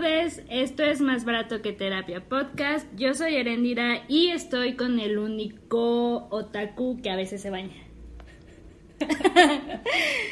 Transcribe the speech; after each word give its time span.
todos, 0.00 0.40
esto 0.50 0.82
es 0.82 1.00
Más 1.00 1.24
Barato 1.24 1.62
que 1.62 1.72
Terapia 1.72 2.20
Podcast. 2.20 2.84
Yo 2.96 3.14
soy 3.14 3.36
Erendira 3.36 4.02
y 4.08 4.30
estoy 4.30 4.74
con 4.74 4.98
el 4.98 5.18
único 5.18 6.26
otaku 6.30 7.00
que 7.00 7.10
a 7.10 7.16
veces 7.16 7.40
se 7.40 7.50
baña. 7.50 7.76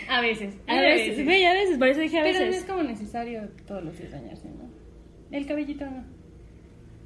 a 0.09 0.21
veces. 0.21 0.54
A 0.67 0.80
veces, 0.80 1.19
a 1.21 1.53
veces, 1.53 1.79
por 1.79 1.87
eso 1.87 2.01
dije 2.01 2.19
a 2.19 2.25
veces. 2.25 2.40
Pero 2.40 2.51
no 2.51 2.56
es 2.56 2.64
como 2.64 2.83
necesario 2.83 3.51
todos 3.64 3.85
los 3.85 3.96
días 3.96 4.11
bañarse, 4.11 4.48
¿no? 4.48 4.69
El 5.30 5.46
cabellito 5.46 5.85
no. 5.85 6.04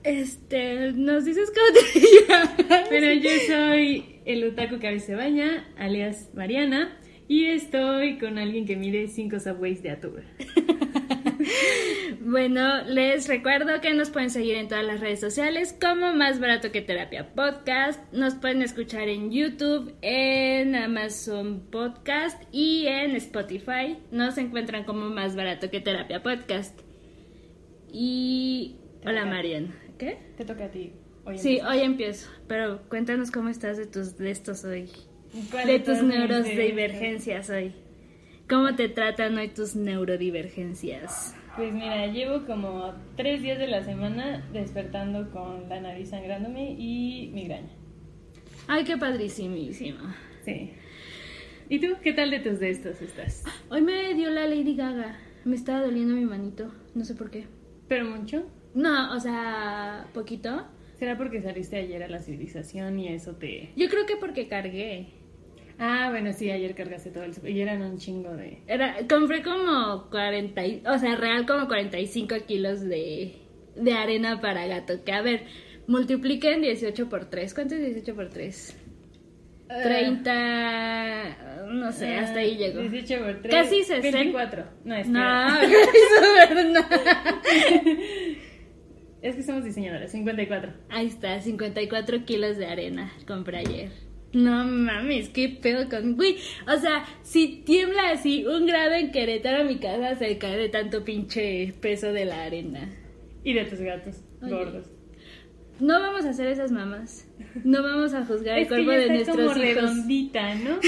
Este, 0.02 0.92
nos 0.92 1.26
dices 1.26 1.52
cómo 1.52 1.78
te 1.78 2.00
llamas. 2.28 2.86
Pero 2.88 3.12
yo 3.12 3.30
soy 3.46 4.20
el 4.24 4.44
otaku 4.44 4.78
que 4.78 4.88
a 4.88 4.92
veces 4.92 5.08
se 5.08 5.14
baña, 5.14 5.68
alias 5.76 6.30
Mariana, 6.32 6.96
y 7.28 7.46
estoy 7.46 8.16
con 8.16 8.38
alguien 8.38 8.64
que 8.64 8.76
mide 8.76 9.08
5 9.08 9.40
subways 9.40 9.82
de 9.82 9.90
altura. 9.90 10.22
Bueno, 12.26 12.82
les 12.82 13.28
recuerdo 13.28 13.80
que 13.80 13.94
nos 13.94 14.10
pueden 14.10 14.30
seguir 14.30 14.56
en 14.56 14.66
todas 14.66 14.84
las 14.84 14.98
redes 14.98 15.20
sociales 15.20 15.76
como 15.80 16.12
Más 16.12 16.40
Barato 16.40 16.72
que 16.72 16.82
Terapia 16.82 17.32
Podcast. 17.34 18.00
Nos 18.12 18.34
pueden 18.34 18.62
escuchar 18.62 19.08
en 19.08 19.30
YouTube, 19.30 19.94
en 20.02 20.74
Amazon 20.74 21.68
Podcast 21.70 22.42
y 22.50 22.86
en 22.88 23.14
Spotify. 23.14 23.98
Nos 24.10 24.38
encuentran 24.38 24.82
como 24.82 25.08
Más 25.08 25.36
Barato 25.36 25.70
que 25.70 25.80
Terapia 25.80 26.20
Podcast. 26.20 26.76
Y... 27.92 28.74
Hola 29.04 29.24
Marian. 29.24 29.72
¿Qué? 29.96 30.18
Te 30.36 30.44
toca 30.44 30.64
a 30.64 30.70
ti. 30.72 30.94
Hoy 31.24 31.38
sí, 31.38 31.60
hoy 31.60 31.78
empiezo. 31.78 32.28
Pero 32.48 32.88
cuéntanos 32.88 33.30
cómo 33.30 33.50
estás 33.50 33.76
de 33.76 33.86
tus 33.86 34.18
de 34.18 34.32
estos 34.32 34.64
hoy. 34.64 34.90
De 35.64 35.78
tus 35.78 36.02
neurodivergencias 36.02 37.50
hoy. 37.50 37.72
¿Cómo 38.48 38.74
te 38.74 38.88
tratan 38.88 39.38
hoy 39.38 39.46
tus 39.46 39.76
neurodivergencias? 39.76 41.36
Pues 41.56 41.72
mira, 41.72 42.06
llevo 42.08 42.44
como 42.44 42.92
tres 43.16 43.40
días 43.40 43.58
de 43.58 43.66
la 43.66 43.82
semana 43.82 44.46
despertando 44.52 45.30
con 45.30 45.70
la 45.70 45.80
nariz 45.80 46.10
sangrándome 46.10 46.72
y 46.72 47.30
migraña. 47.32 47.70
Ay, 48.68 48.84
qué 48.84 48.98
padrísimísimo. 48.98 50.00
Sí. 50.44 50.72
¿Y 51.70 51.78
tú 51.78 51.96
qué 52.02 52.12
tal 52.12 52.30
de 52.30 52.40
tus 52.40 52.60
de 52.60 52.68
estos 52.68 53.00
estás? 53.00 53.42
Hoy 53.70 53.80
me 53.80 54.12
dio 54.12 54.28
la 54.28 54.46
Lady 54.46 54.76
Gaga. 54.76 55.18
Me 55.46 55.56
estaba 55.56 55.80
doliendo 55.80 56.14
mi 56.14 56.26
manito. 56.26 56.70
No 56.94 57.06
sé 57.06 57.14
por 57.14 57.30
qué. 57.30 57.46
¿Pero 57.88 58.04
mucho? 58.04 58.44
No, 58.74 59.14
o 59.14 59.20
sea, 59.20 60.08
poquito. 60.12 60.66
¿Será 60.98 61.16
porque 61.16 61.40
saliste 61.40 61.76
ayer 61.76 62.02
a 62.02 62.08
la 62.08 62.18
civilización 62.18 62.98
y 62.98 63.08
eso 63.08 63.36
te...? 63.36 63.70
Yo 63.76 63.88
creo 63.88 64.04
que 64.04 64.16
porque 64.16 64.46
cargué. 64.46 65.08
Ah, 65.78 66.08
bueno, 66.10 66.32
sí, 66.32 66.50
ayer 66.50 66.74
cargaste 66.74 67.10
todo 67.10 67.24
el... 67.24 67.32
Y 67.48 67.60
eran 67.60 67.82
un 67.82 67.98
chingo 67.98 68.34
de... 68.34 68.62
Era, 68.66 68.96
compré 69.08 69.42
como 69.42 70.08
40, 70.10 70.62
o 70.90 70.98
sea, 70.98 71.16
real 71.16 71.46
como 71.46 71.66
45 71.66 72.34
kilos 72.46 72.80
de, 72.80 73.34
de 73.74 73.92
arena 73.92 74.40
para 74.40 74.66
gato. 74.66 75.04
Que 75.04 75.12
a 75.12 75.20
ver, 75.20 75.44
multipliquen 75.86 76.62
18 76.62 77.08
por 77.08 77.26
3. 77.26 77.52
¿Cuánto 77.54 77.74
es 77.74 77.80
18 77.82 78.14
por 78.14 78.30
3? 78.30 78.82
30, 79.68 81.66
no 81.72 81.92
sé, 81.92 82.14
hasta 82.14 82.38
ahí 82.38 82.56
llegó. 82.56 82.80
18 82.80 83.24
por 83.24 83.42
3. 83.42 83.54
Casi 83.54 83.82
60. 83.82 84.16
24. 84.18 84.64
No, 84.84 84.94
es 84.94 85.08
no, 85.08 85.18
verdad. 85.18 85.60
Es 89.22 89.34
que 89.34 89.42
somos 89.42 89.64
diseñadores, 89.64 90.12
54. 90.12 90.72
Ahí 90.88 91.06
está, 91.06 91.40
54 91.40 92.24
kilos 92.24 92.58
de 92.58 92.66
arena 92.66 93.12
compré 93.26 93.58
ayer. 93.58 93.90
No 94.36 94.66
mames, 94.66 95.30
qué 95.30 95.48
pedo 95.48 95.88
con. 95.88 96.20
Uy, 96.20 96.36
o 96.68 96.78
sea, 96.78 97.06
si 97.22 97.62
tiembla 97.64 98.10
así 98.10 98.44
un 98.44 98.66
grado 98.66 98.92
en 98.92 99.10
Querétaro, 99.10 99.64
mi 99.64 99.78
casa 99.78 100.14
se 100.14 100.36
cae 100.36 100.58
de 100.58 100.68
tanto 100.68 101.04
pinche 101.04 101.72
peso 101.80 102.12
de 102.12 102.26
la 102.26 102.44
arena. 102.44 102.86
Y 103.42 103.54
de 103.54 103.64
tus 103.64 103.80
gatos 103.80 104.16
gordos. 104.42 104.90
No 105.80 106.00
vamos 106.00 106.26
a 106.26 106.30
hacer 106.30 106.48
esas 106.48 106.70
mamás. 106.70 107.26
No 107.64 107.82
vamos 107.82 108.12
a 108.12 108.26
juzgar 108.26 108.58
el 108.58 108.68
cuerpo 108.68 108.90
de 108.90 109.08
nuestros 109.08 109.36
como 109.36 109.50
hijos. 109.52 109.58
redondita, 109.58 110.54
¿no? 110.56 110.80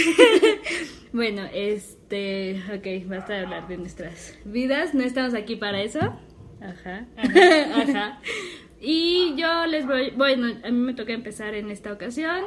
bueno, 1.14 1.48
este. 1.54 2.60
Ok, 2.76 3.08
basta 3.08 3.32
de 3.32 3.38
hablar 3.40 3.66
de 3.66 3.78
nuestras 3.78 4.38
vidas. 4.44 4.92
No 4.92 5.04
estamos 5.04 5.32
aquí 5.32 5.56
para 5.56 5.80
eso. 5.80 6.00
Ajá. 6.60 7.06
Ajá. 7.16 7.80
Ajá. 7.82 8.20
Y 8.78 9.36
yo 9.36 9.64
les 9.64 9.86
voy. 9.86 10.10
Bueno, 10.10 10.48
a 10.62 10.70
mí 10.70 10.78
me 10.78 10.92
toca 10.92 11.14
empezar 11.14 11.54
en 11.54 11.70
esta 11.70 11.94
ocasión. 11.94 12.44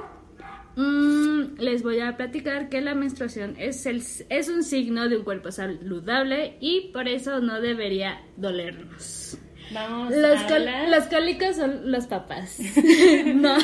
Mm, 0.76 1.60
les 1.60 1.84
voy 1.84 2.00
a 2.00 2.16
platicar 2.18 2.70
que 2.70 2.82
la 2.82 2.96
menstruación 2.96 3.56
es, 3.58 3.86
el, 3.86 4.02
es 4.30 4.50
un 4.50 4.64
signo 4.64 5.10
de 5.10 5.18
un 5.18 5.24
cuerpo 5.24 5.52
saludable 5.52 6.56
y 6.62 6.92
por 6.94 7.08
eso 7.08 7.40
no 7.42 7.60
debería 7.62 8.22
dolernos. 8.38 9.38
Vamos 9.74 10.14
los, 10.16 10.40
a 10.40 10.48
hablar- 10.56 10.90
los 10.90 11.06
cólicos 11.06 11.56
son 11.56 11.92
los 11.92 12.08
papás. 12.08 12.60
no. 13.36 13.56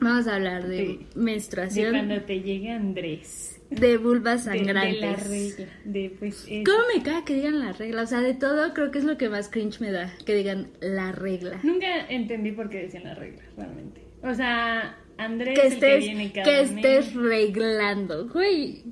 Vamos 0.00 0.26
a 0.26 0.34
hablar 0.34 0.66
de 0.66 0.76
De- 0.76 0.82
de 0.86 1.06
menstruación, 1.14 1.90
cuando 1.92 2.20
te 2.22 2.40
llega 2.40 2.74
Andrés. 2.74 3.60
de 3.70 3.96
vulvas 3.98 4.44
De, 4.44 4.50
de 4.52 4.58
sangrantes. 4.58 5.00
la 5.00 5.16
regla. 5.16 5.66
De, 5.84 6.16
pues, 6.18 6.44
es- 6.48 6.64
¿Cómo 6.64 6.78
me 6.94 7.02
caga 7.04 7.24
que 7.24 7.34
digan 7.34 7.60
la 7.60 7.72
regla? 7.72 8.02
O 8.02 8.06
sea, 8.06 8.20
de 8.20 8.34
todo 8.34 8.74
creo 8.74 8.90
que 8.90 8.98
es 8.98 9.04
lo 9.04 9.16
que 9.16 9.28
más 9.28 9.48
cringe 9.48 9.80
me 9.80 9.92
da, 9.92 10.12
que 10.26 10.34
digan 10.34 10.70
la 10.80 11.12
regla. 11.12 11.60
Nunca 11.62 12.06
entendí 12.08 12.50
por 12.52 12.68
qué 12.68 12.78
decían 12.82 13.04
la 13.04 13.14
regla, 13.14 13.42
realmente. 13.56 14.01
O 14.22 14.34
sea, 14.34 14.96
Andrés 15.18 15.58
Que 15.58 15.66
el 15.66 15.70
que 15.70 15.74
estés, 15.74 16.04
viene 16.04 16.32
cada 16.32 16.44
que 16.44 16.62
mes. 16.62 16.70
estés 16.76 17.14
reglando, 17.14 18.28
güey. 18.28 18.84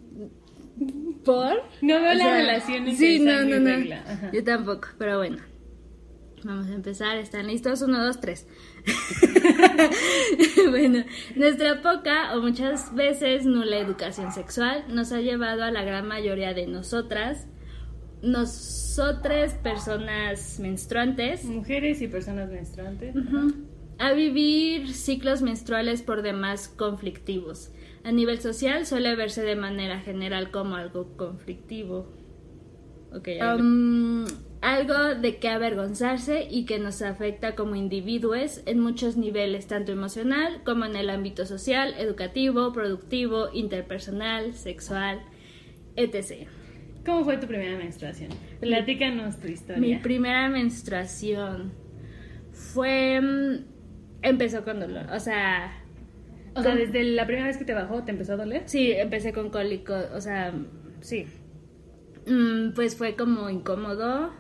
¿Por? 1.25 1.63
No 1.83 2.01
veo 2.01 2.11
O 2.13 2.15
la 2.15 2.25
sea, 2.25 2.35
relación 2.37 2.79
entre 2.89 2.95
Sí, 2.97 3.19
no, 3.21 3.43
no, 3.45 3.61
no. 3.61 3.67
regla. 3.77 4.31
Yo 4.33 4.43
tampoco, 4.45 4.89
pero 4.99 5.19
bueno. 5.19 5.39
Vamos 6.43 6.69
a 6.69 6.75
empezar, 6.75 7.19
¿están 7.19 7.49
listos? 7.49 7.83
Uno, 7.83 8.03
dos, 8.03 8.19
tres. 8.19 8.47
bueno, 10.71 11.05
nuestra 11.37 11.83
poca 11.83 12.35
o 12.35 12.41
muchas 12.41 12.95
veces 12.95 13.45
nula 13.45 13.77
educación 13.79 14.33
sexual 14.33 14.85
nos 14.89 15.13
ha 15.13 15.21
llevado 15.21 15.65
a 15.65 15.71
la 15.71 15.83
gran 15.85 16.07
mayoría 16.09 16.55
de 16.55 16.67
nosotras, 16.67 17.47
nosotras 18.23 19.55
personas 19.55 20.59
menstruantes, 20.61 21.45
Mujeres 21.45 22.01
y 22.03 22.09
personas 22.09 22.49
menstruantes. 22.51 23.15
Ujú. 23.15 23.53
A 24.01 24.15
vivir 24.15 24.95
ciclos 24.95 25.43
menstruales 25.43 26.01
por 26.01 26.23
demás 26.23 26.69
conflictivos. 26.69 27.71
A 28.03 28.13
nivel 28.13 28.41
social 28.41 28.87
suele 28.87 29.15
verse 29.15 29.43
de 29.43 29.57
manera 29.57 30.01
general 30.01 30.51
como 30.51 30.77
algo 30.77 31.17
conflictivo. 31.19 32.11
Ok, 33.13 33.29
Um, 33.59 34.25
algo 34.63 35.15
de 35.21 35.37
que 35.39 35.49
avergonzarse 35.49 36.47
y 36.51 36.65
que 36.65 36.79
nos 36.79 37.03
afecta 37.03 37.55
como 37.55 37.75
individuos 37.75 38.63
en 38.65 38.81
muchos 38.81 39.19
niveles, 39.19 39.67
tanto 39.67 39.93
emocional 39.93 40.63
como 40.65 40.87
en 40.87 40.97
el 40.97 41.11
ámbito 41.11 41.45
social, 41.45 41.95
educativo, 41.99 42.73
productivo, 42.73 43.51
interpersonal, 43.53 44.55
sexual, 44.55 45.21
etc. 45.97 46.49
¿Cómo 47.05 47.25
fue 47.25 47.37
tu 47.37 47.47
primera 47.47 47.77
menstruación? 47.77 48.31
Platícanos 48.61 49.39
tu 49.41 49.49
historia. 49.49 49.81
Mi 49.81 49.97
primera 49.97 50.49
menstruación 50.49 51.73
fue... 52.53 53.61
empezó 54.23 54.65
con 54.65 54.81
dolor, 54.81 55.07
o 55.13 55.21
sea... 55.21 55.73
o 56.55 56.63
sea, 56.63 56.75
desde 56.75 57.03
la 57.05 57.27
primera 57.27 57.47
vez 57.47 57.57
que 57.57 57.65
te 57.65 57.75
bajó, 57.75 58.03
¿te 58.05 58.11
empezó 58.13 58.35
a 58.35 58.37
doler? 58.37 58.63
Sí, 58.67 58.93
empecé 58.93 59.33
con 59.33 59.51
cólico, 59.51 59.95
o 60.15 60.21
sea, 60.21 60.53
sí. 61.01 61.27
Mm, 62.27 62.73
pues 62.75 62.97
fue 62.97 63.17
como 63.17 63.49
incómodo, 63.51 64.33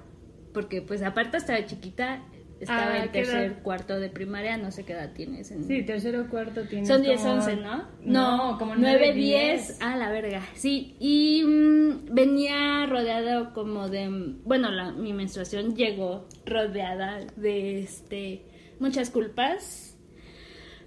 porque 0.52 0.82
pues 0.82 1.02
aparte 1.02 1.36
estaba 1.38 1.64
chiquita, 1.64 2.22
estaba 2.60 2.92
Ah, 2.92 2.96
en 2.98 3.02
¿qué 3.04 3.20
tercer, 3.22 3.42
edad? 3.52 3.62
cuarto 3.62 3.98
de 3.98 4.10
primaria, 4.10 4.58
no 4.58 4.70
sé 4.70 4.84
qué 4.84 4.92
edad 4.92 5.12
tienes. 5.14 5.50
En... 5.50 5.64
Sí, 5.64 5.82
tercero 5.82 6.28
cuarto 6.28 6.64
tienes 6.64 6.88
Son 6.88 7.00
10, 7.02 7.20
como- 7.20 7.32
11, 7.36 7.56
¿no? 7.56 7.84
No, 8.02 8.58
como 8.58 8.74
9, 8.76 8.98
9, 9.00 9.14
10. 9.14 9.66
10. 9.68 9.78
Ah, 9.80 9.96
la 9.96 10.10
verga. 10.10 10.42
Sí, 10.54 10.94
y 11.00 11.42
mm, 11.42 12.12
venía 12.14 12.84
rodeado 12.86 13.54
como 13.54 13.88
de. 13.88 14.08
Bueno, 14.44 14.70
la, 14.70 14.92
mi 14.92 15.14
menstruación 15.14 15.74
llegó 15.74 16.28
rodeada 16.44 17.20
de 17.36 17.80
este 17.80 18.42
muchas 18.80 19.10
culpas. 19.10 19.96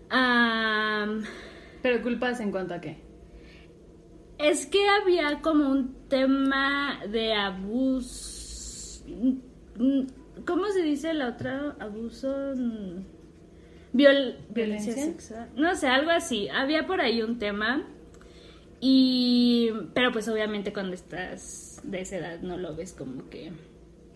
Am, 0.10 1.24
Pero 1.82 2.02
culpas 2.02 2.40
en 2.40 2.52
cuanto 2.52 2.74
a 2.74 2.82
qué? 2.82 3.02
es 4.40 4.66
que 4.66 4.86
había 4.90 5.42
como 5.42 5.70
un 5.70 5.96
tema 6.10 7.00
de 7.10 7.34
abuso. 7.34 9.06
¿Cómo 10.46 10.68
se 10.72 10.82
dice 10.84 11.14
la 11.14 11.30
otra? 11.30 11.76
Abuso. 11.80 12.28
mm, 12.56 13.06
Viol- 13.94 14.36
violencia 14.50 14.94
¿Violencia? 14.94 14.94
sexual. 14.96 15.50
No 15.56 15.76
sé, 15.76 15.88
algo 15.88 16.10
así. 16.12 16.50
Había 16.50 16.86
por 16.86 17.00
ahí 17.00 17.22
un 17.22 17.40
tema. 17.40 17.88
Y. 18.82 19.72
Pero 19.94 20.12
pues 20.12 20.28
obviamente 20.28 20.74
cuando 20.74 20.94
estás 20.94 21.80
de 21.84 22.02
esa 22.02 22.18
edad 22.18 22.42
no 22.42 22.58
lo 22.58 22.76
ves 22.76 22.92
como 22.94 23.30
que. 23.30 23.54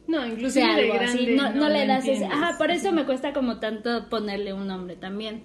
No, 0.07 0.23
O 0.23 0.25
inclusive 0.25 0.51
sea, 0.51 0.75
de 0.75 0.83
algo 0.83 0.93
grande. 0.93 1.23
así. 1.23 1.27
No, 1.35 1.53
no 1.53 1.69
le 1.69 1.85
das 1.85 2.07
ese. 2.07 2.25
Ajá, 2.25 2.57
por 2.57 2.71
eso 2.71 2.91
me 2.93 3.05
cuesta 3.05 3.33
como 3.33 3.59
tanto 3.59 4.09
ponerle 4.09 4.53
un 4.53 4.67
nombre 4.67 4.95
también. 4.95 5.43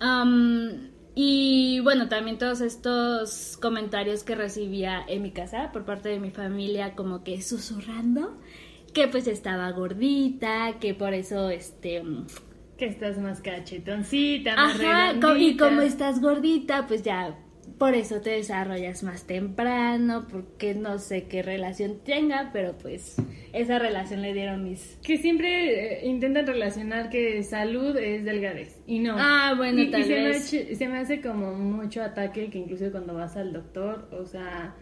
Am, 0.00 0.92
Y 1.14 1.80
bueno, 1.80 2.08
también 2.08 2.38
todos 2.38 2.60
estos 2.60 3.56
comentarios 3.60 4.22
que 4.22 4.34
recibía 4.34 5.02
en 5.08 5.22
mi 5.22 5.32
casa 5.32 5.72
por 5.72 5.84
parte 5.86 6.10
de 6.10 6.20
mi 6.20 6.30
familia, 6.30 6.94
como 6.94 7.24
que 7.24 7.40
susurrando, 7.42 8.38
que 8.92 9.08
pues 9.08 9.26
estaba 9.26 9.70
gordita, 9.72 10.78
que 10.80 10.94
por 10.94 11.14
eso 11.14 11.50
este 11.50 12.02
que 12.76 12.86
estás 12.86 13.18
más 13.18 13.40
cachetoncita, 13.40 14.56
más 14.56 14.74
Ajá, 14.76 15.14
y 15.38 15.56
como 15.56 15.80
estás 15.80 16.20
gordita, 16.20 16.86
pues 16.86 17.02
ya 17.02 17.38
por 17.78 17.94
eso 17.94 18.20
te 18.20 18.30
desarrollas 18.30 19.02
más 19.02 19.26
temprano, 19.26 20.26
porque 20.30 20.74
no 20.74 20.98
sé 20.98 21.24
qué 21.24 21.42
relación 21.42 21.98
tenga, 22.04 22.50
pero 22.52 22.76
pues 22.78 23.16
esa 23.52 23.78
relación 23.78 24.22
le 24.22 24.32
dieron 24.32 24.64
mis... 24.64 24.98
Que 25.02 25.18
siempre 25.18 26.00
eh, 26.02 26.06
intentan 26.06 26.46
relacionar 26.46 27.10
que 27.10 27.42
salud 27.42 27.96
es 27.96 28.24
delgadez, 28.24 28.78
y 28.86 29.00
no. 29.00 29.16
Ah, 29.18 29.54
bueno, 29.56 29.90
tal 29.90 30.04
vez. 30.08 30.44
Se 30.44 30.64
me, 30.64 30.74
se 30.74 30.88
me 30.88 30.98
hace 30.98 31.20
como 31.20 31.52
mucho 31.54 32.02
ataque 32.02 32.48
que 32.48 32.58
incluso 32.58 32.90
cuando 32.90 33.14
vas 33.14 33.36
al 33.36 33.52
doctor, 33.52 34.08
o 34.12 34.24
sea, 34.24 34.74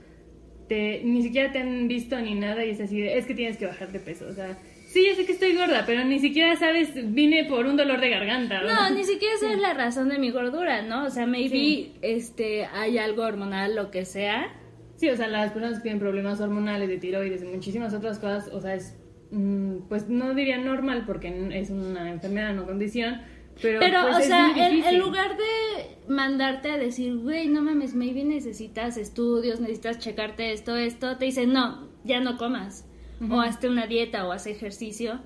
te, 0.69 1.03
ni 1.05 1.23
siquiera 1.23 1.51
te 1.51 1.59
han 1.59 1.89
visto 1.89 2.21
ni 2.21 2.35
nada 2.35 2.65
y 2.65 2.71
es 2.71 2.81
así, 2.81 3.03
es 3.03 3.27
que 3.27 3.35
tienes 3.35 3.57
que 3.57 3.67
bajar 3.67 3.91
de 3.91 3.99
peso, 3.99 4.27
o 4.29 4.33
sea 4.33 4.57
Sí, 4.95 5.05
yo 5.05 5.17
sé 5.17 5.27
que 5.27 5.33
estoy 5.33 5.57
gorda, 5.57 5.83
pero 5.85 6.05
ni 6.05 6.21
siquiera 6.21 6.55
sabes, 6.55 6.93
vine 6.95 7.47
por 7.47 7.67
un 7.67 7.77
dolor 7.77 8.01
de 8.01 8.11
garganta. 8.11 8.63
No, 8.63 8.95
ni 8.95 9.03
siquiera 9.03 9.37
sabes 9.41 9.59
la 9.59 9.75
razón 9.75 10.09
de 10.09 10.21
mi 10.21 10.31
gordura, 10.31 10.83
¿no? 10.83 11.07
O 11.07 11.11
sea, 11.11 11.27
maybe 11.27 11.91
este, 12.01 12.67
hay 12.67 12.99
algo 12.99 13.25
hormonal, 13.25 13.75
lo 13.75 13.91
que 13.91 14.05
sea. 14.05 14.55
Sí, 14.95 15.11
o 15.11 15.17
sea, 15.17 15.27
las 15.27 15.51
personas 15.51 15.79
que 15.79 15.83
tienen 15.83 15.99
problemas 15.99 16.41
hormonales 16.41 16.89
de 16.89 16.99
tiroides 16.99 17.43
y 17.43 17.47
muchísimas 17.47 17.93
otras 17.93 18.21
cosas, 18.21 18.49
o 18.53 18.61
sea, 18.61 18.77
es, 18.77 18.97
mm, 19.33 19.89
pues 19.89 20.09
no 20.09 20.33
diría 20.33 20.59
normal 20.59 21.03
porque 21.09 21.51
es 21.55 21.71
una 21.71 22.13
enfermedad, 22.13 22.55
no 22.55 22.65
condición. 22.65 23.21
Pero, 23.61 23.81
pero 23.81 24.01
pues, 24.03 24.19
o 24.19 24.21
sea, 24.21 24.53
en, 24.57 24.85
en, 24.85 24.99
lugar 25.01 25.37
de 25.37 25.97
mandarte 26.07 26.71
a 26.71 26.79
decir, 26.79 27.17
güey, 27.17 27.49
no 27.49 27.63
mames, 27.63 27.97
maybe 27.97 28.23
necesitas 28.23 28.97
estudios, 28.97 29.59
necesitas 29.59 29.99
checarte 29.99 30.53
esto, 30.53 30.77
esto, 30.77 31.17
te 31.17 31.25
dicen, 31.25 31.53
no, 31.53 31.89
ya 32.05 32.21
no 32.21 32.37
comas 32.37 32.87
o 33.31 33.41
hazte 33.41 33.69
una 33.69 33.87
dieta 33.87 34.27
o 34.27 34.33
haz 34.33 34.47
ejercicio. 34.47 35.21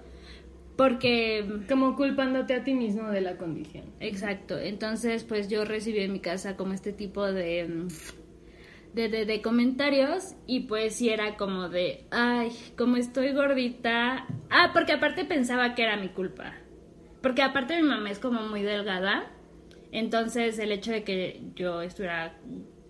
Porque... 0.77 1.45
Como 1.69 1.97
culpándote 1.97 2.55
a 2.55 2.63
ti 2.63 2.73
mismo 2.73 3.11
de 3.11 3.21
la 3.21 3.37
condición. 3.37 3.87
Exacto. 3.99 4.57
Entonces, 4.57 5.25
pues 5.25 5.49
yo 5.49 5.65
recibí 5.65 5.99
en 5.99 6.13
mi 6.13 6.21
casa 6.21 6.57
como 6.57 6.73
este 6.73 6.93
tipo 6.93 7.27
de... 7.27 7.89
De, 8.95 9.09
de, 9.09 9.43
comentarios 9.43 10.35
y 10.47 10.61
pues 10.61 10.97
sí 10.97 11.11
era 11.11 11.37
como 11.37 11.69
de, 11.69 12.07
ay, 12.11 12.51
como 12.77 12.97
estoy 12.97 13.33
gordita. 13.33 14.27
Ah, 14.51 14.71
porque 14.73 14.93
aparte 14.93 15.25
pensaba 15.25 15.75
que 15.75 15.83
era 15.83 15.97
mi 15.97 16.09
culpa. 16.09 16.55
Porque 17.23 17.43
aparte 17.43 17.81
mi 17.81 17.87
mamá 17.87 18.11
es 18.11 18.19
como 18.19 18.43
muy 18.49 18.63
delgada. 18.63 19.31
Entonces 19.93 20.59
el 20.59 20.73
hecho 20.73 20.91
de 20.91 21.05
que 21.05 21.43
yo 21.55 21.83
estuviera 21.83 22.39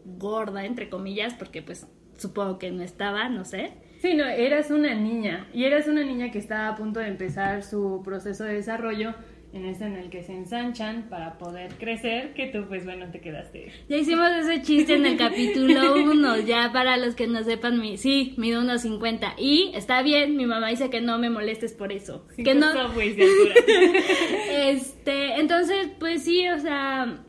gorda, 0.05 0.65
entre 0.65 0.89
comillas, 0.89 1.35
porque 1.35 1.61
pues 1.63 1.87
supongo 2.17 2.59
que 2.59 2.71
no 2.71 2.83
estaba, 2.83 3.29
no 3.29 3.45
sé 3.45 3.73
Sí, 4.01 4.15
no, 4.15 4.25
eras 4.27 4.71
una 4.71 4.95
niña 4.95 5.49
y 5.53 5.65
eras 5.65 5.89
una 5.89 6.05
niña 6.05 6.31
que 6.31 6.39
estaba 6.39 6.69
a 6.69 6.77
punto 6.77 7.01
de 7.01 7.09
empezar 7.09 7.63
su 7.65 8.01
proceso 8.05 8.45
de 8.45 8.55
desarrollo 8.55 9.15
en 9.53 9.65
ese 9.65 9.87
en 9.87 9.97
el 9.97 10.11
que 10.11 10.23
se 10.23 10.35
ensanchan 10.35 11.09
para 11.09 11.39
poder 11.39 11.75
crecer, 11.79 12.35
que 12.35 12.47
tú 12.47 12.67
pues 12.69 12.85
bueno 12.85 13.11
te 13.11 13.21
quedaste. 13.21 13.73
Ya 13.89 13.97
hicimos 13.97 14.31
ese 14.31 14.63
chiste 14.63 14.95
en 14.95 15.07
el 15.07 15.17
capítulo 15.17 15.95
1, 15.95 16.41
ya 16.41 16.71
para 16.73 16.97
los 16.97 17.15
que 17.15 17.27
no 17.27 17.43
sepan, 17.43 17.81
mi, 17.81 17.97
sí, 17.97 18.35
mido 18.37 18.61
unos 18.61 18.83
50 18.83 19.35
y 19.39 19.73
está 19.75 20.03
bien, 20.03 20.37
mi 20.37 20.47
mamá 20.47 20.69
dice 20.69 20.91
que 20.91 21.01
no 21.01 21.19
me 21.19 21.31
molestes 21.31 21.73
por 21.73 21.93
eso. 21.93 22.27
que 22.37 22.55
no... 22.55 22.69
este, 24.51 25.41
entonces 25.41 25.89
pues 25.99 26.23
sí, 26.25 26.47
o 26.49 26.59
sea, 26.59 27.25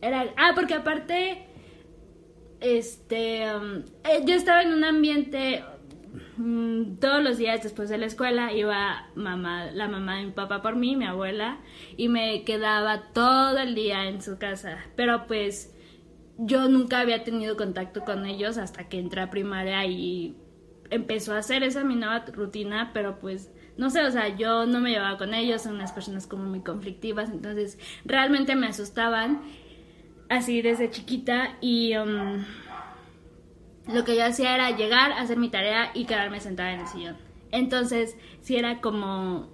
era... 0.00 0.32
Ah, 0.36 0.52
porque 0.54 0.74
aparte, 0.74 1.46
este, 2.60 3.44
um, 3.54 3.82
eh, 4.04 4.22
yo 4.24 4.34
estaba 4.34 4.62
en 4.62 4.72
un 4.72 4.84
ambiente 4.84 5.64
Mm, 6.36 6.96
todos 6.96 7.22
los 7.22 7.38
días 7.38 7.62
después 7.62 7.88
de 7.88 7.98
la 7.98 8.06
escuela 8.06 8.52
iba 8.52 9.08
mamá, 9.14 9.66
la 9.72 9.88
mamá 9.88 10.16
de 10.18 10.26
mi 10.26 10.32
papá 10.32 10.62
por 10.62 10.76
mí, 10.76 10.96
mi 10.96 11.04
abuela, 11.04 11.58
y 11.96 12.08
me 12.08 12.44
quedaba 12.44 13.12
todo 13.12 13.58
el 13.58 13.74
día 13.74 14.08
en 14.08 14.22
su 14.22 14.38
casa. 14.38 14.78
Pero 14.96 15.26
pues 15.26 15.74
yo 16.38 16.68
nunca 16.68 17.00
había 17.00 17.22
tenido 17.24 17.56
contacto 17.56 18.04
con 18.04 18.26
ellos 18.26 18.58
hasta 18.58 18.88
que 18.88 18.98
entré 18.98 19.20
a 19.20 19.30
primaria 19.30 19.84
y 19.86 20.36
empezó 20.90 21.34
a 21.34 21.38
hacer 21.38 21.62
esa 21.62 21.84
mi 21.84 21.96
nueva 21.96 22.24
rutina, 22.32 22.90
pero 22.92 23.20
pues 23.20 23.52
no 23.76 23.90
sé, 23.90 24.02
o 24.02 24.10
sea, 24.10 24.36
yo 24.36 24.66
no 24.66 24.80
me 24.80 24.90
llevaba 24.90 25.16
con 25.16 25.32
ellos, 25.34 25.62
son 25.62 25.74
unas 25.74 25.92
personas 25.92 26.26
como 26.26 26.44
muy 26.44 26.60
conflictivas, 26.60 27.30
entonces 27.30 27.78
realmente 28.04 28.56
me 28.56 28.66
asustaban 28.66 29.42
así 30.28 30.62
desde 30.62 30.90
chiquita 30.90 31.56
y... 31.60 31.96
Um, 31.96 32.44
lo 33.88 34.04
que 34.04 34.16
yo 34.16 34.24
hacía 34.24 34.54
era 34.54 34.70
llegar, 34.76 35.12
hacer 35.12 35.38
mi 35.38 35.48
tarea 35.48 35.90
y 35.94 36.04
quedarme 36.04 36.40
sentada 36.40 36.72
en 36.72 36.80
el 36.80 36.86
sillón. 36.86 37.16
Entonces, 37.52 38.16
si 38.40 38.56
era 38.56 38.80
como 38.80 39.48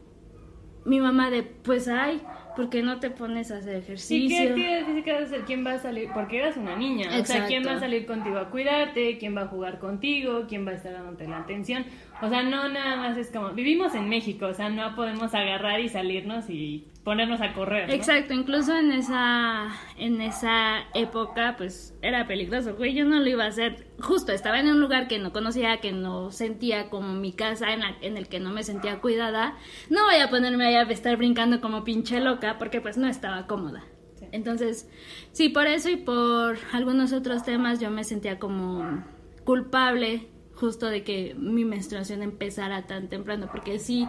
mi 0.85 1.01
mamá 1.01 1.31
de, 1.31 1.43
pues, 1.43 1.89
ay, 1.89 2.21
¿por 2.55 2.71
qué 2.71 2.83
no 2.83 2.99
te 3.01 3.11
pones 3.11 3.51
a 3.51 3.59
hacer 3.59 3.77
ejercicio? 3.77 4.17
¿Y 4.27 4.55
qué 4.55 5.03
que 5.05 5.13
hacer? 5.13 5.43
¿Quién 5.45 5.65
va 5.67 5.73
a 5.73 5.79
salir? 5.79 6.09
Porque 6.15 6.39
eras 6.39 6.57
una 6.57 6.77
niña. 6.77 7.09
O 7.21 7.25
sea, 7.25 7.47
¿quién 7.47 7.67
va 7.67 7.73
a 7.73 7.81
salir 7.81 8.07
contigo 8.07 8.39
a 8.39 8.51
cuidarte? 8.51 9.19
¿Quién 9.19 9.37
va 9.37 9.43
a 9.43 9.49
jugar 9.49 9.79
contigo? 9.79 10.45
¿Quién 10.49 10.67
va 10.67 10.73
a 10.73 10.75
estar 10.75 10.93
dándote 10.93 11.29
la 11.29 11.39
atención? 11.39 11.85
O 12.23 12.29
sea, 12.29 12.43
no 12.43 12.69
nada 12.69 12.97
más 12.97 13.17
es 13.19 13.31
como, 13.31 13.51
vivimos 13.51 13.95
en 13.95 14.09
México, 14.09 14.47
o 14.47 14.55
sea, 14.55 14.69
no 14.69 14.95
podemos 14.95 15.35
agarrar 15.35 15.81
y 15.81 15.89
salirnos 15.89 16.49
y 16.49 16.87
ponernos 17.07 17.41
a 17.41 17.53
correr. 17.53 17.89
Exacto, 17.89 18.35
incluso 18.35 18.77
en 18.77 18.91
esa, 18.91 19.69
en 19.97 20.21
esa 20.21 20.81
época, 20.93 21.55
pues 21.57 21.95
era 22.03 22.27
peligroso, 22.27 22.75
güey, 22.75 22.95
yo 22.95 23.05
no 23.05 23.21
lo 23.21 23.29
iba 23.29 23.45
a 23.45 23.47
hacer. 23.47 23.87
Justo, 24.01 24.33
estaba 24.33 24.59
en 24.59 24.67
un 24.67 24.81
lugar 24.81 25.07
que 25.07 25.21
no 25.21 25.33
conocía, 25.33 25.77
que 25.77 25.93
no 25.93 26.33
sentía 26.33 26.91
como 26.91 27.15
mi 27.15 27.33
casa, 27.33 27.73
en, 27.73 27.83
en 28.01 28.17
el 28.17 28.27
que 28.27 28.41
no 28.41 28.51
me 28.51 28.65
sentía 28.65 28.99
cuidada. 28.99 29.57
No 29.89 30.03
voy 30.07 30.17
a 30.17 30.31
ponerme 30.31 30.67
ahí 30.67 30.75
a 30.75 30.83
estar 30.83 31.17
brincando 31.17 31.61
como 31.61 31.85
pinche 31.85 32.19
loca, 32.19 32.59
porque 32.59 32.81
pues 32.81 32.97
no 32.97 33.07
estaba 33.07 33.47
cómoda. 33.47 33.85
Entonces, 34.33 34.91
sí, 35.31 35.49
por 35.49 35.69
eso 35.69 35.89
y 35.89 35.97
por 35.99 36.59
algunos 36.73 37.13
otros 37.13 37.45
temas 37.45 37.79
yo 37.79 37.89
me 37.89 38.03
sentía 38.03 38.41
como 38.41 39.05
culpable 39.45 40.27
justo 40.57 40.87
de 40.87 41.05
que 41.05 41.37
mi 41.39 41.65
menstruación 41.65 42.23
empezara 42.23 42.89
tan 42.89 43.09
temprano, 43.09 43.49
porque 43.53 43.79
sí 43.79 44.09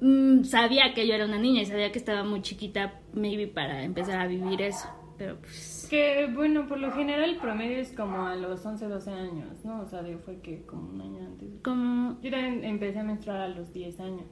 Mm, 0.00 0.44
sabía 0.44 0.92
que 0.94 1.06
yo 1.06 1.14
era 1.14 1.24
una 1.24 1.38
niña 1.38 1.62
y 1.62 1.66
sabía 1.66 1.90
que 1.90 1.98
estaba 1.98 2.22
muy 2.24 2.42
chiquita, 2.42 3.00
maybe 3.14 3.46
para 3.46 3.82
empezar 3.82 4.20
a 4.20 4.26
vivir 4.26 4.60
eso. 4.62 4.88
Pero 5.16 5.38
pues. 5.40 5.86
Que 5.88 6.26
bueno, 6.34 6.66
por 6.66 6.78
lo 6.78 6.92
general 6.92 7.30
el 7.30 7.36
promedio 7.36 7.78
es 7.78 7.92
como 7.92 8.26
a 8.26 8.36
los 8.36 8.64
11, 8.64 8.86
12 8.86 9.10
años, 9.10 9.64
¿no? 9.64 9.80
O 9.80 9.86
sea, 9.86 10.02
fue 10.24 10.40
que 10.40 10.62
como 10.66 10.90
un 10.90 11.00
año 11.00 11.26
antes. 11.26 11.48
Como. 11.62 12.20
Yo 12.20 12.30
también 12.30 12.64
empecé 12.64 12.98
a 12.98 13.04
menstruar 13.04 13.40
a 13.40 13.48
los 13.48 13.72
10 13.72 14.00
años. 14.00 14.26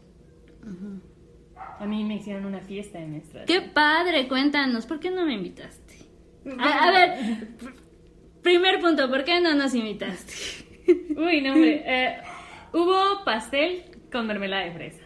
A 1.79 1.87
mí 1.87 2.05
me 2.05 2.17
hicieron 2.17 2.47
una 2.47 2.61
fiesta 2.61 2.99
de 2.99 3.07
menstruación. 3.07 3.47
¡Qué 3.47 3.69
padre! 3.71 4.29
Cuéntanos, 4.29 4.87
¿por 4.87 5.01
qué 5.01 5.11
no 5.11 5.25
me 5.25 5.35
invitaste? 5.35 5.95
A, 6.59 6.91
ver, 6.91 7.49
primer 8.43 8.81
punto, 8.81 9.09
¿por 9.09 9.25
qué 9.25 9.41
no 9.41 9.55
nos 9.55 9.75
invitaste? 9.75 10.35
Uy, 11.17 11.41
no, 11.41 11.55
hombre. 11.55 11.83
Eh, 11.87 12.17
hubo 12.73 13.25
pastel 13.25 13.85
con 14.11 14.27
mermelada 14.27 14.65
de 14.65 14.73
fresa 14.73 15.04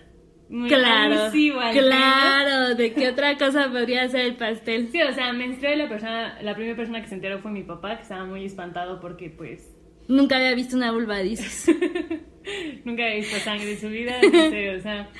claro, 0.69 1.31
claro, 1.73 2.75
¿de 2.75 2.93
qué 2.93 3.09
otra 3.09 3.37
cosa 3.37 3.71
podría 3.71 4.09
ser 4.09 4.23
el 4.23 4.37
pastel? 4.37 4.89
Sí, 4.91 5.03
o 5.03 5.13
sea, 5.13 5.33
me 5.33 5.45
entré 5.45 5.77
la 5.77 5.89
persona, 5.89 6.41
la 6.43 6.55
primera 6.55 6.77
persona 6.77 7.01
que 7.03 7.09
se 7.09 7.15
enteró 7.15 7.39
fue 7.41 7.51
mi 7.51 7.63
papá, 7.63 7.97
que 7.97 8.03
estaba 8.03 8.25
muy 8.25 8.45
espantado 8.45 9.01
porque 9.01 9.31
pues... 9.31 9.75
Nunca 10.09 10.37
había 10.37 10.55
visto 10.55 10.77
una 10.77 10.91
vulva, 10.91 11.19
dices. 11.19 11.67
Nunca 12.85 13.05
había 13.05 13.17
visto 13.17 13.37
sangre 13.39 13.73
en 13.73 13.79
su 13.79 13.89
vida, 13.89 14.21
en 14.23 14.51
serio, 14.51 14.79
o 14.79 14.81
sea... 14.81 15.11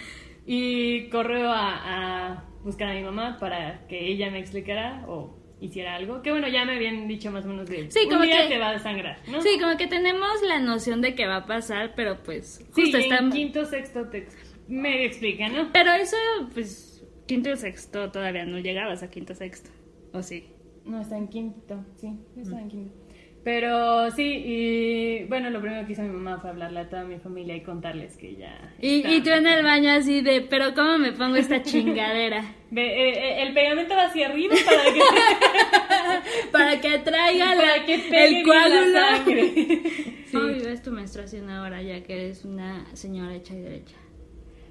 Y 0.47 1.11
corrió 1.11 1.51
a, 1.53 2.45
buscar 2.65 2.89
a 2.89 2.95
mi 2.95 3.03
mamá 3.03 3.37
para 3.39 3.87
que 3.87 4.09
ella 4.09 4.31
me 4.31 4.39
explicara 4.39 5.05
o 5.07 5.37
hiciera 5.61 5.95
algo. 5.95 6.23
Que 6.23 6.31
bueno, 6.31 6.49
ya 6.49 6.65
me 6.65 6.77
habían 6.77 7.07
dicho 7.07 7.31
más 7.31 7.45
o 7.45 7.49
menos 7.49 7.69
de 7.69 7.91
sí, 7.91 8.09
como 8.09 8.23
día 8.23 8.45
que, 8.45 8.55
te 8.55 8.59
va 8.59 8.71
a 8.71 8.73
desangrar, 8.73 9.19
¿no? 9.29 9.43
Sí, 9.43 9.59
como 9.61 9.77
que 9.77 9.89
tenemos 9.89 10.41
la 10.47 10.59
noción 10.59 11.03
de 11.03 11.15
que 11.15 11.27
va 11.27 11.37
a 11.37 11.47
pasar, 11.47 11.93
pero 11.95 12.23
pues 12.23 12.65
justo 12.73 12.97
sí, 12.97 13.05
está... 13.05 13.19
en 13.19 13.31
quinto, 13.31 13.67
sexto, 13.67 14.09
texto 14.09 14.48
me 14.69 15.05
explica, 15.05 15.49
¿no? 15.49 15.71
Pero 15.73 15.93
eso, 15.93 16.17
pues, 16.55 17.05
quinto 17.27 17.51
y 17.51 17.57
sexto 17.57 18.11
todavía 18.11 18.45
no 18.45 18.59
llegabas 18.59 19.03
a 19.03 19.11
quinto 19.11 19.35
sexto, 19.35 19.71
¿o 20.13 20.23
sí? 20.23 20.49
No, 20.85 21.01
está 21.01 21.19
en 21.19 21.29
quinto, 21.29 21.85
sí, 21.97 22.13
está 22.37 22.61
en 22.61 22.69
quinto. 22.69 23.09
Pero 23.45 24.11
sí, 24.11 24.43
y 24.45 25.25
bueno, 25.25 25.49
lo 25.49 25.61
primero 25.61 25.87
que 25.87 25.93
hizo 25.93 26.03
mi 26.03 26.11
mamá 26.11 26.39
fue 26.39 26.51
hablarle 26.51 26.81
a 26.81 26.89
toda 26.91 27.05
mi 27.05 27.19
familia 27.19 27.57
y 27.57 27.63
contarles 27.63 28.17
que 28.17 28.37
ya. 28.37 28.75
Y, 28.81 29.07
y 29.07 29.23
tú 29.23 29.31
en 29.31 29.47
el 29.47 29.65
baño 29.65 29.91
así 29.93 30.21
de, 30.21 30.43
pero 30.43 30.75
¿cómo 30.75 30.99
me 30.99 31.13
pongo 31.13 31.37
esta 31.37 31.63
chingadera? 31.63 32.41
Eh, 32.41 32.77
eh, 32.77 33.43
el 33.43 33.55
pegamento 33.55 33.95
va 33.95 34.07
hacia 34.07 34.29
arriba 34.29 34.55
para 34.67 34.83
que. 34.93 35.01
para 36.53 36.81
que 36.81 36.99
traiga 36.99 37.55
para 37.57 37.87
que 37.87 37.95
el 37.95 38.45
coágulo. 38.45 38.87
La 38.89 39.17
sangre. 39.17 39.83
¿Cómo 40.33 40.47
vives 40.49 40.83
tu 40.83 40.91
menstruación 40.91 41.49
ahora 41.49 41.81
ya 41.81 42.03
que 42.03 42.13
eres 42.13 42.45
una 42.45 42.85
señora 42.95 43.35
hecha 43.35 43.55
y 43.55 43.61
derecha? 43.61 43.97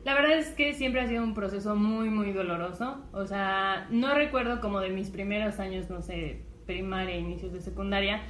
La 0.08 0.14
verdad 0.14 0.38
es 0.38 0.52
que 0.52 0.74
siempre 0.74 1.02
ha 1.02 1.08
sido 1.10 1.22
un 1.22 1.34
proceso 1.34 1.76
muy, 1.76 2.10
muy 2.10 2.32
doloroso. 2.32 2.96
O 3.12 3.26
sea, 3.26 3.88
no 3.90 4.14
recuerdo 4.14 4.62
como 4.62 4.80
de 4.80 4.88
mis 4.88 5.10
primeros 5.10 5.60
años, 5.60 5.90
no 5.90 6.02
sé, 6.02 6.44
primaria, 6.66 7.18
inicios 7.18 7.52
de 7.52 7.60
secundaria, 7.60 8.22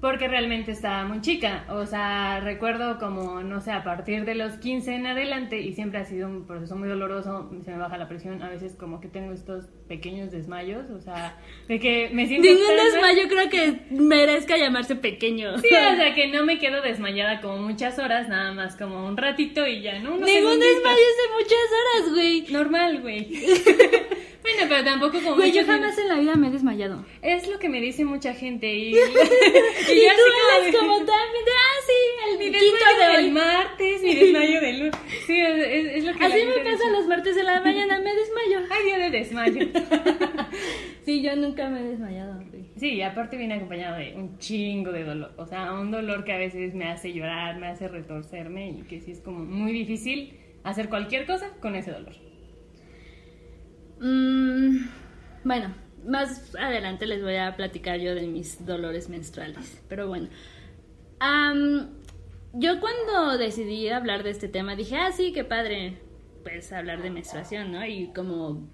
porque 0.00 0.28
realmente 0.28 0.72
estaba 0.72 1.04
muy 1.04 1.20
chica. 1.20 1.64
O 1.70 1.86
sea, 1.86 2.40
recuerdo 2.40 2.98
como, 2.98 3.42
no 3.42 3.60
sé, 3.60 3.72
a 3.72 3.82
partir 3.82 4.24
de 4.24 4.34
los 4.34 4.54
15 4.54 4.94
en 4.94 5.06
adelante, 5.06 5.60
y 5.60 5.72
siempre 5.72 6.00
ha 6.00 6.04
sido 6.04 6.28
un 6.28 6.46
proceso 6.46 6.76
muy 6.76 6.88
doloroso, 6.88 7.50
se 7.64 7.70
me 7.70 7.78
baja 7.78 7.96
la 7.96 8.08
presión, 8.08 8.42
a 8.42 8.48
veces 8.48 8.74
como 8.74 9.00
que 9.00 9.08
tengo 9.08 9.32
estos 9.32 9.66
pequeños 9.88 10.30
desmayos, 10.30 10.90
o 10.90 11.00
sea, 11.00 11.38
de 11.68 11.78
que 11.80 12.10
me 12.12 12.26
siento... 12.26 12.48
Ningún 12.48 12.76
desmayo 12.76 13.28
creo 13.28 13.48
que 13.50 13.86
merezca 13.90 14.56
llamarse 14.56 14.96
pequeño. 14.96 15.58
Sí, 15.58 15.68
o 15.68 15.96
sea, 15.96 16.14
que 16.14 16.28
no 16.28 16.44
me 16.44 16.58
quedo 16.58 16.82
desmayada 16.82 17.40
como 17.40 17.58
muchas 17.58 17.98
horas, 17.98 18.28
nada 18.28 18.52
más 18.52 18.76
como 18.76 19.06
un 19.06 19.16
ratito 19.16 19.66
y 19.66 19.82
ya, 19.82 19.98
¿no? 20.00 20.10
Ningún 20.10 20.60
desmayo 20.60 20.98
es 20.98 21.16
de 21.16 21.34
muchas 21.34 21.66
horas, 21.72 22.14
güey. 22.14 22.44
Normal, 22.50 23.00
güey. 23.00 23.28
Bueno, 24.46 24.66
pero 24.68 24.84
tampoco 24.84 25.20
como. 25.20 25.34
Güey, 25.34 25.50
yo 25.50 25.66
jamás 25.66 25.98
en 25.98 26.06
la 26.06 26.14
vida 26.20 26.36
me 26.36 26.46
he 26.46 26.50
desmayado. 26.52 27.04
Es 27.20 27.48
lo 27.48 27.58
que 27.58 27.68
me 27.68 27.80
dice 27.80 28.04
mucha 28.04 28.32
gente. 28.32 28.72
Y, 28.72 28.90
y, 28.90 28.94
y, 28.94 28.94
y 28.94 29.00
tú 29.00 30.22
eres 30.60 30.76
como 30.76 30.98
también 30.98 31.44
de, 31.44 31.50
ah, 31.50 31.78
sí, 31.84 32.30
el 32.30 32.38
mi 32.38 32.50
desmayo 32.50 33.16
del 33.16 33.32
martes, 33.32 34.02
mi 34.04 34.14
desmayo 34.20 34.60
del 34.60 34.78
lunes. 34.78 34.96
Sí, 35.26 35.40
es, 35.40 35.96
es, 35.96 36.04
lo 36.04 36.14
que 36.14 36.24
Así 36.24 36.44
me 36.44 36.58
pasa 36.62 36.90
los 36.92 37.08
martes 37.08 37.36
en 37.36 37.46
la 37.46 37.60
mañana, 37.64 37.98
me 37.98 38.14
desmayo. 38.14 38.60
Ay, 38.70 38.84
día 38.84 38.98
de 38.98 39.10
desmayo. 39.10 39.66
sí, 41.04 41.22
yo 41.22 41.34
nunca 41.34 41.68
me 41.68 41.80
he 41.80 41.84
desmayado. 41.84 42.40
Sí, 42.76 42.90
y 42.92 43.02
aparte 43.02 43.36
viene 43.36 43.54
acompañado 43.54 43.96
de 43.96 44.14
un 44.14 44.38
chingo 44.38 44.92
de 44.92 45.02
dolor. 45.02 45.32
O 45.38 45.46
sea, 45.46 45.72
un 45.72 45.90
dolor 45.90 46.22
que 46.24 46.32
a 46.32 46.38
veces 46.38 46.72
me 46.72 46.88
hace 46.88 47.12
llorar, 47.12 47.58
me 47.58 47.66
hace 47.66 47.88
retorcerme 47.88 48.70
y 48.70 48.82
que 48.82 49.00
sí 49.00 49.10
es 49.10 49.20
como 49.20 49.40
muy 49.40 49.72
difícil 49.72 50.38
hacer 50.62 50.88
cualquier 50.88 51.26
cosa 51.26 51.50
con 51.60 51.74
ese 51.74 51.90
dolor. 51.90 52.14
Mm, 54.00 54.88
bueno, 55.44 55.74
más 56.06 56.54
adelante 56.56 57.06
les 57.06 57.22
voy 57.22 57.36
a 57.36 57.56
platicar 57.56 57.98
yo 57.98 58.14
de 58.14 58.26
mis 58.26 58.64
dolores 58.64 59.08
menstruales. 59.08 59.82
Pero 59.88 60.08
bueno, 60.08 60.28
yo 62.52 62.80
cuando 62.80 63.38
decidí 63.38 63.88
hablar 63.88 64.22
de 64.22 64.30
este 64.30 64.48
tema 64.48 64.76
dije, 64.76 64.96
ah, 64.96 65.12
sí, 65.12 65.32
qué 65.32 65.44
padre, 65.44 65.98
pues 66.42 66.72
hablar 66.72 67.02
de 67.02 67.10
menstruación, 67.10 67.72
¿no? 67.72 67.84
Y 67.84 68.12
como 68.14 68.68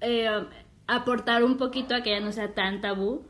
eh, 0.00 0.28
aportar 0.86 1.44
un 1.44 1.56
poquito 1.56 1.94
a 1.94 2.02
que 2.02 2.10
ya 2.10 2.20
no 2.20 2.32
sea 2.32 2.54
tan 2.54 2.80
tabú. 2.80 3.24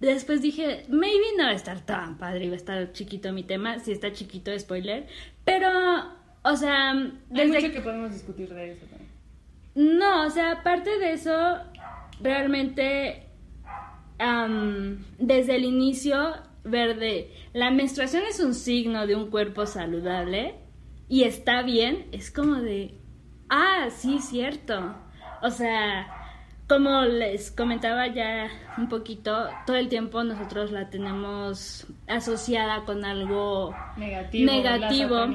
Después 0.00 0.42
dije, 0.42 0.84
maybe 0.88 1.36
no 1.38 1.44
va 1.44 1.50
a 1.50 1.54
estar 1.54 1.80
tan 1.86 2.18
padre, 2.18 2.48
va 2.48 2.54
a 2.54 2.56
estar 2.56 2.92
chiquito 2.92 3.32
mi 3.32 3.44
tema, 3.44 3.78
si 3.78 3.92
está 3.92 4.12
chiquito, 4.12 4.56
spoiler. 4.58 5.06
Pero, 5.44 5.68
o 6.42 6.56
sea, 6.56 6.94
desde... 7.30 7.56
Hay 7.56 7.62
mucho 7.62 7.72
que 7.72 7.80
podemos 7.80 8.12
discutir 8.12 8.52
de 8.52 8.72
eso. 8.72 8.86
No, 9.74 10.26
o 10.26 10.30
sea, 10.30 10.52
aparte 10.52 10.98
de 10.98 11.12
eso, 11.12 11.58
realmente 12.20 13.26
desde 15.18 15.56
el 15.56 15.64
inicio, 15.64 16.34
verde, 16.64 17.32
la 17.52 17.70
menstruación 17.70 18.22
es 18.28 18.38
un 18.40 18.54
signo 18.54 19.06
de 19.06 19.16
un 19.16 19.30
cuerpo 19.30 19.66
saludable 19.66 20.54
y 21.08 21.24
está 21.24 21.62
bien, 21.62 22.06
es 22.12 22.30
como 22.30 22.56
de, 22.56 22.94
ah, 23.48 23.88
sí, 23.90 24.20
cierto. 24.20 24.94
O 25.42 25.50
sea, 25.50 26.06
como 26.68 27.02
les 27.02 27.50
comentaba 27.50 28.06
ya 28.06 28.48
un 28.78 28.88
poquito, 28.88 29.48
todo 29.66 29.76
el 29.76 29.88
tiempo 29.88 30.22
nosotros 30.22 30.70
la 30.70 30.88
tenemos 30.88 31.86
asociada 32.06 32.84
con 32.84 33.04
algo 33.04 33.74
negativo. 33.96 34.52
negativo. 34.52 35.26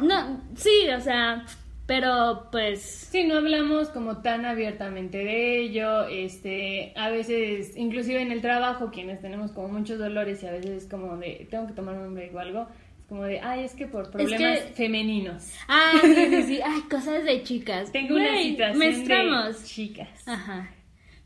No, 0.00 0.40
sí, 0.56 0.88
o 0.96 1.00
sea, 1.00 1.44
pero 1.86 2.48
pues 2.50 2.80
sí 2.80 3.24
no 3.24 3.36
hablamos 3.36 3.88
como 3.88 4.22
tan 4.22 4.46
abiertamente 4.46 5.18
de 5.18 5.60
ello 5.60 6.06
este 6.06 6.92
a 6.96 7.10
veces 7.10 7.76
inclusive 7.76 8.22
en 8.22 8.32
el 8.32 8.40
trabajo 8.40 8.90
quienes 8.90 9.20
tenemos 9.20 9.52
como 9.52 9.68
muchos 9.68 9.98
dolores 9.98 10.42
y 10.42 10.46
a 10.46 10.52
veces 10.52 10.86
como 10.88 11.16
de 11.18 11.46
tengo 11.50 11.66
que 11.66 11.74
tomar 11.74 11.96
un 11.96 12.14
break 12.14 12.34
o 12.34 12.38
algo 12.38 12.66
es 12.98 13.06
como 13.06 13.24
de 13.24 13.40
ay 13.40 13.64
es 13.64 13.74
que 13.74 13.86
por 13.86 14.10
problemas 14.10 14.60
femeninos 14.74 15.52
ah 15.68 15.92
sí 16.00 16.14
sí 16.14 16.42
sí 16.44 16.60
ay 16.64 16.80
cosas 16.90 17.24
de 17.24 17.42
chicas. 17.42 17.92
Tengo 17.92 18.16
una 18.16 18.38
situación 18.38 19.52
de 19.52 19.64
chicas. 19.64 20.28
Ajá. 20.28 20.70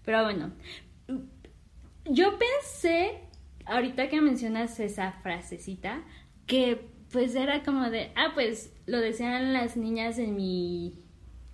Pero 0.05 0.25
bueno 0.25 0.53
yo 2.11 2.39
pensé 2.39 3.21
ahorita 3.67 4.09
que 4.09 4.21
mencionas 4.21 4.81
esa 4.81 5.13
frasecita 5.23 6.03
que 6.47 6.81
pues 7.13 7.35
era 7.35 7.63
como 7.63 7.91
de, 7.91 8.11
ah, 8.17 8.33
pues 8.35 8.73
lo 8.89 8.99
decían 8.99 9.53
las 9.53 9.77
niñas 9.77 10.19
en 10.19 10.35
mi... 10.35 10.95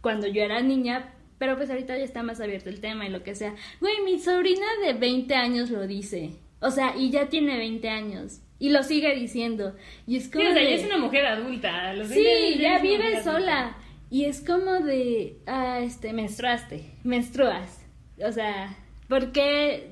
cuando 0.00 0.26
yo 0.26 0.42
era 0.42 0.62
niña, 0.62 1.12
pero 1.38 1.56
pues 1.56 1.68
ahorita 1.68 1.98
ya 1.98 2.04
está 2.04 2.22
más 2.22 2.40
abierto 2.40 2.70
el 2.70 2.80
tema 2.80 3.06
y 3.06 3.10
lo 3.10 3.22
que 3.22 3.34
sea. 3.34 3.54
Güey, 3.80 4.02
mi 4.04 4.18
sobrina 4.18 4.66
de 4.84 4.94
20 4.94 5.34
años 5.34 5.70
lo 5.70 5.86
dice. 5.86 6.30
O 6.60 6.70
sea, 6.70 6.94
y 6.96 7.10
ya 7.10 7.28
tiene 7.28 7.58
20 7.58 7.88
años. 7.90 8.40
Y 8.58 8.70
lo 8.70 8.82
sigue 8.82 9.14
diciendo. 9.14 9.74
Y 10.06 10.16
es 10.16 10.30
como. 10.30 10.44
Sí, 10.44 10.50
o 10.50 10.54
sea, 10.54 10.62
ya 10.62 10.76
es 10.76 10.86
una 10.86 10.96
mujer 10.96 11.26
adulta. 11.26 11.92
Los 11.92 12.08
sí, 12.08 12.56
ya 12.58 12.78
vive 12.78 13.22
sola. 13.22 13.76
Y 14.10 14.24
es 14.24 14.40
como 14.40 14.80
de. 14.80 15.36
Ah, 15.46 15.80
este, 15.82 16.12
menstruaste. 16.12 16.92
Menstruas. 17.02 17.84
O 18.24 18.32
sea, 18.32 18.76
porque. 19.08 19.90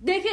Deje. 0.00 0.30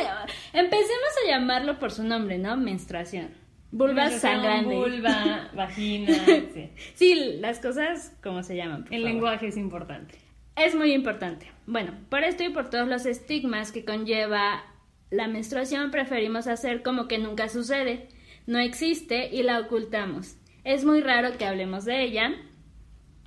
Empecemos 0.53 1.09
a 1.23 1.29
llamarlo 1.29 1.77
por 1.77 1.91
su 1.91 2.03
nombre, 2.03 2.37
¿no? 2.37 2.55
Menstruación. 2.55 3.31
Vulva 3.71 4.09
sangrante. 4.09 4.73
Vulva, 4.73 5.49
vagina. 5.55 6.13
Sí. 6.95 7.37
las 7.39 7.59
cosas 7.59 8.15
como 8.23 8.43
se 8.43 8.55
llaman. 8.55 8.85
El 8.91 9.03
lenguaje 9.03 9.47
es 9.47 9.57
importante. 9.57 10.15
Es 10.55 10.75
muy 10.75 10.93
importante. 10.93 11.51
Bueno, 11.65 11.93
por 12.09 12.23
esto 12.23 12.43
y 12.43 12.49
por 12.49 12.69
todos 12.69 12.87
los 12.87 13.05
estigmas 13.05 13.71
que 13.71 13.85
conlleva 13.85 14.63
la 15.11 15.27
menstruación, 15.27 15.91
preferimos 15.91 16.47
hacer 16.47 16.81
como 16.81 17.07
que 17.07 17.17
nunca 17.17 17.49
sucede. 17.49 18.07
No 18.45 18.59
existe 18.59 19.29
y 19.31 19.43
la 19.43 19.59
ocultamos. 19.59 20.37
Es 20.63 20.85
muy 20.85 21.01
raro 21.01 21.37
que 21.37 21.45
hablemos 21.45 21.85
de 21.85 22.03
ella. 22.03 22.33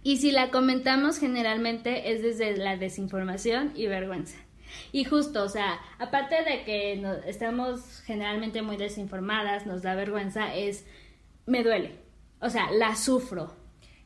Y 0.03 0.17
si 0.17 0.33
la 0.33 0.51
comentamos 0.51 1.19
generalmente 1.19 2.13
es 2.13 2.23
desde 2.23 2.57
la 2.57 2.77
desinformación 2.77 3.73
y 3.75 3.87
vergüenza. 3.87 4.39
Y 4.93 5.05
justo, 5.05 5.43
o 5.43 5.49
sea, 5.49 5.81
aparte 5.99 6.43
de 6.45 6.65
que 6.65 6.97
no, 6.97 7.13
estamos 7.27 8.03
generalmente 8.05 8.63
muy 8.63 8.77
desinformadas, 8.77 9.67
nos 9.67 9.83
da 9.83 9.95
vergüenza, 9.95 10.55
es, 10.55 10.87
me 11.47 11.63
duele. 11.63 11.97
O 12.41 12.49
sea, 12.51 12.71
la 12.71 12.97
sufro. 12.97 13.55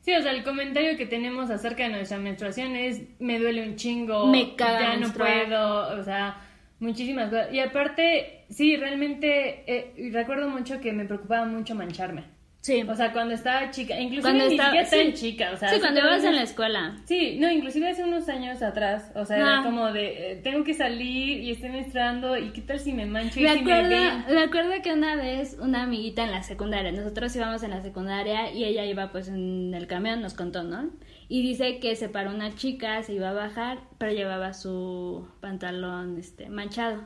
Sí, 0.01 0.13
o 0.13 0.21
sea, 0.21 0.31
el 0.31 0.43
comentario 0.43 0.97
que 0.97 1.07
tenemos 1.07 1.49
acerca 1.49 1.83
de 1.83 1.89
nuestra 1.89 2.19
menstruación 2.19 2.75
es, 2.75 3.01
me 3.19 3.39
duele 3.39 3.67
un 3.67 3.75
chingo, 3.75 4.27
me 4.27 4.55
caga 4.55 4.93
ya 4.93 4.97
no 4.97 5.11
puedo, 5.11 5.99
o 5.99 6.03
sea, 6.03 6.41
muchísimas 6.79 7.29
cosas. 7.29 7.51
Y 7.51 7.59
aparte, 7.59 8.45
sí, 8.49 8.77
realmente, 8.77 9.63
eh, 9.65 10.11
recuerdo 10.11 10.47
mucho 10.49 10.79
que 10.79 10.93
me 10.93 11.05
preocupaba 11.05 11.45
mucho 11.45 11.73
mancharme. 11.73 12.34
Sí. 12.65 12.81
O 12.81 12.95
sea, 12.95 13.13
cuando 13.13 13.35
estaba 13.35 13.69
chica, 13.69 13.93
inclusive 13.99 14.23
cuando 14.23 14.47
ni 14.47 14.55
estaba, 14.55 14.83
tan 14.83 15.13
chica, 15.13 15.51
o 15.53 15.57
sea. 15.57 15.69
Sí, 15.69 15.79
cuando 15.79 15.99
ibas 15.99 16.23
en 16.23 16.35
la 16.35 16.41
escuela. 16.41 16.97
Sí, 17.05 17.37
no, 17.39 17.51
inclusive 17.51 17.91
hace 17.91 18.03
unos 18.03 18.27
años 18.27 18.63
atrás, 18.63 19.11
o 19.13 19.23
sea, 19.23 19.37
era 19.37 19.61
como 19.63 19.93
de, 19.93 20.31
eh, 20.31 20.35
tengo 20.37 20.63
que 20.63 20.73
salir 20.73 21.43
y 21.43 21.51
estoy 21.51 21.69
menstruando 21.69 22.35
y 22.39 22.49
qué 22.53 22.61
tal 22.61 22.79
si 22.79 22.91
me 22.91 23.05
mancho 23.05 23.39
y 23.39 23.43
me 23.43 23.53
si 23.53 23.59
acuerdo, 23.59 23.89
me 23.89 24.33
Me 24.33 24.41
acuerdo 24.41 24.71
que 24.81 24.93
una 24.93 25.15
vez 25.15 25.57
una 25.61 25.83
amiguita 25.83 26.23
en 26.23 26.31
la 26.31 26.41
secundaria, 26.41 26.91
nosotros 26.91 27.35
íbamos 27.35 27.61
en 27.61 27.69
la 27.69 27.83
secundaria 27.83 28.51
y 28.51 28.63
ella 28.63 28.83
iba 28.83 29.11
pues 29.11 29.27
en 29.27 29.75
el 29.75 29.85
camión, 29.85 30.23
nos 30.23 30.33
contó, 30.33 30.63
¿no? 30.63 30.89
Y 31.29 31.43
dice 31.43 31.77
que 31.77 31.95
se 31.95 32.09
paró 32.09 32.31
una 32.31 32.55
chica, 32.55 33.03
se 33.03 33.13
iba 33.13 33.29
a 33.29 33.33
bajar, 33.33 33.77
pero 33.99 34.11
llevaba 34.11 34.53
su 34.53 35.27
pantalón, 35.39 36.17
este, 36.17 36.49
manchado. 36.49 37.03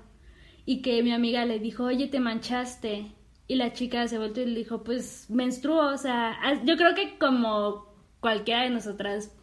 Y 0.65 0.81
que 0.81 1.03
mi 1.03 1.11
amiga 1.11 1.43
le 1.43 1.59
dijo, 1.59 1.83
oye, 1.83 2.07
te 2.07 2.21
manchaste 2.21 3.07
y 3.49 3.55
la 3.55 3.73
chica 3.73 4.07
se 4.07 4.19
volvió 4.19 4.43
y 4.43 4.45
le 4.45 4.59
dijo, 4.59 4.83
pues 4.83 5.25
menstruó, 5.27 5.87
o 5.87 5.97
sea, 5.97 6.37
yo 6.63 6.77
creo 6.77 6.93
que 6.93 7.17
como 7.17 7.91
cualquiera 8.19 8.61
de 8.61 8.69
nosotras 8.69 9.35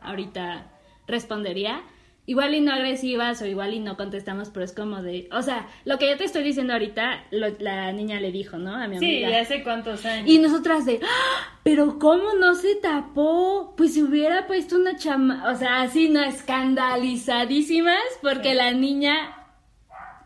ahorita 0.00 0.72
respondería, 1.06 1.84
igual 2.26 2.52
y 2.52 2.60
no 2.60 2.72
agresivas 2.72 3.40
o 3.42 3.46
igual 3.46 3.72
y 3.72 3.78
no 3.78 3.96
contestamos, 3.96 4.50
pero 4.50 4.64
es 4.64 4.72
como 4.72 5.02
de, 5.02 5.28
o 5.30 5.40
sea, 5.40 5.68
lo 5.84 5.98
que 5.98 6.10
yo 6.10 6.16
te 6.16 6.24
estoy 6.24 6.42
diciendo 6.42 6.72
ahorita, 6.72 7.26
la 7.30 7.92
niña 7.92 8.18
le 8.18 8.32
dijo, 8.32 8.58
¿no? 8.58 8.74
A 8.74 8.88
mi 8.88 8.96
amiga. 8.96 9.28
Sí, 9.28 9.34
hace 9.34 9.62
cuántos 9.62 10.04
años. 10.04 10.28
Y 10.28 10.40
nosotras 10.40 10.84
de, 10.84 10.98
¡Ah! 11.04 11.60
pero 11.62 12.00
¿cómo 12.00 12.34
no 12.34 12.56
se 12.56 12.74
tapó? 12.74 13.74
Pues 13.76 13.94
si 13.94 14.02
hubiera 14.02 14.48
puesto 14.48 14.74
una 14.74 14.96
chama, 14.96 15.48
o 15.48 15.54
sea, 15.54 15.82
así, 15.82 16.08
no, 16.08 16.24
escandalizadísimas, 16.24 18.02
porque 18.20 18.54
la 18.54 18.72
niña 18.72 19.14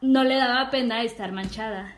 no 0.00 0.25
le 0.25 0.37
daba 0.37 0.70
pena 0.70 1.02
estar 1.02 1.30
manchada. 1.32 1.98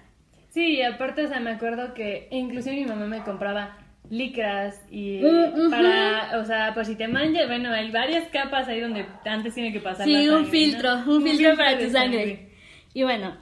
Sí, 0.50 0.83
aparte, 0.83 1.25
o 1.25 1.28
sea, 1.28 1.40
me 1.40 1.50
acuerdo 1.50 1.95
que 1.95 2.28
inclusive 2.30 2.76
mi 2.76 2.85
mamá 2.85 3.07
me 3.07 3.23
compraba 3.23 3.78
licras 4.11 4.83
y 4.90 5.21
mm, 5.23 5.71
para, 5.71 6.40
o 6.40 6.45
sea, 6.45 6.75
por 6.75 6.85
si 6.85 6.97
te 6.97 7.07
manches, 7.07 7.47
bueno, 7.47 7.71
hay 7.71 7.90
varias 7.92 8.28
capas 8.28 8.66
ahí 8.66 8.80
donde 8.80 9.07
antes 9.25 9.54
tiene 9.54 9.73
que 9.73 9.80
pasar 9.80 10.04
Sí, 10.04 10.28
un 10.28 10.47
filtro, 10.47 10.95
un, 11.07 11.23
filtro, 11.23 11.57
para 11.57 11.78
tu 11.78 11.88
sangre. 11.90 12.50
Y 12.92 13.04
bueno, 13.04 13.37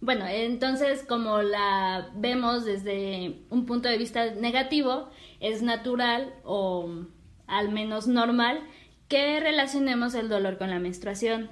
bueno, 0.00 0.26
entonces 0.26 1.04
como 1.08 1.42
la 1.42 2.10
vemos 2.16 2.64
desde 2.64 3.36
un 3.50 3.64
punto 3.64 3.88
de 3.88 3.96
vista 3.96 4.34
negativo, 4.34 5.10
es 5.38 5.62
natural 5.62 6.34
o 6.42 7.06
al 7.46 7.70
menos 7.70 8.08
normal 8.08 8.60
que 9.08 9.38
relacionemos 9.38 10.16
el 10.16 10.28
dolor 10.28 10.58
con 10.58 10.70
la 10.70 10.80
menstruación, 10.80 11.50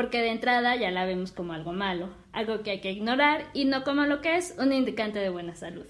porque 0.00 0.22
de 0.22 0.30
entrada 0.30 0.76
ya 0.76 0.90
la 0.90 1.04
vemos 1.04 1.30
como 1.30 1.52
algo 1.52 1.74
malo, 1.74 2.08
algo 2.32 2.62
que 2.62 2.70
hay 2.70 2.80
que 2.80 2.90
ignorar 2.90 3.44
y 3.52 3.66
no 3.66 3.84
como 3.84 4.06
lo 4.06 4.22
que 4.22 4.34
es 4.34 4.54
un 4.58 4.72
indicante 4.72 5.18
de 5.18 5.28
buena 5.28 5.54
salud. 5.54 5.84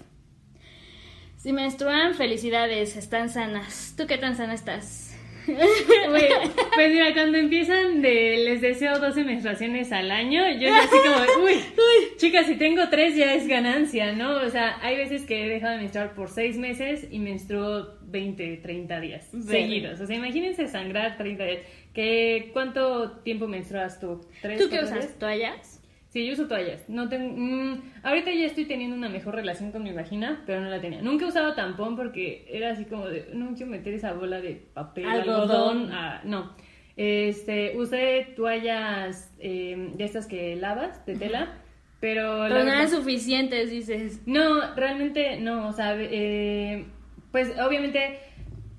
Si 1.37 1.53
menstruan, 1.53 2.13
felicidades, 2.13 2.97
están 2.97 3.29
sanas. 3.29 3.93
¿Tú 3.95 4.07
qué 4.07 4.17
tan 4.17 4.35
sana 4.35 4.53
estás? 4.53 5.10
Pues 5.45 6.91
mira, 6.91 7.13
cuando 7.13 7.37
empiezan 7.37 8.01
de 8.01 8.37
les 8.45 8.61
deseo 8.61 8.99
12 8.99 9.23
menstruaciones 9.23 9.91
al 9.91 10.11
año, 10.11 10.43
yo 10.59 10.73
así 10.73 10.89
como, 10.89 11.45
uy, 11.45 11.53
uy, 11.53 12.17
chicas, 12.17 12.47
si 12.47 12.55
tengo 12.55 12.89
tres 12.89 13.15
ya 13.15 13.33
es 13.33 13.47
ganancia, 13.47 14.13
¿no? 14.13 14.37
O 14.37 14.49
sea, 14.49 14.77
hay 14.81 14.97
veces 14.97 15.23
que 15.23 15.45
he 15.45 15.49
dejado 15.49 15.73
de 15.73 15.79
menstruar 15.79 16.13
por 16.13 16.29
seis 16.29 16.57
meses 16.57 17.07
y 17.09 17.19
menstruo 17.19 17.95
20, 18.03 18.57
30 18.57 18.99
días 18.99 19.29
seguidos. 19.47 19.99
O 19.99 20.05
sea, 20.05 20.15
imagínense 20.15 20.67
sangrar 20.67 21.17
30 21.17 21.43
días. 21.43 21.59
¿Qué, 21.93 22.49
¿Cuánto 22.53 23.11
tiempo 23.19 23.47
menstruas 23.47 23.99
tú? 23.99 24.21
¿Tú 24.41 24.69
qué 24.69 24.79
usas? 24.83 25.17
¿Toallas? 25.17 25.70
Sí, 26.11 26.25
yo 26.25 26.33
uso 26.33 26.47
toallas. 26.47 26.89
No 26.89 27.07
tengo, 27.07 27.33
mm, 27.37 27.81
ahorita 28.03 28.33
ya 28.33 28.45
estoy 28.45 28.65
teniendo 28.65 28.97
una 28.97 29.07
mejor 29.07 29.33
relación 29.33 29.71
con 29.71 29.81
mi 29.81 29.93
vagina, 29.93 30.43
pero 30.45 30.59
no 30.59 30.69
la 30.69 30.81
tenía. 30.81 31.01
Nunca 31.01 31.23
he 31.23 31.29
usado 31.29 31.55
tampón 31.55 31.95
porque 31.95 32.45
era 32.51 32.71
así 32.71 32.83
como 32.83 33.07
de, 33.07 33.29
no 33.33 33.53
quiero 33.55 33.71
meter 33.71 33.93
esa 33.93 34.11
bola 34.11 34.41
de 34.41 34.61
papel, 34.73 35.05
algodón. 35.05 35.89
no. 36.25 36.53
Este, 36.97 37.77
usé 37.77 38.33
toallas 38.35 39.33
eh, 39.39 39.93
de 39.95 40.03
estas 40.03 40.27
que 40.27 40.57
lavas, 40.57 41.05
de 41.05 41.15
tela, 41.15 41.53
pero... 42.01 42.43
Pero 42.49 42.65
no 42.65 42.71
eran 42.71 42.89
suficientes, 42.89 43.71
dices. 43.71 44.21
No, 44.25 44.75
realmente 44.75 45.39
no, 45.39 45.69
o 45.69 45.71
sea, 45.71 45.95
eh, 45.97 46.85
pues 47.31 47.57
obviamente 47.57 48.19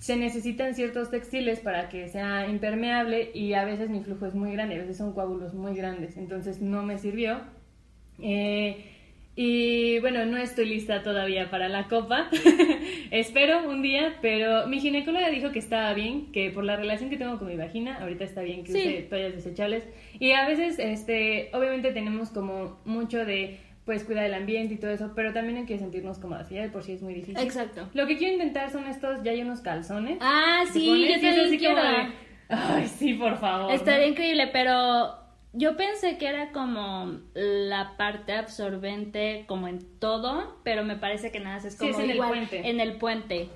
se 0.02 0.16
necesitan 0.16 0.74
ciertos 0.74 1.12
textiles 1.12 1.60
para 1.60 1.88
que 1.88 2.08
sea 2.08 2.48
impermeable 2.48 3.30
y 3.34 3.52
a 3.52 3.64
veces 3.64 3.88
mi 3.88 4.00
flujo 4.00 4.26
es 4.26 4.34
muy 4.34 4.50
grande, 4.50 4.74
a 4.74 4.78
veces 4.78 4.96
son 4.96 5.12
coágulos 5.12 5.54
muy 5.54 5.76
grandes, 5.76 6.16
entonces 6.16 6.60
no 6.60 6.82
me 6.82 6.98
sirvió. 6.98 7.40
Eh, 8.18 8.84
y 9.36 10.00
bueno, 10.00 10.26
no 10.26 10.38
estoy 10.38 10.66
lista 10.66 11.04
todavía 11.04 11.50
para 11.50 11.68
la 11.68 11.86
copa. 11.86 12.28
Espero 13.12 13.68
un 13.70 13.80
día, 13.80 14.16
pero 14.20 14.66
mi 14.66 14.80
ginecóloga 14.80 15.30
dijo 15.30 15.52
que 15.52 15.60
estaba 15.60 15.94
bien, 15.94 16.32
que 16.32 16.50
por 16.50 16.64
la 16.64 16.74
relación 16.74 17.08
que 17.08 17.16
tengo 17.16 17.38
con 17.38 17.46
mi 17.46 17.56
vagina, 17.56 17.98
ahorita 17.98 18.24
está 18.24 18.42
bien 18.42 18.64
que 18.64 18.72
use 18.72 19.06
toallas 19.08 19.36
desechables. 19.36 19.84
Y 20.18 20.32
a 20.32 20.48
veces, 20.48 20.80
este, 20.80 21.48
obviamente 21.52 21.92
tenemos 21.92 22.30
como 22.30 22.80
mucho 22.84 23.24
de 23.24 23.60
pues 23.84 24.04
cuidar 24.04 24.24
el 24.24 24.34
ambiente 24.34 24.74
y 24.74 24.76
todo 24.76 24.90
eso, 24.90 25.12
pero 25.14 25.32
también 25.32 25.58
hay 25.58 25.66
que 25.66 25.78
sentirnos 25.78 26.18
cómodas, 26.18 26.48
ya 26.50 26.62
de 26.62 26.68
por 26.68 26.82
sí 26.84 26.92
es 26.92 27.02
muy 27.02 27.14
difícil. 27.14 27.42
Exacto. 27.42 27.88
Lo 27.94 28.06
que 28.06 28.16
quiero 28.16 28.34
intentar 28.34 28.70
son 28.70 28.86
estos, 28.86 29.22
ya 29.24 29.32
hay 29.32 29.42
unos 29.42 29.60
calzones. 29.60 30.18
Ah, 30.20 30.64
sí, 30.72 30.86
yo 30.86 31.20
también 31.20 31.58
quiero. 31.58 31.80
Ay, 32.48 32.86
sí, 32.86 33.14
por 33.14 33.38
favor. 33.38 33.72
Estaría 33.72 34.06
increíble, 34.06 34.48
pero 34.52 35.16
yo 35.52 35.76
pensé 35.76 36.16
que 36.16 36.28
era 36.28 36.52
como 36.52 37.20
la 37.34 37.96
parte 37.96 38.32
absorbente 38.32 39.44
como 39.48 39.68
en 39.68 39.80
todo, 39.98 40.58
pero 40.62 40.84
me 40.84 40.96
parece 40.96 41.32
que 41.32 41.40
nada, 41.40 41.56
es 41.56 41.76
como 41.76 41.98
en 42.00 42.10
el 42.10 42.18
puente. 42.18 42.68
En 42.68 42.80
el 42.80 42.96
puente. 42.98 43.48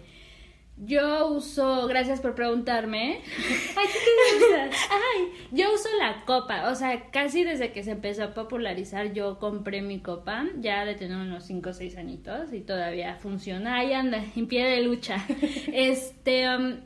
Yo 0.79 1.29
uso, 1.29 1.87
gracias 1.87 2.21
por 2.21 2.35
preguntarme. 2.35 3.23
Ay, 3.77 3.87
¿qué 3.93 4.45
usas? 4.45 4.81
Ay, 4.91 5.33
yo 5.51 5.73
uso 5.73 5.89
la 5.99 6.25
copa, 6.27 6.71
o 6.71 6.75
sea, 6.75 7.11
casi 7.11 7.45
desde 7.45 7.73
que 7.73 7.83
se 7.83 7.93
empezó 7.93 8.25
a 8.25 8.35
popularizar 8.35 9.15
yo 9.15 9.39
compré 9.39 9.81
mi 9.81 10.01
copa, 10.01 10.45
ya 10.59 10.85
de 10.85 10.95
tener 10.95 11.17
unos 11.17 11.45
5 11.45 11.71
o 11.71 11.73
6 11.73 11.97
añitos 11.97 12.53
y 12.53 12.61
todavía 12.61 13.17
funciona, 13.17 13.77
ahí 13.77 13.95
anda, 13.95 14.23
en 14.37 14.47
pie 14.49 14.67
de 14.67 14.83
lucha. 14.83 15.25
este, 15.73 16.47
um, 16.55 16.81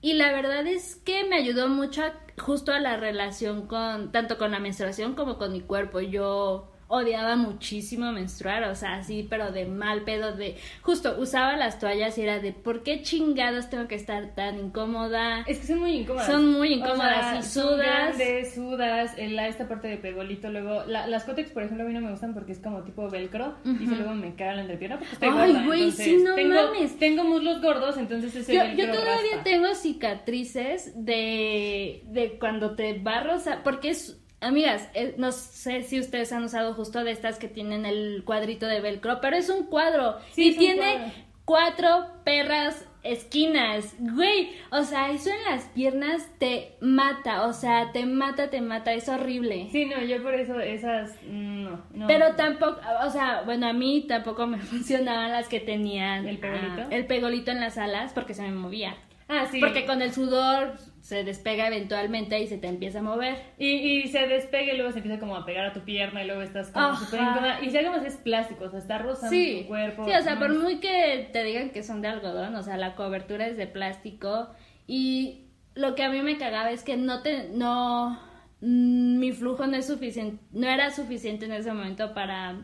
y 0.00 0.14
la 0.14 0.32
verdad 0.32 0.66
es 0.66 0.96
que 0.96 1.24
me 1.24 1.36
ayudó 1.36 1.68
mucho 1.68 2.02
justo 2.38 2.72
a 2.72 2.80
la 2.80 2.96
relación 2.96 3.66
con, 3.66 4.10
tanto 4.10 4.38
con 4.38 4.52
la 4.52 4.58
menstruación 4.58 5.14
como 5.14 5.36
con 5.36 5.52
mi 5.52 5.60
cuerpo. 5.60 6.00
Yo 6.00 6.73
odiaba 6.94 7.36
muchísimo 7.36 8.12
menstruar, 8.12 8.64
o 8.64 8.74
sea, 8.74 8.94
así, 8.94 9.26
pero 9.28 9.52
de 9.52 9.66
mal 9.66 10.02
pedo, 10.02 10.32
de 10.32 10.56
justo 10.82 11.16
usaba 11.18 11.56
las 11.56 11.78
toallas 11.78 12.16
y 12.18 12.22
era 12.22 12.38
de 12.38 12.52
¿por 12.52 12.82
qué 12.82 13.02
chingados 13.02 13.68
tengo 13.70 13.88
que 13.88 13.94
estar 13.94 14.34
tan 14.34 14.58
incómoda? 14.58 15.40
Es 15.46 15.58
que 15.58 15.66
son 15.66 15.80
muy 15.80 15.92
incómodas. 15.92 16.26
Son 16.26 16.52
muy 16.52 16.74
incómodas 16.74 17.46
y 17.46 17.50
sudas. 17.50 18.16
sudas, 18.54 19.12
la, 19.18 19.48
esta 19.48 19.68
parte 19.68 19.88
de 19.88 19.96
pegolito, 19.96 20.50
luego 20.50 20.84
las 20.84 21.24
cótex, 21.24 21.50
por 21.50 21.62
ejemplo, 21.62 21.84
a 21.84 21.88
mí 21.88 21.94
no 21.94 22.00
me 22.00 22.10
gustan 22.10 22.34
porque 22.34 22.52
es 22.52 22.58
como 22.60 22.82
tipo 22.82 23.08
velcro 23.08 23.56
y 23.64 23.86
luego 23.86 24.14
me 24.14 24.34
caga 24.34 24.54
la 24.54 24.60
entrepierna 24.62 24.98
porque 24.98 25.14
estoy 25.14 25.28
Ay, 25.30 25.66
güey, 25.66 25.90
sí, 25.90 26.22
no 26.22 26.34
tengo, 26.34 26.54
mames. 26.54 26.98
Tengo 26.98 27.24
muslos 27.24 27.60
gordos, 27.60 27.96
entonces 27.96 28.34
ese 28.34 28.54
yo, 28.54 28.64
Yo 28.74 28.90
todavía 28.90 29.42
tengo 29.42 29.74
cicatrices 29.74 30.92
de, 30.94 32.02
de 32.06 32.38
cuando 32.38 32.74
te 32.74 32.98
barros, 32.98 33.44
porque 33.62 33.90
es 33.90 34.23
Amigas, 34.44 34.88
eh, 34.94 35.14
no 35.16 35.32
sé 35.32 35.82
si 35.82 35.98
ustedes 35.98 36.32
han 36.32 36.44
usado 36.44 36.74
justo 36.74 37.02
de 37.02 37.10
estas 37.10 37.38
que 37.38 37.48
tienen 37.48 37.86
el 37.86 38.22
cuadrito 38.24 38.66
de 38.66 38.80
velcro, 38.80 39.20
pero 39.20 39.36
es 39.36 39.48
un 39.48 39.64
cuadro 39.66 40.18
y 40.36 40.54
tiene 40.56 41.12
cuatro 41.44 42.06
perras 42.24 42.86
esquinas, 43.02 43.94
güey, 43.98 44.52
o 44.70 44.82
sea, 44.82 45.10
eso 45.10 45.28
en 45.28 45.44
las 45.44 45.64
piernas 45.68 46.26
te 46.38 46.72
mata, 46.80 47.46
o 47.46 47.52
sea, 47.52 47.92
te 47.92 48.06
mata, 48.06 48.48
te 48.48 48.62
mata, 48.62 48.94
es 48.94 49.08
horrible. 49.10 49.68
Sí, 49.70 49.84
no, 49.84 50.02
yo 50.02 50.22
por 50.22 50.34
eso 50.34 50.58
esas, 50.58 51.22
no, 51.22 51.82
no. 51.92 52.06
Pero 52.06 52.34
tampoco, 52.34 52.80
o 53.04 53.10
sea, 53.10 53.42
bueno, 53.44 53.66
a 53.66 53.74
mí 53.74 54.06
tampoco 54.08 54.46
me 54.46 54.58
funcionaban 54.60 55.32
las 55.32 55.48
que 55.48 55.60
tenían 55.60 56.26
el 56.26 56.38
pegolito, 56.38 56.82
ah, 56.82 56.88
el 56.90 57.06
pegolito 57.06 57.50
en 57.50 57.60
las 57.60 57.76
alas 57.76 58.12
porque 58.14 58.32
se 58.32 58.42
me 58.42 58.52
movía. 58.52 58.96
Ah, 59.28 59.46
sí. 59.50 59.60
Porque 59.60 59.84
con 59.84 60.00
el 60.00 60.12
sudor 60.12 60.74
se 61.04 61.22
despega 61.22 61.66
eventualmente 61.66 62.40
y 62.40 62.46
se 62.46 62.56
te 62.56 62.66
empieza 62.66 63.00
a 63.00 63.02
mover. 63.02 63.36
Y, 63.58 63.66
y 63.66 64.08
se 64.08 64.26
despega 64.26 64.72
y 64.72 64.76
luego 64.78 64.90
se 64.90 65.00
empieza 65.00 65.20
como 65.20 65.36
a 65.36 65.44
pegar 65.44 65.66
a 65.66 65.72
tu 65.74 65.80
pierna 65.80 66.24
y 66.24 66.26
luego 66.26 66.40
estás 66.40 66.70
como 66.70 66.96
súper 66.96 67.20
incómoda. 67.20 67.60
Y 67.60 67.68
si 67.68 67.76
algo 67.76 67.90
más 67.90 68.06
es 68.06 68.16
plástico, 68.16 68.64
o 68.64 68.70
sea, 68.70 68.78
está 68.78 68.96
rozando 68.96 69.36
tu 69.36 69.68
cuerpo. 69.68 70.06
Sí, 70.06 70.12
o 70.18 70.22
sea, 70.22 70.38
por 70.38 70.58
muy 70.58 70.80
que 70.80 71.28
te 71.30 71.44
digan 71.44 71.68
que 71.68 71.82
son 71.82 72.00
de 72.00 72.08
algodón, 72.08 72.54
o 72.56 72.62
sea, 72.62 72.78
la 72.78 72.94
cobertura 72.94 73.46
es 73.46 73.58
de 73.58 73.66
plástico. 73.66 74.48
Y 74.86 75.48
lo 75.74 75.94
que 75.94 76.04
a 76.04 76.08
mí 76.08 76.22
me 76.22 76.38
cagaba 76.38 76.70
es 76.70 76.82
que 76.82 76.96
no 76.96 77.20
te, 77.20 77.50
no, 77.50 78.18
mm, 78.62 79.18
mi 79.18 79.32
flujo 79.32 79.66
no 79.66 79.76
es 79.76 79.86
suficiente, 79.86 80.42
no 80.52 80.66
era 80.66 80.90
suficiente 80.90 81.44
en 81.44 81.52
ese 81.52 81.70
momento 81.70 82.14
para 82.14 82.62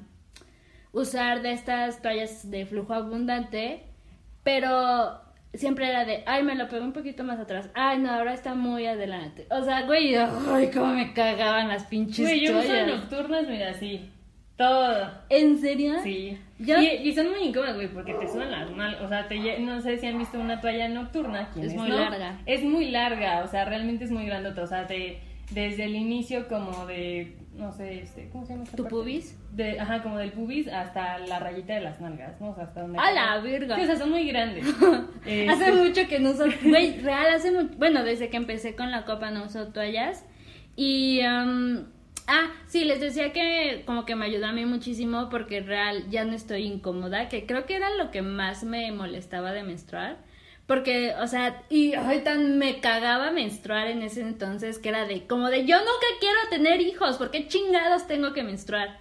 usar 0.93 1.43
de 1.43 1.53
estas 1.53 2.01
toallas 2.01 2.51
de 2.51 2.65
flujo 2.65 2.95
abundante, 2.95 3.85
pero 4.43 5.21
siempre 5.55 5.89
era 5.89 6.05
de, 6.05 6.23
ay, 6.27 6.43
me 6.43 6.55
lo 6.55 6.69
pegó 6.69 6.85
un 6.85 6.93
poquito 6.93 7.25
más 7.25 7.39
atrás. 7.39 7.71
Ay, 7.75 7.99
no, 7.99 8.11
ahora 8.11 8.35
está 8.35 8.55
muy 8.55 8.87
adelante. 8.87 9.47
O 9.51 9.63
sea, 9.63 9.83
güey, 9.83 10.15
ay, 10.15 10.71
cómo 10.73 10.95
me 10.95 11.13
cagaban 11.13 11.69
las 11.69 11.85
pinches 11.85 12.27
Güey, 12.27 12.47
yo 12.47 12.59
uso 12.59 12.87
nocturnas, 12.87 13.49
mira, 13.49 13.71
así. 13.71 14.11
Todo. 14.57 15.11
¿En 15.31 15.59
serio? 15.59 15.95
Sí. 16.03 16.39
Y, 16.59 17.13
son 17.15 17.31
muy 17.31 17.45
incómodas, 17.45 17.77
güey, 17.77 17.89
porque 17.89 18.13
te 18.13 18.29
suenan 18.29 18.51
las 18.51 18.71
mal. 18.71 18.99
O 19.03 19.09
sea, 19.09 19.27
te, 19.27 19.59
no 19.61 19.81
sé 19.81 19.97
si 19.97 20.07
han 20.07 20.19
visto 20.19 20.39
una 20.39 20.61
toalla 20.61 20.87
nocturna. 20.89 21.49
Es 21.59 21.75
muy 21.75 21.89
larga. 21.89 22.39
Es 22.45 22.63
muy 22.63 22.91
larga, 22.91 23.43
o 23.43 23.49
sea, 23.49 23.65
realmente 23.65 24.05
es 24.05 24.11
muy 24.11 24.27
grandota. 24.27 24.63
O 24.63 24.67
sea, 24.67 24.87
te, 24.87 25.19
desde 25.51 25.85
el 25.85 25.95
inicio 25.95 26.47
como 26.47 26.87
de 26.87 27.37
no 27.55 27.73
sé, 27.73 28.01
este, 28.01 28.29
¿cómo 28.31 28.47
se 28.47 28.55
llama? 28.55 28.65
¿Tu 28.77 28.85
pubis? 28.87 29.37
De, 29.53 29.79
ajá, 29.81 30.03
como 30.03 30.19
del 30.19 30.33
pubis 30.33 30.69
hasta 30.69 31.19
la 31.19 31.39
rayita 31.41 31.75
de 31.75 31.81
las 31.81 32.01
nalgas, 32.01 32.41
¿no? 32.41 32.51
O 32.51 32.55
sea, 32.55 32.65
hasta 32.65 32.83
donde... 32.83 32.99
¡A 32.99 33.11
la 33.13 33.39
verga! 33.41 33.77
Sí, 33.77 33.83
o 33.83 33.87
sea, 33.87 33.97
son 33.97 34.11
muy 34.11 34.27
grandes. 34.29 34.65
Hace 35.25 35.47
este, 35.47 35.73
mucho 35.73 36.09
que 36.09 36.21
no 36.21 36.31
uso... 36.31 36.45
Güey, 36.65 37.01
real, 37.01 37.27
hace 37.35 37.51
mucho... 37.51 37.75
Bueno, 37.77 38.05
desde 38.05 38.31
que 38.31 38.37
empecé 38.37 38.77
con 38.77 38.91
la 38.91 39.05
copa 39.05 39.31
no 39.31 39.45
uso 39.45 39.69
toallas. 39.69 40.25
Y... 40.77 41.21
ah, 41.23 42.53
sí, 42.67 42.85
les 42.85 43.01
decía 43.01 43.33
que 43.33 43.83
como 43.85 44.05
que 44.05 44.15
me 44.15 44.27
ayudó 44.27 44.47
a 44.47 44.53
mí 44.53 44.65
muchísimo 44.65 45.29
porque 45.29 45.61
real 45.61 46.09
ya 46.09 46.25
no 46.25 46.33
estoy 46.33 46.63
incómoda, 46.63 47.29
que 47.29 47.47
creo 47.47 47.67
que 47.67 47.75
era 47.75 47.91
lo 47.97 48.11
que 48.11 48.23
más 48.23 48.65
me 48.65 48.91
molestaba 48.93 49.53
de 49.53 49.65
menstruar 49.65 50.19
porque, 50.71 51.17
o 51.21 51.27
sea, 51.27 51.65
y 51.69 51.95
ay, 51.95 52.23
tan 52.23 52.57
me 52.57 52.79
cagaba 52.79 53.33
menstruar 53.33 53.89
en 53.89 54.03
ese 54.03 54.21
entonces 54.21 54.79
que 54.79 54.91
era 54.91 55.05
de, 55.05 55.27
como 55.27 55.49
de, 55.49 55.67
yo 55.67 55.77
nunca 55.79 56.07
quiero 56.21 56.39
tener 56.49 56.81
hijos, 56.81 57.17
¿por 57.17 57.33
qué 57.33 57.49
chingados 57.49 58.07
tengo 58.07 58.33
que 58.33 58.45
menstruar? 58.45 59.01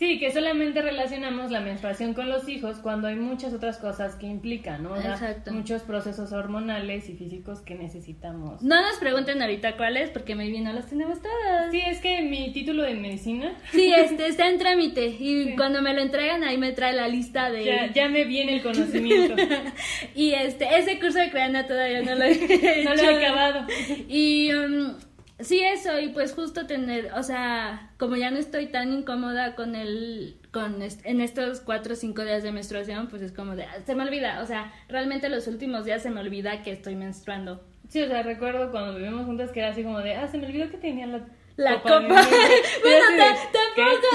Sí, 0.00 0.18
que 0.18 0.32
solamente 0.32 0.80
relacionamos 0.80 1.50
la 1.50 1.60
menstruación 1.60 2.14
con 2.14 2.30
los 2.30 2.48
hijos 2.48 2.78
cuando 2.78 3.06
hay 3.06 3.16
muchas 3.16 3.52
otras 3.52 3.76
cosas 3.76 4.14
que 4.14 4.26
implican, 4.26 4.82
¿no? 4.82 4.96
Exacto. 4.96 5.52
Muchos 5.52 5.82
procesos 5.82 6.32
hormonales 6.32 7.10
y 7.10 7.16
físicos 7.16 7.60
que 7.60 7.74
necesitamos. 7.74 8.62
No 8.62 8.80
nos 8.80 8.96
pregunten 8.96 9.42
ahorita 9.42 9.76
cuáles, 9.76 10.08
porque 10.08 10.34
maybe 10.34 10.58
no 10.60 10.72
los 10.72 10.86
tenemos 10.86 11.20
todas. 11.20 11.70
Sí, 11.70 11.82
es 11.86 11.98
que 11.98 12.22
mi 12.22 12.50
título 12.50 12.82
de 12.82 12.94
medicina. 12.94 13.52
Sí, 13.72 13.92
este 13.92 14.26
está 14.28 14.48
en 14.48 14.56
trámite. 14.56 15.04
Y 15.20 15.54
cuando 15.54 15.82
me 15.82 15.92
lo 15.92 16.00
entregan, 16.00 16.44
ahí 16.44 16.56
me 16.56 16.72
trae 16.72 16.94
la 16.94 17.06
lista 17.06 17.50
de. 17.50 17.66
Ya, 17.66 17.92
ya 17.92 18.08
me 18.08 18.24
viene 18.24 18.54
el 18.54 18.62
conocimiento. 18.62 19.36
y 20.14 20.32
este, 20.32 20.78
ese 20.78 20.98
curso 20.98 21.18
de 21.18 21.30
creana 21.30 21.66
todavía 21.66 22.00
no 22.00 22.14
lo 22.14 22.24
he, 22.24 22.84
no 22.84 22.94
lo 22.94 23.02
he 23.02 23.22
acabado. 23.22 23.66
Y. 24.08 24.50
Um, 24.54 24.94
sí, 25.42 25.60
eso, 25.60 25.98
y 26.00 26.08
pues 26.08 26.32
justo 26.32 26.66
tener, 26.66 27.12
o 27.14 27.22
sea, 27.22 27.90
como 27.98 28.16
ya 28.16 28.30
no 28.30 28.38
estoy 28.38 28.66
tan 28.66 28.92
incómoda 28.92 29.54
con 29.54 29.74
el, 29.74 30.36
con, 30.52 30.82
en 30.82 31.20
estos 31.20 31.60
cuatro 31.60 31.94
o 31.94 31.96
cinco 31.96 32.22
días 32.22 32.42
de 32.42 32.52
menstruación, 32.52 33.08
pues 33.08 33.22
es 33.22 33.32
como 33.32 33.56
de, 33.56 33.64
ah, 33.64 33.78
se 33.84 33.94
me 33.94 34.02
olvida, 34.02 34.42
o 34.42 34.46
sea, 34.46 34.72
realmente 34.88 35.28
los 35.28 35.46
últimos 35.46 35.84
días 35.84 36.02
se 36.02 36.10
me 36.10 36.20
olvida 36.20 36.62
que 36.62 36.72
estoy 36.72 36.96
menstruando. 36.96 37.64
Sí, 37.88 38.02
o 38.02 38.06
sea, 38.06 38.22
recuerdo 38.22 38.70
cuando 38.70 38.96
vivimos 38.96 39.26
juntas 39.26 39.50
que 39.50 39.60
era 39.60 39.70
así 39.70 39.82
como 39.82 40.00
de, 40.00 40.14
ah, 40.14 40.28
se 40.28 40.38
me 40.38 40.46
olvidó 40.46 40.70
que 40.70 40.78
tenía 40.78 41.06
la 41.06 41.26
la 41.60 41.80
copa. 41.82 42.00
bueno, 42.08 43.06
tampoco, 43.52 44.06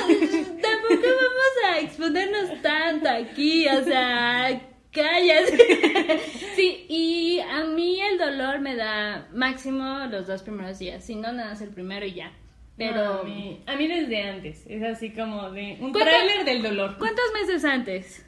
tampoco 0.61 1.07
vamos 1.07 1.53
a 1.69 1.79
exponernos 1.79 2.61
tanto 2.61 3.09
aquí, 3.09 3.67
o 3.67 3.83
sea, 3.83 4.61
callas. 4.95 5.51
sí, 6.55 6.85
y 6.89 7.39
a 7.39 7.65
mí 7.65 7.99
el 8.01 8.17
dolor 8.17 8.59
me 8.59 8.75
da 8.75 9.27
máximo 9.33 10.05
los 10.09 10.27
dos 10.27 10.41
primeros 10.41 10.79
días, 10.79 11.03
si 11.03 11.15
no, 11.15 11.31
nada 11.31 11.49
más 11.49 11.61
el 11.61 11.69
primero 11.69 12.05
y 12.05 12.13
ya. 12.13 12.31
Pero 12.77 13.21
a, 13.21 13.23
mí, 13.23 13.61
a 13.65 13.75
mí 13.75 13.87
desde 13.87 14.23
antes, 14.23 14.65
es 14.67 14.83
así 14.83 15.11
como 15.11 15.51
de 15.51 15.77
un 15.79 15.93
trailer 15.93 16.43
del 16.43 16.61
dolor. 16.61 16.97
¿Cuántos 16.97 17.25
meses 17.33 17.63
antes? 17.63 18.25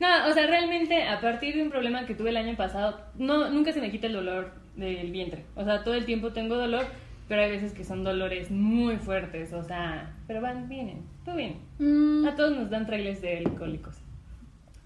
No, 0.00 0.08
o 0.28 0.32
sea, 0.32 0.48
realmente 0.48 1.04
a 1.04 1.20
partir 1.20 1.54
de 1.54 1.62
un 1.62 1.70
problema 1.70 2.06
que 2.06 2.16
tuve 2.16 2.30
el 2.30 2.36
año 2.36 2.56
pasado, 2.56 3.00
no 3.16 3.50
nunca 3.50 3.72
se 3.72 3.80
me 3.80 3.92
quita 3.92 4.08
el 4.08 4.14
dolor 4.14 4.52
del 4.74 5.12
vientre. 5.12 5.44
O 5.54 5.64
sea, 5.64 5.84
todo 5.84 5.94
el 5.94 6.06
tiempo 6.06 6.32
tengo 6.32 6.56
dolor, 6.56 6.86
pero 7.28 7.42
hay 7.42 7.50
veces 7.52 7.72
que 7.72 7.84
son 7.84 8.02
dolores 8.02 8.50
muy 8.50 8.96
fuertes, 8.96 9.52
o 9.52 9.62
sea, 9.62 10.16
pero 10.26 10.40
van, 10.40 10.68
vienen, 10.68 11.04
todo 11.24 11.36
bien. 11.36 11.58
Mm. 11.78 12.26
A 12.26 12.34
todos 12.34 12.56
nos 12.56 12.68
dan 12.68 12.84
trailers 12.84 13.22
de 13.22 13.38
alcohólicos. 13.46 14.01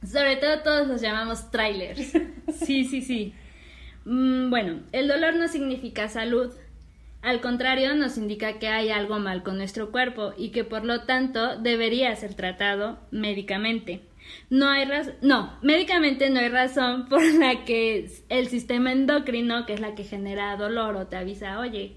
Sobre 0.06 0.36
todo 0.36 0.60
todos 0.60 0.88
los 0.88 1.00
llamamos 1.00 1.50
trailers. 1.50 2.12
Sí, 2.52 2.84
sí, 2.84 3.02
sí. 3.02 3.34
Mm, 4.04 4.50
bueno, 4.50 4.80
el 4.92 5.08
dolor 5.08 5.34
no 5.34 5.48
significa 5.48 6.08
salud. 6.08 6.52
Al 7.22 7.40
contrario, 7.40 7.94
nos 7.96 8.18
indica 8.18 8.58
que 8.60 8.68
hay 8.68 8.90
algo 8.90 9.18
mal 9.18 9.42
con 9.42 9.58
nuestro 9.58 9.90
cuerpo 9.90 10.32
y 10.36 10.50
que 10.50 10.62
por 10.62 10.84
lo 10.84 11.02
tanto 11.02 11.56
debería 11.56 12.14
ser 12.14 12.34
tratado 12.34 13.00
médicamente. 13.10 14.02
No 14.48 14.68
hay 14.68 14.88
no, 15.22 15.58
médicamente 15.62 16.30
no 16.30 16.40
hay 16.40 16.48
razón 16.48 17.08
por 17.08 17.22
la 17.22 17.64
que 17.64 18.08
el 18.28 18.46
sistema 18.46 18.92
endocrino, 18.92 19.66
que 19.66 19.74
es 19.74 19.80
la 19.80 19.94
que 19.94 20.04
genera 20.04 20.56
dolor 20.56 20.96
o 20.96 21.06
te 21.08 21.16
avisa, 21.16 21.58
oye, 21.58 21.96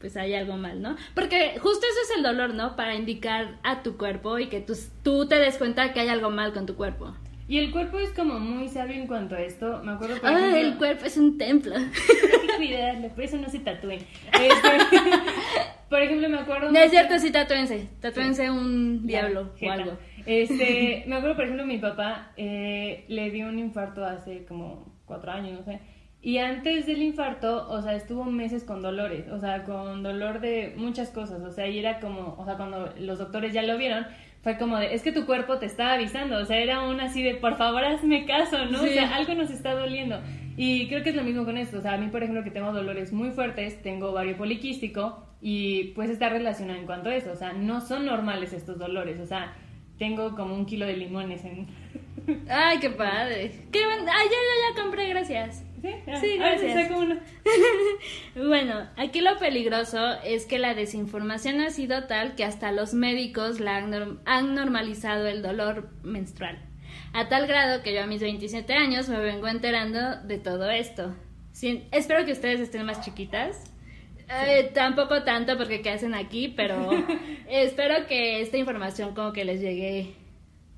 pues 0.00 0.16
hay 0.16 0.34
algo 0.34 0.56
mal, 0.56 0.80
¿no? 0.80 0.96
Porque 1.14 1.58
justo 1.60 1.86
eso 1.86 2.00
es 2.02 2.16
el 2.16 2.22
dolor, 2.22 2.54
¿no? 2.54 2.76
Para 2.76 2.94
indicar 2.94 3.58
a 3.62 3.82
tu 3.82 3.96
cuerpo 3.96 4.38
y 4.38 4.46
que 4.48 4.60
tú, 4.60 4.76
tú 5.02 5.26
te 5.26 5.36
des 5.38 5.56
cuenta 5.56 5.92
que 5.92 6.00
hay 6.00 6.08
algo 6.08 6.30
mal 6.30 6.52
con 6.52 6.66
tu 6.66 6.76
cuerpo. 6.76 7.14
Y 7.48 7.56
el 7.58 7.70
cuerpo 7.72 7.98
es 7.98 8.10
como 8.10 8.38
muy 8.38 8.68
sabio 8.68 8.94
en 8.94 9.06
cuanto 9.06 9.34
a 9.34 9.40
esto. 9.40 9.80
Me 9.82 9.92
acuerdo 9.92 10.20
por 10.20 10.30
Ah, 10.30 10.60
el 10.60 10.76
cuerpo 10.76 11.06
es 11.06 11.16
un 11.16 11.38
templo. 11.38 11.74
Hay 11.76 12.46
que 12.46 12.56
cuidarlo, 12.56 13.08
por 13.08 13.24
eso 13.24 13.38
no 13.38 13.48
se 13.48 13.60
tatúen. 13.60 14.00
Este, 14.34 14.68
por 15.88 16.02
ejemplo, 16.02 16.28
me 16.28 16.38
acuerdo... 16.38 16.70
No 16.70 16.78
es 16.78 16.90
cierto, 16.90 17.18
sí 17.18 17.32
tatúense. 17.32 17.88
Tatúense 18.00 18.50
un 18.50 19.06
diablo 19.06 19.54
o 19.62 19.70
algo. 19.70 19.92
Este, 20.26 21.04
me 21.08 21.16
acuerdo, 21.16 21.36
por 21.36 21.44
ejemplo, 21.44 21.64
mi 21.64 21.78
papá 21.78 22.32
eh, 22.36 23.06
le 23.08 23.30
dio 23.30 23.48
un 23.48 23.58
infarto 23.58 24.04
hace 24.04 24.44
como 24.44 24.94
cuatro 25.06 25.32
años, 25.32 25.58
no 25.58 25.64
sé. 25.64 25.80
Y 26.20 26.38
antes 26.38 26.84
del 26.86 27.00
infarto, 27.00 27.66
o 27.70 27.80
sea, 27.80 27.94
estuvo 27.94 28.24
meses 28.24 28.64
con 28.64 28.82
dolores, 28.82 29.28
o 29.30 29.38
sea, 29.38 29.64
con 29.64 30.02
dolor 30.02 30.40
de 30.40 30.74
muchas 30.76 31.10
cosas, 31.10 31.40
o 31.42 31.50
sea, 31.52 31.68
y 31.68 31.78
era 31.78 32.00
como, 32.00 32.34
o 32.36 32.44
sea, 32.44 32.56
cuando 32.56 32.92
los 32.98 33.18
doctores 33.18 33.54
ya 33.54 33.62
lo 33.62 33.78
vieron, 33.78 34.04
fue 34.42 34.56
como 34.56 34.78
de, 34.78 34.94
es 34.94 35.02
que 35.02 35.12
tu 35.12 35.26
cuerpo 35.26 35.58
te 35.58 35.66
está 35.66 35.92
avisando, 35.94 36.38
o 36.38 36.44
sea, 36.44 36.58
era 36.58 36.82
un 36.82 37.00
así 37.00 37.22
de, 37.22 37.34
por 37.34 37.56
favor, 37.56 37.84
hazme 37.84 38.24
caso, 38.24 38.64
¿no? 38.66 38.82
O 38.82 38.86
sea, 38.86 39.14
algo 39.14 39.34
nos 39.34 39.50
está 39.50 39.74
doliendo. 39.74 40.20
Y 40.56 40.88
creo 40.88 41.02
que 41.02 41.10
es 41.10 41.16
lo 41.16 41.22
mismo 41.22 41.44
con 41.44 41.56
esto, 41.56 41.78
o 41.78 41.80
sea, 41.80 41.94
a 41.94 41.98
mí, 41.98 42.08
por 42.08 42.22
ejemplo, 42.22 42.42
que 42.44 42.50
tengo 42.50 42.72
dolores 42.72 43.12
muy 43.12 43.30
fuertes, 43.30 43.80
tengo 43.82 44.10
ovario 44.10 44.36
poliquístico 44.36 45.24
y 45.40 45.92
pues 45.94 46.10
está 46.10 46.28
relacionado 46.28 46.78
en 46.78 46.86
cuanto 46.86 47.10
a 47.10 47.14
eso, 47.14 47.30
o 47.32 47.36
sea, 47.36 47.52
no 47.52 47.80
son 47.80 48.06
normales 48.06 48.52
estos 48.52 48.78
dolores, 48.78 49.20
o 49.20 49.26
sea, 49.26 49.54
tengo 49.98 50.34
como 50.34 50.54
un 50.54 50.66
kilo 50.66 50.86
de 50.86 50.96
limones 50.96 51.44
en... 51.44 51.66
Ay, 52.48 52.78
qué 52.78 52.90
padre. 52.90 53.52
Qué 53.72 53.84
bueno. 53.84 54.02
Ay, 54.02 54.26
ya, 54.28 54.36
ya, 54.36 54.76
ya 54.76 54.82
compré, 54.82 55.08
gracias. 55.08 55.64
Sí, 55.80 55.90
sí 56.20 56.38
gracias. 56.38 56.90
bueno, 58.34 58.88
aquí 58.96 59.20
lo 59.20 59.38
peligroso 59.38 60.14
es 60.24 60.46
que 60.46 60.58
la 60.58 60.74
desinformación 60.74 61.60
ha 61.60 61.70
sido 61.70 62.04
tal 62.04 62.34
que 62.34 62.44
hasta 62.44 62.72
los 62.72 62.94
médicos 62.94 63.60
la 63.60 63.76
han, 63.76 64.54
normalizado 64.54 65.26
el 65.26 65.42
dolor 65.42 65.90
menstrual. 66.02 66.58
A 67.12 67.28
tal 67.28 67.46
grado 67.46 67.82
que 67.82 67.94
yo 67.94 68.02
a 68.02 68.06
mis 68.06 68.20
27 68.20 68.72
años 68.74 69.08
me 69.08 69.18
vengo 69.18 69.48
enterando 69.48 70.20
de 70.24 70.38
todo 70.38 70.70
esto. 70.70 71.14
espero 71.92 72.24
que 72.24 72.32
ustedes 72.32 72.60
estén 72.60 72.84
más 72.84 73.00
chiquitas. 73.04 73.72
Eh, 74.30 74.70
tampoco 74.74 75.22
tanto 75.22 75.56
porque 75.56 75.80
qué 75.80 75.90
hacen 75.90 76.14
aquí, 76.14 76.48
pero 76.48 76.90
espero 77.48 78.06
que 78.06 78.42
esta 78.42 78.58
información 78.58 79.14
como 79.14 79.32
que 79.32 79.44
les 79.44 79.60
llegue 79.60 80.14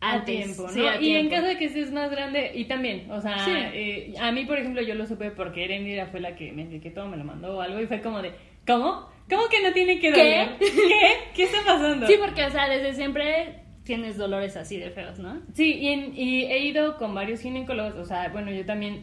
a 0.00 0.24
tiempo, 0.24 0.66
¿no? 0.74 1.00
y 1.00 1.14
en 1.14 1.28
caso 1.28 1.46
de 1.46 1.58
que 1.58 1.66
estés 1.66 1.92
más 1.92 2.10
grande, 2.10 2.52
y 2.54 2.64
también, 2.64 3.10
o 3.10 3.20
sea, 3.20 3.46
eh, 3.74 4.14
a 4.18 4.32
mí, 4.32 4.46
por 4.46 4.58
ejemplo, 4.58 4.82
yo 4.82 4.94
lo 4.94 5.06
supe 5.06 5.30
porque 5.30 5.64
Erendira 5.64 6.06
fue 6.06 6.20
la 6.20 6.34
que 6.34 6.52
me 6.52 6.64
todo 6.90 7.06
me 7.06 7.16
lo 7.16 7.24
mandó 7.24 7.58
o 7.58 7.60
algo, 7.60 7.80
y 7.80 7.86
fue 7.86 8.00
como 8.00 8.22
de, 8.22 8.32
¿cómo? 8.66 9.08
¿Cómo 9.28 9.48
que 9.48 9.62
no 9.62 9.72
tiene 9.72 9.98
que 9.98 10.10
doler? 10.10 10.56
¿Qué? 10.58 10.66
¿Qué? 10.66 11.10
¿Qué 11.34 11.42
está 11.44 11.58
pasando? 11.64 12.06
Sí, 12.06 12.14
porque, 12.18 12.44
o 12.44 12.50
sea, 12.50 12.68
desde 12.68 12.94
siempre 12.94 13.60
tienes 13.84 14.16
dolores 14.16 14.56
así 14.56 14.78
de 14.78 14.90
feos, 14.90 15.18
¿no? 15.18 15.42
Sí, 15.52 15.78
y, 15.80 16.44
he 16.44 16.64
ido 16.64 16.96
con 16.96 17.14
varios 17.14 17.40
ginecólogos, 17.40 17.94
o 17.96 18.04
sea, 18.04 18.28
bueno, 18.30 18.50
yo 18.52 18.64
también 18.64 19.02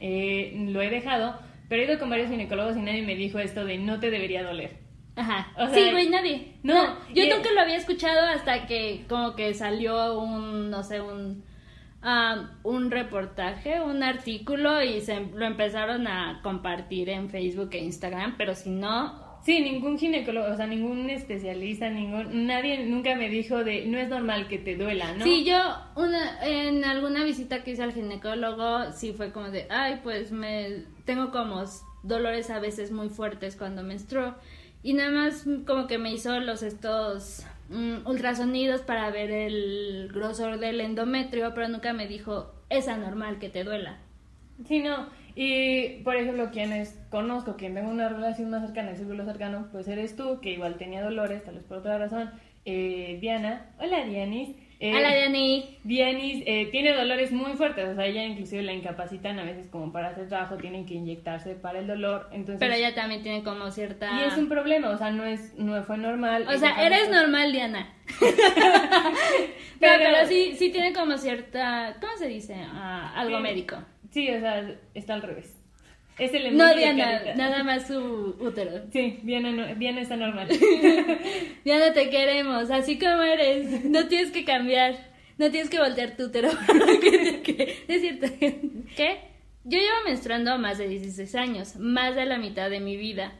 lo 0.73 0.81
he 0.81 0.89
dejado, 0.89 1.39
pero 1.69 1.81
he 1.81 1.85
ido 1.85 1.99
con 1.99 2.09
varios 2.09 2.29
ginecólogos 2.29 2.75
y 2.75 2.81
nadie 2.81 3.03
me 3.03 3.15
dijo 3.15 3.39
esto 3.39 3.65
de 3.65 3.77
no 3.77 3.99
te 3.99 4.09
debería 4.09 4.43
doler. 4.43 4.86
Ajá. 5.17 5.51
sí, 5.73 5.91
güey, 5.91 6.09
nadie. 6.09 6.53
No, 6.63 6.95
yo 7.13 7.23
nunca 7.35 7.51
lo 7.51 7.61
había 7.61 7.75
escuchado 7.75 8.21
hasta 8.27 8.67
que 8.67 9.05
como 9.09 9.35
que 9.35 9.53
salió 9.55 10.19
un, 10.19 10.69
no 10.69 10.83
sé, 10.83 11.01
un, 11.01 11.43
un 12.63 12.91
reportaje, 12.91 13.81
un 13.81 14.03
artículo 14.03 14.83
y 14.83 15.01
se 15.01 15.19
lo 15.19 15.45
empezaron 15.45 16.07
a 16.07 16.39
compartir 16.43 17.09
en 17.09 17.29
Facebook 17.29 17.69
e 17.73 17.79
Instagram, 17.79 18.35
pero 18.37 18.53
si 18.55 18.69
no... 18.69 19.25
Sí, 19.43 19.61
ningún 19.61 19.97
ginecólogo, 19.97 20.51
o 20.51 20.57
sea, 20.57 20.67
ningún 20.67 21.09
especialista, 21.09 21.89
ningún, 21.89 22.47
nadie 22.47 22.85
nunca 22.85 23.15
me 23.15 23.29
dijo 23.29 23.63
de, 23.63 23.85
no 23.85 23.97
es 23.97 24.09
normal 24.09 24.47
que 24.49 24.57
te 24.57 24.75
duela, 24.75 25.13
¿no? 25.13 25.23
Sí, 25.23 25.45
yo 25.45 25.57
una, 25.95 26.45
en 26.45 26.83
alguna 26.83 27.23
visita 27.23 27.63
que 27.63 27.71
hice 27.71 27.83
al 27.83 27.93
ginecólogo, 27.93 28.91
sí 28.91 29.13
fue 29.13 29.31
como 29.31 29.49
de, 29.49 29.65
ay, 29.69 30.01
pues 30.03 30.31
me, 30.31 30.83
tengo 31.05 31.31
como 31.31 31.63
dolores 32.03 32.49
a 32.49 32.59
veces 32.59 32.91
muy 32.91 33.09
fuertes 33.09 33.55
cuando 33.55 33.83
menstruo 33.83 34.35
y 34.83 34.93
nada 34.93 35.11
más 35.11 35.45
como 35.65 35.87
que 35.87 35.97
me 35.97 36.11
hizo 36.11 36.39
los 36.39 36.63
estos 36.63 37.45
mm, 37.69 38.07
ultrasonidos 38.07 38.81
para 38.81 39.09
ver 39.11 39.31
el 39.31 40.09
grosor 40.13 40.59
del 40.59 40.81
endometrio, 40.81 41.53
pero 41.53 41.67
nunca 41.67 41.93
me 41.93 42.07
dijo, 42.07 42.53
es 42.69 42.87
anormal 42.87 43.39
que 43.39 43.49
te 43.49 43.63
duela. 43.63 43.97
Sí, 44.65 44.79
no. 44.79 45.07
Y, 45.35 46.01
por 46.03 46.15
ejemplo, 46.15 46.49
quienes 46.51 46.99
conozco, 47.11 47.57
quien 47.57 47.75
tengo 47.75 47.91
una 47.91 48.09
relación 48.09 48.49
más 48.49 48.65
cercana, 48.65 48.91
el 48.91 48.97
círculo 48.97 49.23
cercano, 49.23 49.67
pues 49.71 49.87
eres 49.87 50.15
tú, 50.15 50.39
que 50.41 50.51
igual 50.51 50.77
tenía 50.77 51.03
dolores, 51.03 51.43
tal 51.43 51.55
vez 51.55 51.63
por 51.63 51.77
otra 51.77 51.97
razón. 51.99 52.31
Eh, 52.65 53.19
Diana, 53.21 53.67
hola 53.79 54.03
Dianis, 54.03 54.55
eh, 54.79 54.95
Hola, 54.95 55.13
Diani. 55.13 55.79
Dianis 55.83 56.43
eh, 56.45 56.67
tiene 56.71 56.93
dolores 56.93 57.31
muy 57.31 57.53
fuertes, 57.53 57.89
o 57.89 57.95
sea, 57.95 58.05
ella 58.05 58.23
inclusive 58.23 58.61
la 58.63 58.73
incapacitan 58.73 59.39
a 59.39 59.43
veces 59.43 59.67
como 59.67 59.91
para 59.91 60.09
hacer 60.09 60.27
trabajo, 60.27 60.57
tienen 60.57 60.85
que 60.85 60.93
inyectarse 60.93 61.55
para 61.55 61.79
el 61.79 61.87
dolor, 61.87 62.29
entonces... 62.31 62.59
Pero 62.59 62.73
ella 62.73 62.93
también 62.93 63.23
tiene 63.23 63.43
como 63.43 63.71
cierta... 63.71 64.11
Y 64.21 64.27
es 64.27 64.37
un 64.37 64.49
problema, 64.49 64.89
o 64.89 64.97
sea, 64.97 65.11
no 65.11 65.23
es 65.23 65.55
no 65.57 65.81
fue 65.83 65.97
normal. 65.97 66.45
O 66.47 66.57
sea, 66.57 66.85
eres 66.85 67.09
normal, 67.09 67.51
Diana. 67.51 67.93
pero, 69.79 70.27
sí, 70.27 70.55
sí 70.57 70.71
tiene 70.71 70.93
como 70.93 71.17
cierta... 71.17 71.95
¿Cómo 71.99 72.15
se 72.17 72.27
dice? 72.27 72.55
Ah, 72.55 73.13
algo 73.15 73.39
médico. 73.39 73.77
Sí, 74.11 74.29
o 74.29 74.39
sea, 74.39 74.75
está 74.93 75.15
al 75.15 75.21
revés. 75.21 75.56
Es 76.19 76.33
el 76.33 76.57
No, 76.57 76.73
Diana, 76.73 77.35
nada 77.35 77.63
más 77.63 77.87
su 77.87 78.35
útero. 78.39 78.71
Sí, 78.91 79.19
Diana, 79.21 79.75
Diana 79.75 80.01
está 80.01 80.15
normal. 80.15 80.47
Diana, 81.63 81.93
te 81.93 82.09
queremos, 82.09 82.71
así 82.71 82.97
como 82.97 83.21
eres. 83.21 83.85
No 83.85 84.07
tienes 84.07 84.31
que 84.31 84.43
cambiar. 84.43 84.95
No 85.37 85.51
tienes 85.51 85.69
que 85.69 85.79
voltear 85.79 86.17
tu 86.17 86.23
útero. 86.25 86.49
es 87.87 88.01
cierto. 88.01 88.27
¿Qué? 88.39 89.19
Yo 89.63 89.77
llevo 89.77 89.97
menstruando 90.05 90.57
más 90.57 90.79
de 90.79 90.87
16 90.87 91.35
años, 91.35 91.75
más 91.75 92.15
de 92.15 92.25
la 92.25 92.37
mitad 92.37 92.69
de 92.69 92.79
mi 92.79 92.97
vida. 92.97 93.33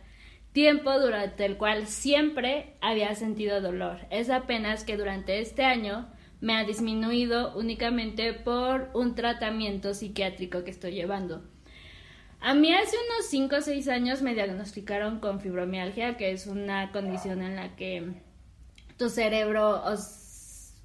Tiempo 0.52 1.00
durante 1.00 1.46
el 1.46 1.58
cual 1.58 1.88
siempre 1.88 2.76
había 2.82 3.16
sentido 3.16 3.62
dolor. 3.62 4.02
Es 4.12 4.30
apenas 4.30 4.84
que 4.84 4.98
durante 4.98 5.40
este 5.40 5.64
año 5.64 6.12
me 6.42 6.56
ha 6.56 6.64
disminuido 6.64 7.58
únicamente 7.58 8.34
por 8.34 8.92
un 8.94 9.16
tratamiento 9.16 9.94
psiquiátrico 9.94 10.64
que 10.64 10.72
estoy 10.72 10.92
llevando. 10.92 11.44
A 12.40 12.54
mí 12.54 12.74
hace 12.74 12.96
unos 12.96 13.28
5 13.30 13.56
o 13.56 13.62
6 13.62 13.88
años 13.88 14.22
me 14.22 14.34
diagnosticaron 14.34 15.20
con 15.20 15.40
fibromialgia, 15.40 16.18
que 16.18 16.32
es 16.32 16.48
una 16.48 16.92
condición 16.92 17.42
en 17.42 17.56
la 17.56 17.76
que 17.76 18.14
tu 18.98 19.10
cerebro 19.10 19.84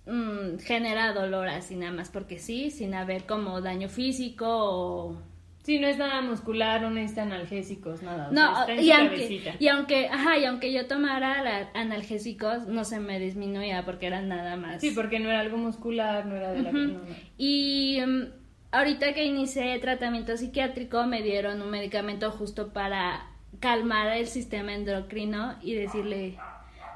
mm, 0.07 0.59
genera 0.61 1.13
dolor 1.13 1.49
así 1.49 1.77
nada 1.77 1.93
más 1.93 2.11
porque 2.11 2.39
sí, 2.39 2.71
sin 2.71 2.95
haber 2.95 3.25
como 3.27 3.61
daño 3.61 3.89
físico 3.89 4.47
o 4.49 5.17
Sí, 5.63 5.79
no 5.79 5.87
es 5.87 5.97
nada 5.97 6.21
muscular, 6.23 6.83
no 6.83 6.91
necesita 6.91 7.23
analgésicos, 7.23 8.03
nada. 8.03 8.31
No, 8.33 8.67
y, 8.81 8.91
aunque, 8.91 9.55
y 9.61 9.69
aunque, 9.69 10.09
ajá, 10.09 10.37
y 10.37 10.45
aunque 10.45 10.73
yo 10.73 10.89
tomara 10.89 11.71
analgésicos, 11.75 12.67
no 12.67 12.85
se 12.85 12.99
me 12.99 13.21
disminuía 13.21 13.85
porque 13.85 14.09
era 14.09 14.23
nada 14.23 14.57
más. 14.57 14.81
Sí, 14.81 14.91
porque 14.91 15.21
no 15.21 15.29
era 15.29 15.39
algo 15.39 15.59
muscular, 15.59 16.27
no 16.27 16.35
era 16.35 16.53
de 16.53 16.63
la 16.63 16.71
uh 16.71 17.01
Y 17.39 18.01
um, 18.03 18.25
ahorita 18.73 19.13
que 19.13 19.25
inicié 19.25 19.79
tratamiento 19.79 20.37
psiquiátrico, 20.37 21.07
me 21.07 21.23
dieron 21.23 21.63
un 21.63 21.71
medicamento 21.71 22.31
justo 22.31 22.73
para 22.73 23.29
calmar 23.61 24.17
el 24.17 24.27
sistema 24.27 24.75
endocrino 24.75 25.57
y 25.63 25.75
decirle, 25.75 26.39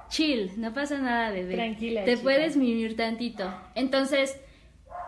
chill, 0.09 0.53
no 0.57 0.73
pasa 0.73 0.99
nada, 0.99 1.31
bebé. 1.31 1.55
Tranquila. 1.55 2.05
Te 2.05 2.17
puedes 2.17 2.57
mimir 2.57 2.97
tantito. 2.97 3.53
Entonces, 3.75 4.41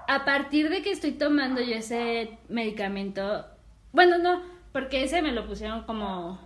a 0.06 0.24
partir 0.24 0.68
de 0.70 0.82
que 0.82 0.92
estoy 0.92 1.12
tomando 1.12 1.60
yo 1.60 1.74
ese 1.74 2.38
medicamento, 2.48 3.46
bueno, 3.92 4.18
no, 4.18 4.42
porque 4.72 5.02
ese 5.02 5.22
me 5.22 5.32
lo 5.32 5.46
pusieron 5.46 5.84
como 5.84 6.38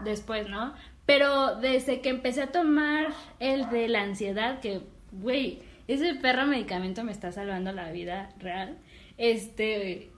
después, 0.00 0.48
¿no? 0.48 0.74
Pero 1.04 1.56
desde 1.56 2.00
que 2.00 2.08
empecé 2.08 2.42
a 2.42 2.52
tomar 2.52 3.08
el 3.38 3.68
de 3.70 3.88
la 3.88 4.02
ansiedad, 4.02 4.60
que, 4.60 4.80
güey, 5.12 5.60
ese 5.86 6.14
perro 6.14 6.46
medicamento 6.46 7.04
me 7.04 7.12
está 7.12 7.30
salvando 7.30 7.72
la 7.72 7.92
vida 7.92 8.30
real, 8.38 8.76
este, 9.18 10.10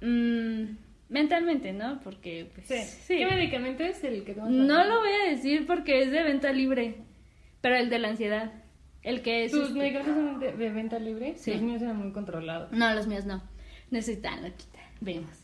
mmm, 0.00 0.64
mentalmente, 1.08 1.72
¿no? 1.72 2.00
Porque, 2.02 2.50
pues, 2.54 2.66
sí. 2.66 3.18
¿Qué 3.18 3.26
medicamento 3.26 3.82
es 3.82 4.02
el 4.04 4.24
que 4.24 4.34
tomas? 4.34 4.50
No 4.50 4.84
lo 4.84 5.00
voy 5.00 5.12
a 5.26 5.30
decir 5.30 5.66
porque 5.66 6.02
es 6.02 6.10
de 6.10 6.22
venta 6.22 6.52
libre, 6.52 6.96
pero 7.60 7.76
el 7.76 7.90
de 7.90 7.98
la 7.98 8.08
ansiedad. 8.08 8.52
El 9.02 9.22
que 9.22 9.48
¿Tus 9.50 9.72
medicamentos 9.72 10.14
son 10.14 10.40
de, 10.40 10.70
venta 10.70 10.98
libre? 10.98 11.34
Sí. 11.36 11.52
Los 11.52 11.62
míos 11.62 11.82
eran 11.82 11.96
muy 11.96 12.12
controlados. 12.12 12.70
No, 12.72 12.94
los 12.94 13.06
míos 13.06 13.24
no. 13.24 13.42
Necesitan 13.90 14.42
quita. 14.56 14.78
Vemos. 15.00 15.42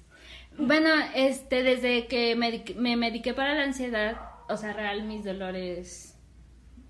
Bueno, 0.57 0.91
este, 1.15 1.63
desde 1.63 2.07
que 2.07 2.35
me, 2.35 2.65
me 2.77 2.97
mediqué 2.97 3.35
para 3.35 3.55
la 3.55 3.65
ansiedad, 3.65 4.17
o 4.49 4.57
sea, 4.57 4.73
real, 4.73 5.05
mis 5.05 5.25
dolores. 5.25 6.17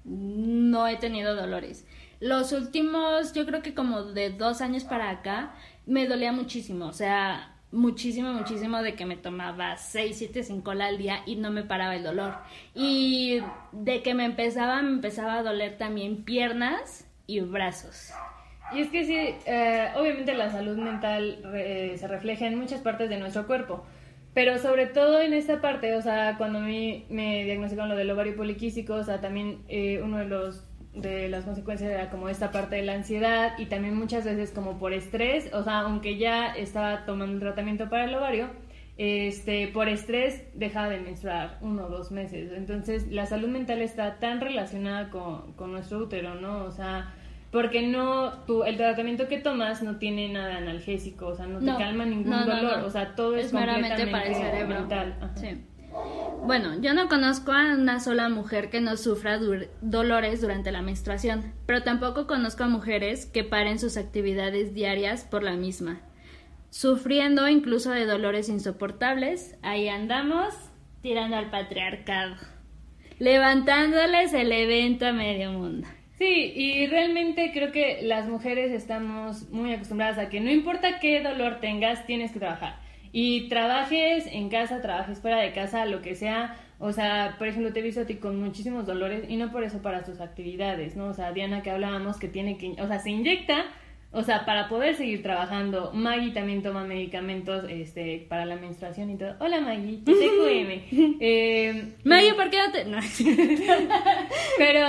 No 0.04 0.86
he 0.86 0.96
tenido 0.96 1.34
dolores. 1.34 1.86
Los 2.20 2.52
últimos, 2.52 3.32
yo 3.32 3.46
creo 3.46 3.62
que 3.62 3.74
como 3.74 4.02
de 4.02 4.30
dos 4.30 4.60
años 4.60 4.84
para 4.84 5.10
acá, 5.10 5.54
me 5.86 6.06
dolía 6.06 6.32
muchísimo. 6.32 6.86
O 6.86 6.92
sea, 6.92 7.56
muchísimo, 7.70 8.32
muchísimo 8.32 8.82
de 8.82 8.94
que 8.94 9.06
me 9.06 9.16
tomaba 9.16 9.76
6, 9.76 10.16
7, 10.18 10.42
5 10.42 10.70
al 10.70 10.98
día 10.98 11.22
y 11.26 11.36
no 11.36 11.50
me 11.50 11.62
paraba 11.62 11.96
el 11.96 12.02
dolor. 12.02 12.34
Y 12.74 13.40
de 13.72 14.02
que 14.02 14.14
me 14.14 14.24
empezaba, 14.24 14.82
me 14.82 14.90
empezaba 14.90 15.38
a 15.38 15.42
doler 15.42 15.78
también 15.78 16.24
piernas 16.24 17.06
y 17.26 17.40
brazos. 17.40 18.12
Y 18.72 18.80
es 18.80 18.90
que 18.90 19.04
sí, 19.04 19.16
eh, 19.46 19.88
obviamente 19.96 20.34
la 20.34 20.50
salud 20.50 20.76
mental 20.76 21.38
se 21.96 22.06
refleja 22.06 22.46
en 22.46 22.58
muchas 22.58 22.80
partes 22.80 23.08
de 23.08 23.18
nuestro 23.18 23.46
cuerpo, 23.46 23.86
pero 24.34 24.58
sobre 24.58 24.86
todo 24.86 25.22
en 25.22 25.32
esta 25.32 25.62
parte, 25.62 25.94
o 25.94 26.02
sea, 26.02 26.36
cuando 26.36 26.60
me, 26.60 27.06
me 27.08 27.44
diagnosticaron 27.44 27.88
lo 27.88 27.96
del 27.96 28.10
ovario 28.10 28.36
poliquístico, 28.36 28.94
o 28.94 29.04
sea, 29.04 29.20
también 29.20 29.62
eh, 29.68 30.00
uno 30.02 30.18
de 30.18 30.26
los 30.26 30.67
de 30.94 31.28
las 31.28 31.44
consecuencias 31.44 31.90
era 31.90 32.10
como 32.10 32.28
esta 32.28 32.50
parte 32.50 32.76
de 32.76 32.82
la 32.82 32.94
ansiedad 32.94 33.52
y 33.58 33.66
también 33.66 33.96
muchas 33.96 34.24
veces 34.24 34.50
como 34.50 34.78
por 34.78 34.92
estrés, 34.92 35.52
o 35.52 35.62
sea, 35.62 35.80
aunque 35.80 36.18
ya 36.18 36.46
estaba 36.48 37.04
tomando 37.04 37.34
el 37.34 37.40
tratamiento 37.40 37.88
para 37.88 38.04
el 38.04 38.14
ovario, 38.14 38.48
este, 38.96 39.68
por 39.68 39.88
estrés 39.88 40.42
deja 40.54 40.88
de 40.88 40.98
menstruar 40.98 41.58
uno 41.60 41.86
o 41.86 41.88
dos 41.88 42.10
meses. 42.10 42.50
Entonces, 42.52 43.06
la 43.12 43.26
salud 43.26 43.48
mental 43.48 43.80
está 43.80 44.18
tan 44.18 44.40
relacionada 44.40 45.10
con, 45.10 45.52
con 45.52 45.70
nuestro 45.70 45.98
útero, 45.98 46.34
¿no? 46.34 46.64
O 46.64 46.72
sea, 46.72 47.14
porque 47.52 47.86
no, 47.86 48.32
tú, 48.44 48.64
el 48.64 48.76
tratamiento 48.76 49.28
que 49.28 49.38
tomas 49.38 49.82
no 49.82 49.96
tiene 49.96 50.28
nada 50.32 50.56
analgésico, 50.56 51.28
o 51.28 51.34
sea, 51.34 51.46
no 51.46 51.60
te 51.60 51.82
calma 51.82 52.04
ningún 52.04 52.44
dolor, 52.44 52.80
o 52.84 52.90
sea, 52.90 53.14
todo 53.14 53.36
es, 53.36 53.52
completamente 53.52 54.06
para 54.08 54.24
el 54.24 54.34
cerebro. 54.34 54.80
mental. 54.80 55.32
Sí. 55.36 55.64
Bueno, 56.48 56.80
yo 56.80 56.94
no 56.94 57.08
conozco 57.08 57.52
a 57.52 57.74
una 57.74 58.00
sola 58.00 58.30
mujer 58.30 58.70
que 58.70 58.80
no 58.80 58.96
sufra 58.96 59.38
dolores 59.82 60.40
durante 60.40 60.72
la 60.72 60.80
menstruación, 60.80 61.52
pero 61.66 61.82
tampoco 61.82 62.26
conozco 62.26 62.64
a 62.64 62.68
mujeres 62.68 63.26
que 63.26 63.44
paren 63.44 63.78
sus 63.78 63.98
actividades 63.98 64.72
diarias 64.72 65.24
por 65.24 65.42
la 65.42 65.52
misma. 65.52 66.00
Sufriendo 66.70 67.48
incluso 67.48 67.90
de 67.90 68.06
dolores 68.06 68.48
insoportables, 68.48 69.58
ahí 69.62 69.88
andamos 69.88 70.54
tirando 71.02 71.36
al 71.36 71.50
patriarcado, 71.50 72.36
levantándoles 73.18 74.32
el 74.32 74.50
evento 74.52 75.06
a 75.06 75.12
medio 75.12 75.52
mundo. 75.52 75.86
Sí, 76.18 76.52
y 76.56 76.86
realmente 76.86 77.50
creo 77.52 77.72
que 77.72 78.00
las 78.02 78.26
mujeres 78.26 78.72
estamos 78.72 79.50
muy 79.50 79.74
acostumbradas 79.74 80.18
a 80.18 80.30
que 80.30 80.40
no 80.40 80.50
importa 80.50 80.98
qué 80.98 81.20
dolor 81.20 81.60
tengas, 81.60 82.06
tienes 82.06 82.32
que 82.32 82.38
trabajar 82.38 82.87
y 83.12 83.48
trabajes 83.48 84.26
en 84.26 84.48
casa, 84.48 84.80
trabajes 84.80 85.20
fuera 85.20 85.38
de 85.38 85.52
casa, 85.52 85.86
lo 85.86 86.02
que 86.02 86.14
sea. 86.14 86.56
O 86.80 86.92
sea, 86.92 87.34
por 87.38 87.48
ejemplo, 87.48 87.72
te 87.72 87.80
he 87.80 87.82
visto 87.82 88.02
a 88.02 88.06
ti 88.06 88.16
con 88.16 88.40
muchísimos 88.40 88.86
dolores 88.86 89.24
y 89.28 89.36
no 89.36 89.50
por 89.50 89.64
eso 89.64 89.82
para 89.82 90.04
tus 90.04 90.20
actividades, 90.20 90.96
¿no? 90.96 91.06
O 91.06 91.14
sea, 91.14 91.32
Diana 91.32 91.62
que 91.62 91.70
hablábamos 91.70 92.18
que 92.18 92.28
tiene 92.28 92.56
que, 92.56 92.80
o 92.80 92.86
sea, 92.86 93.00
se 93.00 93.10
inyecta, 93.10 93.64
o 94.12 94.22
sea, 94.22 94.46
para 94.46 94.68
poder 94.68 94.94
seguir 94.94 95.22
trabajando. 95.22 95.90
Maggie 95.92 96.32
también 96.32 96.62
toma 96.62 96.84
medicamentos 96.84 97.64
este, 97.68 98.26
para 98.28 98.46
la 98.46 98.56
menstruación 98.56 99.10
y 99.10 99.18
todo. 99.18 99.34
Hola 99.40 99.60
Maggie, 99.60 99.98
TQM. 100.04 101.18
eh, 101.20 101.94
Maggie, 102.04 102.34
¿por 102.34 102.48
qué 102.48 102.58
no 102.58 102.72
te...? 102.72 102.84
No. 102.84 102.98
Pero, 104.58 104.86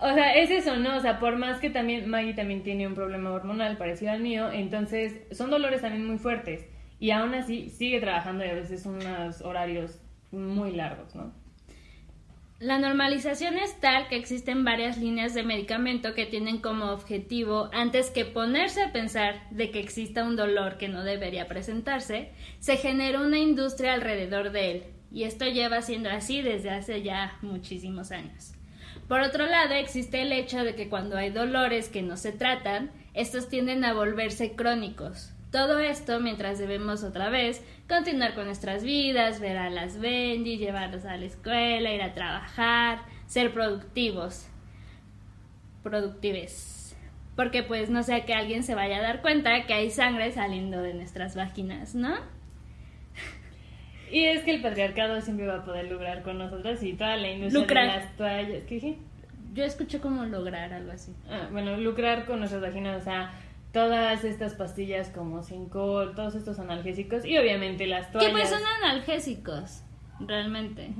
o 0.00 0.14
sea, 0.14 0.34
es 0.34 0.50
eso, 0.50 0.76
¿no? 0.76 0.96
O 0.96 1.00
sea, 1.00 1.20
por 1.20 1.36
más 1.36 1.60
que 1.60 1.70
también 1.70 2.10
Maggie 2.10 2.34
también 2.34 2.64
tiene 2.64 2.86
un 2.86 2.94
problema 2.94 3.30
hormonal 3.30 3.76
parecido 3.76 4.10
al 4.10 4.20
mío, 4.20 4.50
entonces 4.52 5.14
son 5.30 5.50
dolores 5.50 5.82
también 5.82 6.04
muy 6.04 6.18
fuertes 6.18 6.66
y 6.98 7.10
aún 7.10 7.34
así 7.34 7.70
sigue 7.70 8.00
trabajando 8.00 8.44
y 8.44 8.48
a 8.48 8.54
veces 8.54 8.86
unos 8.86 9.40
horarios 9.42 10.00
muy 10.30 10.72
largos, 10.72 11.14
¿no? 11.14 11.32
La 12.60 12.80
normalización 12.80 13.56
es 13.56 13.78
tal 13.78 14.08
que 14.08 14.16
existen 14.16 14.64
varias 14.64 14.98
líneas 14.98 15.32
de 15.32 15.44
medicamento 15.44 16.12
que 16.14 16.26
tienen 16.26 16.58
como 16.58 16.86
objetivo, 16.86 17.70
antes 17.72 18.10
que 18.10 18.24
ponerse 18.24 18.82
a 18.82 18.90
pensar 18.90 19.48
de 19.50 19.70
que 19.70 19.78
exista 19.78 20.24
un 20.24 20.34
dolor 20.34 20.76
que 20.76 20.88
no 20.88 21.04
debería 21.04 21.46
presentarse, 21.46 22.32
se 22.58 22.76
genera 22.76 23.20
una 23.20 23.38
industria 23.38 23.92
alrededor 23.92 24.50
de 24.50 24.70
él, 24.72 24.84
y 25.12 25.22
esto 25.22 25.44
lleva 25.44 25.82
siendo 25.82 26.10
así 26.10 26.42
desde 26.42 26.70
hace 26.70 27.02
ya 27.02 27.38
muchísimos 27.42 28.10
años. 28.10 28.54
Por 29.06 29.20
otro 29.20 29.46
lado, 29.46 29.74
existe 29.74 30.20
el 30.20 30.32
hecho 30.32 30.64
de 30.64 30.74
que 30.74 30.88
cuando 30.88 31.16
hay 31.16 31.30
dolores 31.30 31.88
que 31.88 32.02
no 32.02 32.16
se 32.16 32.32
tratan, 32.32 32.90
estos 33.14 33.48
tienden 33.48 33.84
a 33.84 33.94
volverse 33.94 34.56
crónicos, 34.56 35.32
todo 35.50 35.78
esto 35.78 36.20
mientras 36.20 36.58
debemos 36.58 37.04
otra 37.04 37.30
vez 37.30 37.64
continuar 37.88 38.34
con 38.34 38.46
nuestras 38.46 38.84
vidas, 38.84 39.40
ver 39.40 39.56
a 39.56 39.70
las 39.70 39.98
Bendy, 39.98 40.58
llevarlos 40.58 41.04
a 41.04 41.16
la 41.16 41.24
escuela, 41.24 41.92
ir 41.92 42.02
a 42.02 42.12
trabajar, 42.12 43.00
ser 43.26 43.52
productivos. 43.52 44.48
Productives. 45.82 46.96
Porque 47.34 47.62
pues 47.62 47.88
no 47.88 48.02
sea 48.02 48.24
que 48.24 48.34
alguien 48.34 48.62
se 48.62 48.74
vaya 48.74 48.98
a 48.98 49.02
dar 49.02 49.22
cuenta 49.22 49.64
que 49.66 49.74
hay 49.74 49.90
sangre 49.90 50.32
saliendo 50.32 50.82
de 50.82 50.92
nuestras 50.94 51.34
vaginas, 51.34 51.94
¿no? 51.94 52.16
Y 54.10 54.24
es 54.24 54.42
que 54.42 54.52
el 54.52 54.62
patriarcado 54.62 55.20
siempre 55.20 55.46
va 55.46 55.56
a 55.56 55.64
poder 55.64 55.90
lograr 55.90 56.22
con 56.22 56.38
nosotros 56.38 56.82
y 56.82 56.94
toda 56.94 57.16
la 57.16 57.30
industria 57.30 57.82
de 57.82 57.86
las 57.88 58.16
toallas. 58.16 58.64
¿Qué 58.66 58.74
dije? 58.74 58.98
Yo 59.54 59.64
escucho 59.64 60.00
como 60.00 60.24
lograr 60.24 60.72
algo 60.72 60.92
así. 60.92 61.14
Ah, 61.28 61.48
bueno, 61.52 61.76
lucrar 61.76 62.26
con 62.26 62.38
nuestras 62.38 62.62
vaginas, 62.62 63.02
o 63.02 63.04
sea, 63.04 63.32
todas 63.78 64.24
estas 64.24 64.54
pastillas 64.54 65.08
como 65.08 65.44
Sincol, 65.44 66.16
todos 66.16 66.34
estos 66.34 66.58
analgésicos 66.58 67.24
y 67.24 67.38
obviamente 67.38 67.86
las 67.86 68.10
toallas. 68.10 68.28
¿Qué 68.28 68.36
pues 68.36 68.50
son 68.50 68.60
analgésicos? 68.82 69.82
Realmente. 70.18 70.90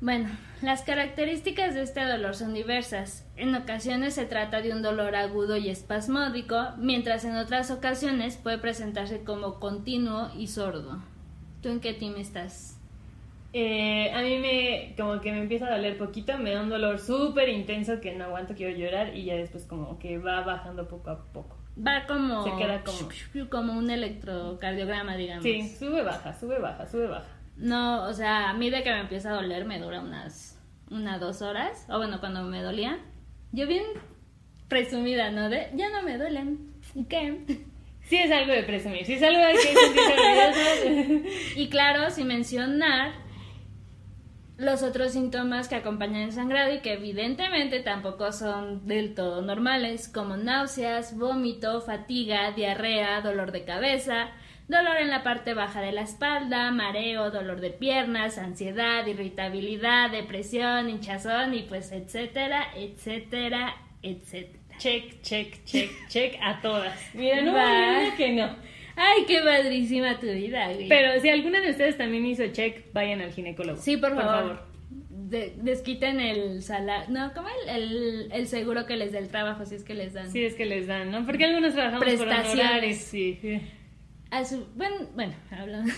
Bueno, 0.00 0.28
las 0.62 0.82
características 0.82 1.74
de 1.74 1.82
este 1.82 2.04
dolor 2.04 2.36
son 2.36 2.54
diversas. 2.54 3.26
En 3.36 3.56
ocasiones 3.56 4.14
se 4.14 4.24
trata 4.24 4.62
de 4.62 4.70
un 4.70 4.82
dolor 4.82 5.16
agudo 5.16 5.56
y 5.56 5.68
espasmódico, 5.68 6.74
mientras 6.78 7.24
en 7.24 7.34
otras 7.34 7.72
ocasiones 7.72 8.36
puede 8.36 8.58
presentarse 8.58 9.24
como 9.24 9.58
continuo 9.58 10.30
y 10.36 10.46
sordo. 10.46 11.02
¿Tú 11.60 11.70
en 11.70 11.80
qué 11.80 11.92
team 11.92 12.14
estás? 12.18 12.75
Eh, 13.58 14.12
a 14.12 14.20
mí 14.20 14.36
me, 14.36 14.94
como 14.98 15.18
que 15.22 15.32
me 15.32 15.38
empieza 15.38 15.66
a 15.66 15.70
doler 15.70 15.96
poquito, 15.96 16.36
me 16.36 16.52
da 16.52 16.60
un 16.60 16.68
dolor 16.68 16.98
súper 16.98 17.48
intenso 17.48 18.02
que 18.02 18.14
no 18.14 18.24
aguanto, 18.24 18.54
quiero 18.54 18.76
llorar 18.76 19.16
y 19.16 19.24
ya 19.24 19.34
después 19.34 19.64
como 19.64 19.98
que 19.98 20.18
va 20.18 20.42
bajando 20.42 20.86
poco 20.86 21.08
a 21.08 21.24
poco. 21.32 21.56
Va 21.74 22.04
como... 22.06 22.44
Se 22.44 22.50
queda 22.58 22.82
como... 22.84 23.48
Como 23.48 23.72
un 23.72 23.88
electrocardiograma, 23.88 25.16
digamos. 25.16 25.42
Sí, 25.42 25.66
sube, 25.70 26.02
baja, 26.02 26.38
sube, 26.38 26.58
baja, 26.58 26.86
sube, 26.86 27.06
baja. 27.06 27.28
No, 27.56 28.04
o 28.04 28.12
sea, 28.12 28.50
a 28.50 28.52
mí 28.52 28.68
de 28.68 28.82
que 28.82 28.90
me 28.90 29.00
empieza 29.00 29.30
a 29.30 29.36
doler 29.36 29.64
me 29.64 29.78
dura 29.78 30.02
unas, 30.02 30.62
unas 30.90 31.18
dos 31.18 31.40
horas, 31.40 31.86
o 31.88 31.96
bueno, 31.96 32.20
cuando 32.20 32.42
me 32.42 32.60
dolía. 32.60 32.98
Yo 33.52 33.66
bien 33.66 33.84
presumida, 34.68 35.30
¿no? 35.30 35.48
De, 35.48 35.70
ya 35.72 35.88
no 35.88 36.02
me 36.02 36.18
duelen. 36.18 36.74
¿Y 36.94 37.04
qué? 37.04 37.42
Sí 38.02 38.18
es 38.18 38.30
algo 38.30 38.52
de 38.52 38.64
presumir, 38.64 39.06
sí 39.06 39.14
es 39.14 39.22
algo 39.22 39.40
de 39.40 39.54
que 39.54 41.32
Y 41.56 41.68
claro, 41.70 42.10
sin 42.10 42.26
mencionar 42.26 43.25
los 44.58 44.82
otros 44.82 45.12
síntomas 45.12 45.68
que 45.68 45.74
acompañan 45.74 46.22
el 46.22 46.32
sangrado 46.32 46.72
y 46.72 46.80
que 46.80 46.94
evidentemente 46.94 47.80
tampoco 47.80 48.32
son 48.32 48.86
del 48.86 49.14
todo 49.14 49.42
normales, 49.42 50.08
como 50.08 50.36
náuseas, 50.36 51.16
vómito, 51.16 51.82
fatiga, 51.82 52.52
diarrea, 52.52 53.20
dolor 53.20 53.52
de 53.52 53.64
cabeza, 53.64 54.30
dolor 54.68 54.96
en 54.96 55.10
la 55.10 55.22
parte 55.22 55.52
baja 55.52 55.82
de 55.82 55.92
la 55.92 56.02
espalda, 56.02 56.70
mareo, 56.70 57.30
dolor 57.30 57.60
de 57.60 57.70
piernas, 57.70 58.38
ansiedad, 58.38 59.06
irritabilidad, 59.06 60.10
depresión, 60.10 60.88
hinchazón 60.88 61.52
y 61.52 61.62
pues 61.62 61.92
etcétera, 61.92 62.68
etcétera, 62.74 63.76
etcétera. 64.02 64.58
Check, 64.78 65.22
check, 65.22 65.64
check, 65.64 65.90
check 66.08 66.38
a 66.42 66.60
todas. 66.60 66.98
Mira, 67.14 67.40
no, 67.40 68.16
que 68.16 68.32
no. 68.32 68.56
Ay, 68.96 69.24
qué 69.26 69.40
padrísima 69.40 70.18
tu 70.18 70.26
vida, 70.26 70.72
güey. 70.72 70.88
Pero 70.88 71.20
si 71.20 71.28
alguna 71.28 71.60
de 71.60 71.70
ustedes 71.70 71.98
también 71.98 72.24
hizo 72.24 72.46
check, 72.48 72.92
vayan 72.92 73.20
al 73.20 73.32
ginecólogo. 73.32 73.80
Sí, 73.80 73.98
por, 73.98 74.14
favor. 74.14 74.62
desquiten 75.10 76.18
el 76.18 76.62
salario. 76.62 77.06
No, 77.10 77.32
como 77.34 77.48
el, 77.68 78.32
el, 78.32 78.46
seguro 78.46 78.86
que 78.86 78.96
les 78.96 79.12
dé 79.12 79.18
el 79.18 79.28
trabajo, 79.28 79.66
si 79.66 79.74
es 79.74 79.84
que 79.84 79.94
les 79.94 80.14
dan. 80.14 80.30
Sí, 80.30 80.44
es 80.44 80.54
que 80.54 80.64
les 80.64 80.86
dan, 80.86 81.10
¿no? 81.10 81.26
Porque 81.26 81.44
algunos 81.44 81.74
trabajamos 81.74 82.04
Prestaciones. 82.04 82.98
Por 82.98 83.06
sí. 83.06 83.38
sí. 83.40 83.60
Bueno, 84.74 84.96
bueno, 85.14 85.32
hablando. 85.50 85.92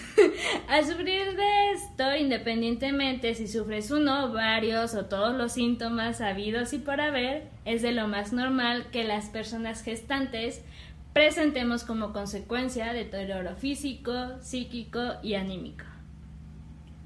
al 0.68 0.84
sufrir 0.86 1.34
de 1.34 1.72
esto, 1.72 2.14
independientemente 2.16 3.34
si 3.34 3.48
sufres 3.48 3.90
uno, 3.90 4.32
varios 4.32 4.94
o 4.94 5.06
todos 5.06 5.36
los 5.36 5.52
síntomas 5.52 6.20
habidos 6.20 6.72
y 6.72 6.78
por 6.78 7.00
haber, 7.00 7.48
es 7.64 7.82
de 7.82 7.92
lo 7.92 8.06
más 8.06 8.32
normal 8.32 8.86
que 8.92 9.02
las 9.02 9.26
personas 9.26 9.82
gestantes 9.82 10.62
presentemos 11.12 11.84
como 11.84 12.12
consecuencia 12.12 12.92
deterioro 12.92 13.56
físico, 13.56 14.12
psíquico 14.40 15.14
y 15.22 15.34
anímico. 15.34 15.84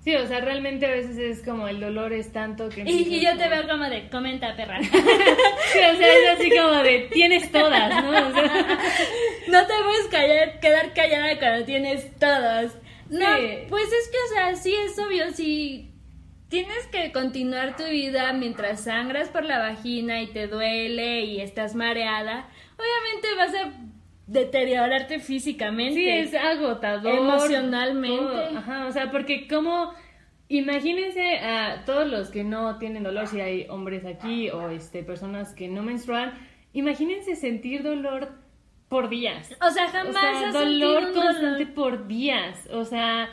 Sí, 0.05 0.17
o 0.17 0.27
sea, 0.27 0.41
realmente 0.41 0.87
a 0.87 0.91
veces 0.91 1.17
es 1.17 1.45
como 1.45 1.69
el 1.69 1.79
dolor 1.79 2.13
es 2.13 2.33
tanto 2.33 2.69
que... 2.69 2.83
Y, 2.83 3.21
yo 3.21 3.37
te 3.39 3.49
veo 3.49 3.69
como 3.69 3.85
de, 3.85 4.09
comenta, 4.11 4.57
perra. 4.57 4.83
sí, 4.83 4.89
o 4.99 5.97
sea, 5.97 6.19
es 6.19 6.41
así 6.41 6.51
como 6.51 6.83
de, 6.83 7.09
tienes 7.13 7.53
todas, 7.53 8.03
¿no? 8.03 8.11
O 8.11 8.33
sea... 8.33 8.79
no 9.49 9.67
te 9.67 9.73
puedes 9.85 10.07
callar, 10.11 10.59
quedar 10.59 10.93
callada 10.93 11.39
cuando 11.39 11.65
tienes 11.65 12.17
todas. 12.19 12.77
No, 13.11 13.27
pues 13.69 13.85
es 13.93 14.09
que, 14.09 14.17
o 14.17 14.35
sea, 14.35 14.57
sí 14.57 14.75
es 14.75 14.99
obvio, 14.99 15.31
si 15.33 15.93
tienes 16.49 16.87
que 16.89 17.13
continuar 17.13 17.77
tu 17.77 17.85
vida 17.85 18.33
mientras 18.33 18.85
sangras 18.85 19.29
por 19.29 19.45
la 19.45 19.59
vagina 19.59 20.21
y 20.21 20.27
te 20.27 20.49
duele 20.49 21.21
y 21.27 21.41
estás 21.41 21.77
mareada, 21.77 22.49
obviamente 22.77 23.35
vas 23.37 23.55
a 23.55 23.92
deteriorarte 24.27 25.19
físicamente. 25.21 25.95
Sí, 25.95 26.09
es 26.09 26.35
agotador. 26.35 27.15
Emocionalmente. 27.15 28.57
Ajá, 28.57 28.87
o 28.87 28.93
sea, 28.93 29.11
porque 29.11 29.49
como... 29.49 29.93
Imagínense 30.49 31.39
a 31.39 31.83
todos 31.87 32.07
los 32.07 32.29
que 32.29 32.45
no 32.45 32.77
tienen 32.77 33.05
dolor, 33.05 33.27
si 33.27 33.41
hay 33.41 33.67
hombres 33.71 34.05
aquí 34.05 34.51
o 34.51 34.69
este, 34.69 35.03
personas 35.03 35.55
que 35.55 35.67
no 35.67 35.83
menstruan, 35.83 36.35
imagínense 36.75 37.37
sentir 37.37 37.83
dolor 37.83 38.33
por 38.93 39.09
días. 39.09 39.51
O 39.67 39.71
sea, 39.71 39.89
jamás. 39.89 40.53
dolor 40.53 41.15
constante 41.15 41.65
por 41.65 42.07
días. 42.07 42.69
O 42.71 42.85
sea, 42.85 43.31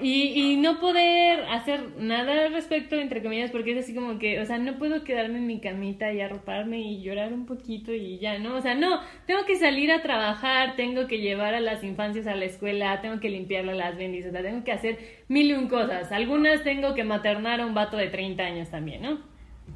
y, 0.00 0.52
y 0.52 0.56
no 0.56 0.80
poder 0.80 1.44
hacer 1.50 1.96
nada 1.98 2.46
al 2.46 2.52
respecto, 2.52 2.96
entre 2.96 3.22
comillas, 3.22 3.50
porque 3.50 3.72
es 3.72 3.84
así 3.84 3.94
como 3.94 4.18
que, 4.18 4.40
o 4.40 4.46
sea, 4.46 4.58
no 4.58 4.78
puedo 4.78 5.04
quedarme 5.04 5.38
en 5.38 5.46
mi 5.46 5.60
camita 5.60 6.12
y 6.12 6.20
arroparme 6.20 6.80
y 6.80 7.02
llorar 7.02 7.32
un 7.32 7.46
poquito 7.46 7.92
y 7.92 8.18
ya, 8.18 8.38
¿no? 8.38 8.56
O 8.56 8.60
sea, 8.60 8.74
no, 8.74 9.00
tengo 9.26 9.44
que 9.46 9.56
salir 9.56 9.92
a 9.92 10.02
trabajar, 10.02 10.76
tengo 10.76 11.06
que 11.06 11.20
llevar 11.20 11.54
a 11.54 11.60
las 11.60 11.84
infancias 11.84 12.26
a 12.26 12.34
la 12.34 12.44
escuela, 12.44 13.00
tengo 13.00 13.20
que 13.20 13.30
limpiarle 13.30 13.74
las 13.74 13.96
bendis, 13.96 14.26
o 14.26 14.30
sea, 14.30 14.42
tengo 14.42 14.64
que 14.64 14.72
hacer 14.72 14.98
mil 15.28 15.50
y 15.50 15.52
un 15.52 15.68
cosas. 15.68 16.10
Algunas 16.12 16.62
tengo 16.64 16.94
que 16.94 17.04
maternar 17.04 17.60
a 17.60 17.66
un 17.66 17.74
vato 17.74 17.96
de 17.96 18.08
30 18.08 18.42
años 18.42 18.70
también, 18.70 19.02
¿no? 19.02 19.20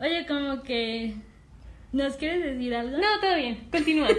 Oye, 0.01 0.27
como 0.27 0.63
que... 0.63 1.15
¿Nos 1.93 2.17
quieres 2.17 2.43
decir 2.43 2.75
algo? 2.75 2.99
No, 2.99 3.21
todo 3.21 3.37
bien, 3.37 3.69
continúa. 3.71 4.09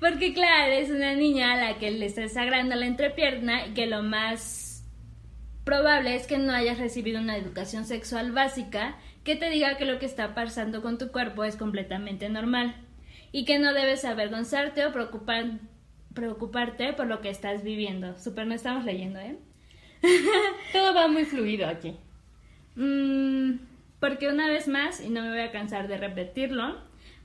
Porque 0.00 0.32
claro, 0.32 0.72
es 0.72 0.90
una 0.90 1.14
niña 1.14 1.52
a 1.52 1.56
la 1.56 1.78
que 1.78 1.90
le 1.90 2.06
está 2.06 2.26
sagrando 2.28 2.74
la 2.74 2.86
entrepierna 2.86 3.66
y 3.66 3.74
que 3.74 3.86
lo 3.86 4.02
más 4.02 4.82
probable 5.64 6.14
es 6.14 6.26
que 6.26 6.38
no 6.38 6.54
hayas 6.54 6.78
recibido 6.78 7.20
una 7.20 7.36
educación 7.36 7.84
sexual 7.84 8.32
básica 8.32 8.96
que 9.24 9.36
te 9.36 9.50
diga 9.50 9.76
que 9.76 9.84
lo 9.84 9.98
que 9.98 10.06
está 10.06 10.34
pasando 10.34 10.80
con 10.80 10.96
tu 10.96 11.12
cuerpo 11.12 11.44
es 11.44 11.56
completamente 11.56 12.30
normal 12.30 12.74
y 13.30 13.44
que 13.44 13.58
no 13.58 13.74
debes 13.74 14.06
avergonzarte 14.06 14.86
o 14.86 14.92
preocupar, 14.92 15.60
preocuparte 16.14 16.94
por 16.94 17.06
lo 17.06 17.20
que 17.20 17.28
estás 17.28 17.62
viviendo. 17.62 18.18
Super, 18.18 18.46
no 18.46 18.54
estamos 18.54 18.86
leyendo, 18.86 19.20
¿eh? 19.20 19.36
Todo 20.72 20.94
va 20.94 21.08
muy 21.08 21.26
fluido 21.26 21.68
aquí. 21.68 21.94
Mm, 22.74 23.60
porque 24.00 24.28
una 24.28 24.48
vez 24.48 24.66
más, 24.66 25.04
y 25.04 25.10
no 25.10 25.20
me 25.20 25.28
voy 25.28 25.40
a 25.40 25.52
cansar 25.52 25.88
de 25.88 25.98
repetirlo, 25.98 26.80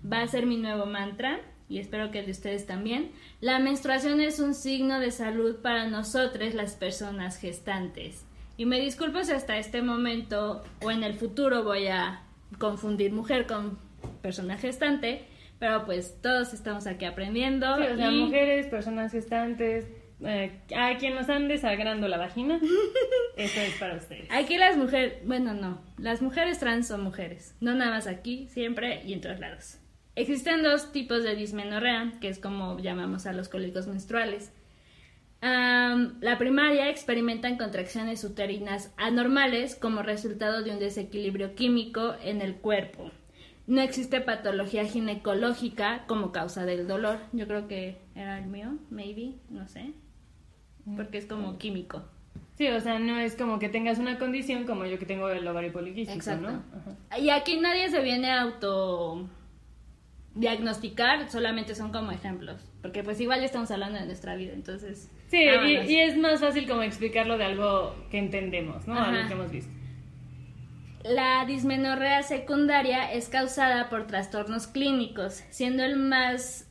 va 0.05 0.21
a 0.21 0.27
ser 0.27 0.45
mi 0.45 0.57
nuevo 0.57 0.85
mantra 0.85 1.39
y 1.67 1.79
espero 1.79 2.11
que 2.11 2.21
de 2.23 2.31
ustedes 2.31 2.65
también, 2.65 3.11
la 3.41 3.59
menstruación 3.59 4.21
es 4.21 4.39
un 4.39 4.53
signo 4.53 4.99
de 4.99 5.11
salud 5.11 5.57
para 5.57 5.87
nosotros 5.87 6.53
las 6.53 6.75
personas 6.75 7.37
gestantes. 7.37 8.23
Y 8.57 8.65
me 8.65 8.79
disculpo 8.79 9.23
si 9.23 9.33
hasta 9.33 9.57
este 9.57 9.81
momento 9.81 10.63
o 10.81 10.91
en 10.91 11.03
el 11.03 11.15
futuro 11.15 11.63
voy 11.63 11.87
a 11.87 12.21
confundir 12.57 13.11
mujer 13.11 13.47
con 13.47 13.77
persona 14.21 14.57
gestante, 14.57 15.25
pero 15.59 15.85
pues 15.85 16.21
todos 16.21 16.53
estamos 16.53 16.87
aquí 16.87 17.05
aprendiendo. 17.05 17.75
Sí, 17.77 17.83
o 17.83 17.95
sea, 17.97 18.11
mujeres, 18.11 18.67
personas 18.67 19.11
gestantes, 19.11 19.87
eh, 20.23 20.51
a 20.75 20.97
quien 20.97 21.15
nos 21.15 21.27
ande 21.29 21.57
sagrando 21.57 22.07
la 22.07 22.17
vagina, 22.17 22.59
eso 23.37 23.59
es 23.59 23.73
para 23.75 23.95
ustedes. 23.95 24.27
Aquí 24.31 24.57
las 24.57 24.77
mujeres, 24.77 25.15
bueno, 25.25 25.53
no, 25.53 25.81
las 25.97 26.21
mujeres 26.21 26.59
trans 26.59 26.87
son 26.87 27.03
mujeres, 27.03 27.55
no 27.59 27.73
nada 27.73 27.91
más 27.91 28.07
aquí, 28.07 28.47
siempre 28.49 29.01
y 29.05 29.13
en 29.13 29.21
todos 29.21 29.39
lados. 29.39 29.79
Existen 30.15 30.63
dos 30.63 30.93
tipos 30.93 31.23
de 31.23 31.35
dismenorrea, 31.35 32.13
que 32.21 32.29
es 32.29 32.39
como 32.39 32.79
llamamos 32.79 33.25
a 33.25 33.33
los 33.33 33.49
cólicos 33.49 33.87
menstruales. 33.87 34.51
la 35.41 36.37
primaria 36.39 36.89
experimentan 36.89 37.57
contracciones 37.57 38.23
uterinas 38.23 38.93
anormales 38.97 39.75
como 39.75 40.01
resultado 40.01 40.63
de 40.63 40.71
un 40.71 40.79
desequilibrio 40.79 41.53
químico 41.53 42.15
en 42.23 42.41
el 42.41 42.55
cuerpo. 42.55 43.11
No 43.67 43.81
existe 43.81 44.21
patología 44.21 44.85
ginecológica 44.85 46.05
como 46.07 46.31
causa 46.31 46.65
del 46.65 46.87
dolor. 46.87 47.19
Yo 47.33 47.47
creo 47.47 47.67
que 47.67 47.97
era 48.15 48.39
el 48.39 48.45
mío, 48.45 48.77
maybe, 48.89 49.33
no 49.49 49.67
sé. 49.67 49.93
Porque 50.95 51.17
es 51.17 51.25
como 51.25 51.57
químico. 51.57 52.03
Sí, 52.57 52.67
o 52.67 52.79
sea, 52.79 52.99
no 52.99 53.17
es 53.19 53.35
como 53.35 53.59
que 53.59 53.67
tengas 53.67 53.99
una 53.99 54.17
condición 54.17 54.65
como 54.65 54.85
yo 54.85 54.97
que 54.97 55.05
tengo 55.05 55.29
el 55.29 55.45
ovario 55.47 55.73
poliquístico, 55.73 56.17
Exacto. 56.17 56.51
¿no? 56.51 57.17
Y 57.17 57.29
aquí 57.31 57.59
nadie 57.59 57.89
se 57.89 58.01
viene 58.01 58.31
auto 58.31 59.27
diagnosticar 60.35 61.29
solamente 61.31 61.75
son 61.75 61.91
como 61.91 62.11
ejemplos, 62.11 62.61
porque 62.81 63.03
pues 63.03 63.19
igual 63.21 63.43
estamos 63.43 63.71
hablando 63.71 63.97
de 63.97 64.05
nuestra 64.05 64.35
vida, 64.35 64.53
entonces... 64.53 65.09
Sí, 65.27 65.39
y, 65.39 65.99
es 65.99 66.17
más 66.17 66.39
fácil 66.39 66.67
como 66.67 66.83
explicarlo 66.83 67.37
de 67.37 67.45
algo 67.45 67.95
que 68.11 68.19
entendemos, 68.19 68.85
¿no? 68.87 68.99
Algo 68.99 69.27
que 69.27 69.33
hemos 69.33 69.51
visto. 69.51 69.71
La 71.03 71.45
dismenorrea 71.45 72.21
secundaria 72.23 73.11
es 73.11 73.29
causada 73.29 73.89
por 73.89 74.07
trastornos 74.07 74.67
clínicos, 74.67 75.43
siendo 75.51 75.83
el 75.83 75.95
más, 75.95 76.69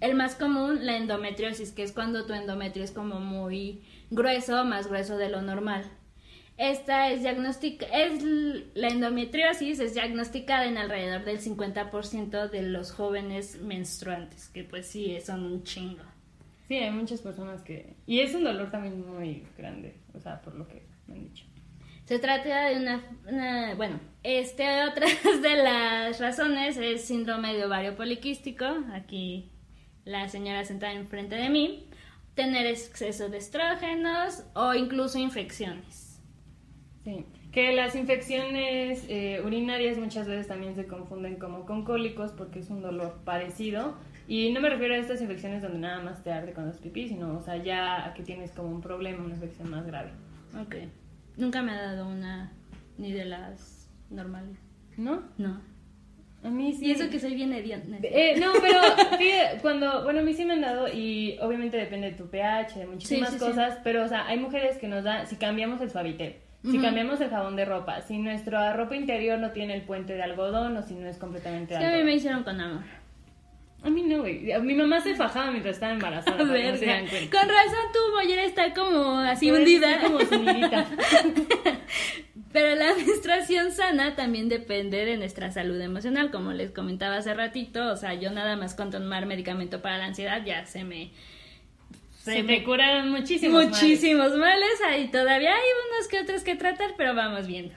el 0.00 0.14
más 0.14 0.34
común 0.34 0.84
la 0.84 0.96
endometriosis, 0.96 1.72
que 1.72 1.82
es 1.82 1.92
cuando 1.92 2.26
tu 2.26 2.34
endometrio 2.34 2.84
es 2.84 2.90
como 2.90 3.18
muy 3.18 3.82
grueso, 4.10 4.64
más 4.64 4.88
grueso 4.88 5.16
de 5.16 5.30
lo 5.30 5.40
normal. 5.40 5.84
Esta 6.60 7.10
es 7.10 7.22
diagnostica 7.22 7.86
es 7.86 8.22
la 8.74 8.88
endometriosis 8.88 9.80
es 9.80 9.94
diagnosticada 9.94 10.66
en 10.66 10.76
alrededor 10.76 11.24
del 11.24 11.40
50% 11.40 12.50
de 12.50 12.60
los 12.60 12.92
jóvenes 12.92 13.62
menstruantes, 13.62 14.50
que 14.50 14.64
pues 14.64 14.84
sí, 14.84 15.18
son 15.24 15.46
un 15.46 15.64
chingo. 15.64 16.04
Sí, 16.68 16.74
hay 16.74 16.90
muchas 16.90 17.22
personas 17.22 17.62
que... 17.62 17.94
Y 18.06 18.20
es 18.20 18.34
un 18.34 18.44
dolor 18.44 18.70
también 18.70 19.10
muy 19.10 19.42
grande, 19.56 19.94
o 20.12 20.20
sea, 20.20 20.42
por 20.42 20.54
lo 20.54 20.68
que 20.68 20.82
me 21.06 21.14
han 21.14 21.24
dicho. 21.24 21.46
Se 22.04 22.18
trata 22.18 22.66
de 22.66 22.76
una, 22.76 23.74
bueno, 23.76 23.98
este 24.22 24.84
otras 24.84 25.16
de 25.40 25.62
las 25.62 26.20
razones 26.20 26.76
es 26.76 27.06
síndrome 27.06 27.54
de 27.54 27.64
ovario 27.64 27.96
poliquístico, 27.96 28.66
aquí 28.92 29.50
la 30.04 30.28
señora 30.28 30.66
sentada 30.66 30.92
enfrente 30.92 31.36
de 31.36 31.48
mí, 31.48 31.88
tener 32.34 32.66
exceso 32.66 33.30
de 33.30 33.38
estrógenos 33.38 34.44
o 34.52 34.74
incluso 34.74 35.18
infecciones. 35.18 36.09
Sí, 37.04 37.24
que 37.50 37.72
las 37.72 37.94
infecciones 37.96 39.06
eh, 39.08 39.40
urinarias 39.44 39.96
muchas 39.98 40.28
veces 40.28 40.48
también 40.48 40.74
se 40.74 40.86
confunden 40.86 41.36
como 41.36 41.64
con 41.64 41.84
cólicos 41.84 42.32
porque 42.32 42.58
es 42.58 42.70
un 42.70 42.82
dolor 42.82 43.20
parecido. 43.24 43.96
Y 44.28 44.52
no 44.52 44.60
me 44.60 44.68
refiero 44.68 44.94
a 44.94 44.98
estas 44.98 45.20
infecciones 45.20 45.62
donde 45.62 45.78
nada 45.78 46.00
más 46.02 46.22
te 46.22 46.30
arde 46.30 46.52
cuando 46.52 46.72
es 46.72 46.78
pipí, 46.78 47.08
sino, 47.08 47.36
o 47.36 47.42
sea, 47.42 47.56
ya 47.56 48.06
a 48.06 48.14
que 48.14 48.22
tienes 48.22 48.52
como 48.52 48.68
un 48.68 48.80
problema, 48.80 49.24
una 49.24 49.34
infección 49.34 49.70
más 49.70 49.86
grave. 49.86 50.10
Ok. 50.60 50.76
Nunca 51.36 51.62
me 51.62 51.72
ha 51.72 51.82
dado 51.82 52.08
una, 52.08 52.52
ni 52.96 53.12
de 53.12 53.24
las 53.24 53.90
normales. 54.10 54.58
¿No? 54.96 55.22
No. 55.38 55.60
A 56.42 56.48
mí 56.48 56.72
sí. 56.72 56.86
Y 56.86 56.90
eso 56.92 57.10
que 57.10 57.18
soy 57.18 57.34
bien 57.34 57.52
hedionda. 57.52 57.98
Eh, 58.02 58.38
no, 58.38 58.52
pero 58.60 58.80
cuando, 59.62 60.04
bueno, 60.04 60.20
a 60.20 60.22
mí 60.22 60.32
sí 60.32 60.44
me 60.44 60.54
han 60.54 60.60
dado 60.60 60.86
y 60.88 61.36
obviamente 61.40 61.76
depende 61.76 62.12
de 62.12 62.16
tu 62.16 62.28
pH, 62.28 62.78
de 62.78 62.86
muchísimas 62.86 63.34
cosas, 63.36 63.78
pero 63.82 64.04
o 64.04 64.08
sea, 64.08 64.26
hay 64.26 64.38
mujeres 64.38 64.78
que 64.78 64.88
nos 64.88 65.02
dan, 65.02 65.26
si 65.26 65.36
cambiamos 65.36 65.80
el 65.80 65.90
suavitel, 65.90 66.36
si 66.62 66.78
cambiamos 66.78 67.20
el 67.20 67.30
jabón 67.30 67.56
de 67.56 67.64
ropa, 67.64 68.02
si 68.02 68.18
nuestra 68.18 68.74
ropa 68.74 68.94
interior 68.94 69.38
no 69.38 69.52
tiene 69.52 69.74
el 69.74 69.82
puente 69.82 70.14
de 70.14 70.22
algodón 70.22 70.76
o 70.76 70.82
si 70.82 70.94
no 70.94 71.08
es 71.08 71.16
completamente 71.16 71.76
sí, 71.76 71.82
a 71.82 71.96
mí 71.96 72.04
me 72.04 72.14
hicieron 72.14 72.42
con 72.42 72.60
amor. 72.60 72.82
A 73.82 73.88
mí 73.88 74.02
no, 74.02 74.18
güey. 74.18 74.52
Mi 74.60 74.74
mamá 74.74 75.00
se 75.00 75.14
fajaba 75.14 75.50
mientras 75.50 75.76
estaba 75.76 75.94
embarazada. 75.94 76.36
Con 76.36 76.48
razón 76.48 77.08
tu 77.30 78.14
mollera 78.14 78.44
está 78.44 78.74
como 78.74 79.20
así 79.20 79.50
hundida. 79.50 80.00
Como 80.00 80.18
Pero 82.52 82.74
la 82.74 82.94
menstruación 82.94 83.72
sana 83.72 84.16
también 84.16 84.48
depende 84.48 85.06
de 85.06 85.16
nuestra 85.16 85.50
salud 85.50 85.80
emocional, 85.80 86.30
como 86.30 86.52
les 86.52 86.72
comentaba 86.72 87.16
hace 87.16 87.32
ratito. 87.32 87.90
O 87.90 87.96
sea, 87.96 88.12
yo 88.14 88.30
nada 88.32 88.56
más 88.56 88.74
con 88.74 88.90
tomar 88.90 89.24
medicamento 89.24 89.80
para 89.80 89.96
la 89.98 90.06
ansiedad 90.06 90.44
ya 90.44 90.66
se 90.66 90.84
me... 90.84 91.12
Se, 92.20 92.42
me 92.42 92.62
curaron 92.64 93.10
muchísimos 93.10 93.66
Muchísimos 93.66 94.36
males. 94.36 94.80
Ahí 94.86 95.08
todavía 95.08 95.54
hay 95.54 95.68
unos 95.88 96.06
que 96.08 96.20
otros 96.20 96.42
que 96.42 96.54
tratar, 96.54 96.90
pero 96.96 97.14
vamos 97.14 97.46
viendo. 97.46 97.74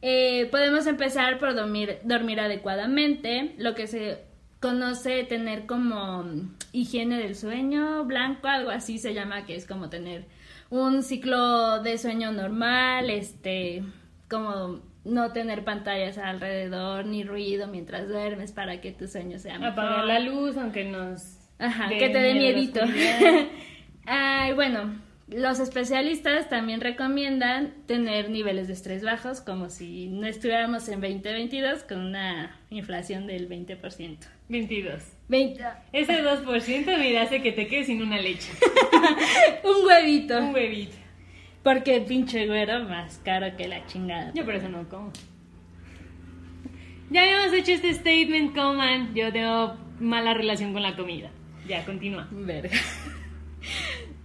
Eh, 0.00 0.48
podemos 0.50 0.88
empezar 0.88 1.38
por 1.38 1.54
dormir, 1.54 1.98
dormir 2.02 2.40
adecuadamente, 2.40 3.54
lo 3.58 3.76
que 3.76 3.86
se 3.86 4.24
conoce 4.58 5.22
tener 5.22 5.66
como 5.66 6.24
higiene 6.72 7.18
del 7.18 7.36
sueño 7.36 8.04
blanco, 8.04 8.48
algo 8.48 8.70
así 8.70 8.98
se 8.98 9.14
llama, 9.14 9.46
que 9.46 9.54
es 9.54 9.64
como 9.64 9.90
tener 9.90 10.26
un 10.70 11.04
ciclo 11.04 11.80
de 11.82 11.98
sueño 11.98 12.32
normal, 12.32 13.10
este, 13.10 13.84
como 14.28 14.80
no 15.04 15.32
tener 15.32 15.62
pantallas 15.62 16.18
alrededor 16.18 17.06
ni 17.06 17.22
ruido 17.22 17.68
mientras 17.68 18.08
duermes 18.08 18.50
para 18.50 18.80
que 18.80 18.90
tu 18.90 19.06
sueño 19.06 19.38
sea 19.38 19.58
mejor. 19.58 19.72
Apagar 19.72 20.04
la 20.04 20.18
luz 20.18 20.56
aunque 20.56 20.84
nos... 20.84 21.41
Ajá, 21.62 21.88
que 21.88 22.08
te 22.08 22.18
dé 22.18 22.34
miedito. 22.34 22.80
Ay, 24.06 24.52
bueno, 24.52 25.00
los 25.28 25.60
especialistas 25.60 26.48
también 26.48 26.80
recomiendan 26.80 27.72
tener 27.86 28.30
niveles 28.30 28.66
de 28.66 28.72
estrés 28.72 29.04
bajos, 29.04 29.40
como 29.40 29.70
si 29.70 30.08
no 30.08 30.26
estuviéramos 30.26 30.88
en 30.88 31.00
2022 31.00 31.84
con 31.84 32.00
una 32.00 32.60
inflación 32.70 33.28
del 33.28 33.48
20%. 33.48 34.18
22. 34.48 35.02
20. 35.28 35.64
Ese 35.92 36.22
2% 36.22 36.98
mira 36.98 37.22
hace 37.22 37.40
que 37.40 37.52
te 37.52 37.68
quedes 37.68 37.86
sin 37.86 38.02
una 38.02 38.20
leche. 38.20 38.52
Un 39.64 39.86
huevito. 39.86 40.38
Un 40.38 40.52
huevito. 40.52 40.96
Porque 41.62 41.96
el 41.96 42.04
pinche 42.04 42.46
güero 42.46 42.84
más 42.84 43.20
caro 43.24 43.56
que 43.56 43.68
la 43.68 43.86
chingada. 43.86 44.32
Yo 44.34 44.44
por 44.44 44.56
eso 44.56 44.68
no 44.68 44.88
como. 44.88 45.12
Ya 47.10 47.22
habíamos 47.22 47.52
hecho 47.52 47.72
este 47.72 47.94
statement, 47.94 48.54
coman. 48.54 49.14
Yo 49.14 49.32
tengo 49.32 49.76
mala 50.00 50.34
relación 50.34 50.72
con 50.72 50.82
la 50.82 50.96
comida. 50.96 51.30
Ya, 51.72 51.86
continúa. 51.86 52.28
Verga. 52.30 52.76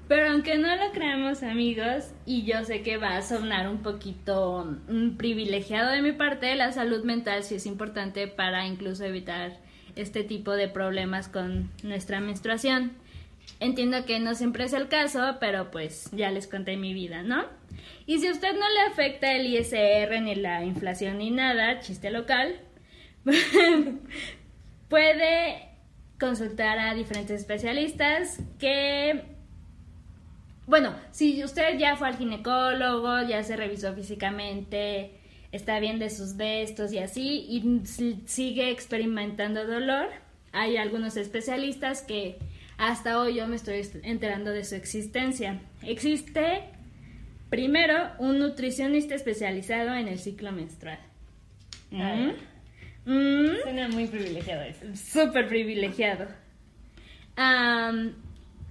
Pero 0.10 0.32
aunque 0.32 0.58
no 0.58 0.76
lo 0.76 0.92
creamos 0.92 1.44
amigos, 1.44 2.12
y 2.26 2.44
yo 2.44 2.66
sé 2.66 2.82
que 2.82 2.98
va 2.98 3.16
a 3.16 3.22
sonar 3.22 3.70
un 3.70 3.84
poquito 3.84 4.78
mm, 4.90 5.16
privilegiado 5.16 5.92
de 5.92 6.02
mi 6.02 6.12
parte, 6.12 6.54
la 6.56 6.74
salud 6.74 7.06
mental 7.06 7.44
sí 7.44 7.56
es 7.56 7.66
importante 7.66 8.28
para 8.28 8.68
incluso 8.68 9.06
evitar 9.06 9.62
este 9.96 10.26
tipo 10.26 10.52
de 10.58 10.68
problemas 10.68 11.30
con 11.30 11.72
nuestra 11.84 12.20
menstruación. 12.20 12.92
Entiendo 13.62 14.04
que 14.04 14.20
no 14.20 14.36
siempre 14.36 14.66
es 14.66 14.74
el 14.74 14.90
caso, 14.90 15.38
pero 15.40 15.72
pues 15.72 16.10
ya 16.12 16.32
les 16.32 16.48
conté 16.48 16.76
mi 16.76 16.94
vida, 16.94 17.24
¿no? 17.24 17.46
Y 18.06 18.20
si 18.20 18.28
a 18.28 18.34
usted 18.34 18.56
no 18.56 18.68
le 18.70 18.82
afecta 18.92 19.32
el 19.32 19.48
ISR 19.48 20.22
ni 20.22 20.36
la 20.36 20.66
inflación 20.66 21.20
ni 21.20 21.32
nada, 21.32 21.80
chiste 21.80 22.12
local, 22.12 22.60
puede 24.90 25.67
consultar 26.20 26.80
a 26.80 26.94
diferentes 26.94 27.40
especialistas 27.42 28.40
que 28.60 29.38
bueno, 30.68 30.94
si 31.12 31.42
usted 31.46 31.78
ya 31.80 31.96
fue 31.96 32.10
al 32.10 32.18
ginecólogo, 32.18 33.22
ya 33.26 33.42
se 33.42 33.56
revisó 33.56 33.94
físicamente, 33.94 35.12
está 35.54 35.80
bien 35.80 35.98
de 35.98 36.10
sus 36.10 36.36
estos 36.38 36.92
y 36.92 37.00
así, 37.00 37.46
y 37.48 37.82
sigue 38.26 38.70
experimentando 38.70 39.66
dolor, 39.66 40.10
hay 40.52 40.76
algunos 40.76 41.16
especialistas 41.16 42.02
que 42.02 42.38
hasta 42.78 43.18
hoy 43.18 43.36
yo 43.36 43.48
me 43.48 43.56
estoy 43.56 43.82
enterando 44.04 44.52
de 44.52 44.66
su 44.66 44.76
existencia. 44.76 45.62
Existe 45.84 46.64
primero 47.50 48.12
un 48.20 48.40
nutricionista 48.40 49.16
especializado 49.16 49.96
en 49.96 50.10
el 50.10 50.20
ciclo 50.20 50.52
menstrual. 50.52 51.00
Mm. 51.92 52.32
Mm. 53.08 53.64
Suena 53.64 53.88
muy 53.88 54.06
privilegiado 54.06 54.62
eso. 54.62 54.86
Súper 54.96 55.48
privilegiado 55.48 56.28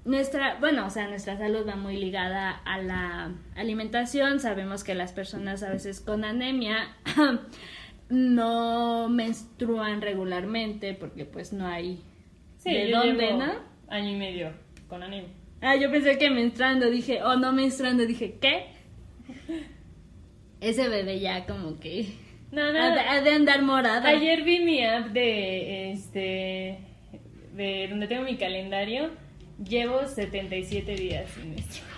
nuestra, 0.07 0.57
bueno, 0.61 0.87
o 0.87 0.91
sea, 0.91 1.09
nuestra 1.09 1.37
salud 1.37 1.67
va 1.69 1.77
muy 1.77 1.97
ligada 1.97 2.51
a 2.51 2.79
la 2.79 3.35
alimentación. 3.57 4.41
Sabemos 4.41 4.85
que 4.85 4.95
las 4.95 5.13
personas 5.13 5.63
a 5.63 5.71
veces 5.71 6.01
con 6.01 6.25
anemia 6.25 6.97
no 8.09 9.09
menstruan 9.09 10.01
regularmente 10.01 10.95
porque 10.95 11.25
pues 11.25 11.53
no 11.53 11.67
hay 11.67 12.03
de 12.65 12.91
dónde, 12.91 13.35
¿no? 13.35 13.53
Año 13.89 14.11
y 14.11 14.17
medio 14.17 14.53
con 14.89 15.03
anemia. 15.03 15.31
Ah, 15.61 15.75
yo 15.77 15.91
pensé 15.91 16.19
que 16.19 16.31
menstruando, 16.31 16.91
dije, 16.91 17.23
oh, 17.23 17.37
no 17.37 17.53
menstruando, 17.53 18.07
dije, 18.07 18.39
¿qué? 18.41 18.67
Ese 20.61 20.89
bebé 20.89 21.19
ya 21.21 21.47
como 21.47 21.81
que 21.81 22.15
no, 22.57 22.73
no, 22.73 22.79
ha, 22.81 23.21
de, 23.21 23.31
andar 23.31 23.63
morado. 23.63 24.07
Ayer 24.07 24.43
vi 24.43 24.61
mi 24.61 24.85
app 24.85 25.09
de 25.09 25.93
este 25.93 26.79
de 27.55 27.87
donde 27.89 28.07
tengo 28.07 28.23
mi 28.23 28.37
calendario 28.37 29.11
Llevo 29.65 30.07
77 30.07 30.97
días 30.97 31.31
sin 31.31 31.51
menstruar. 31.51 31.97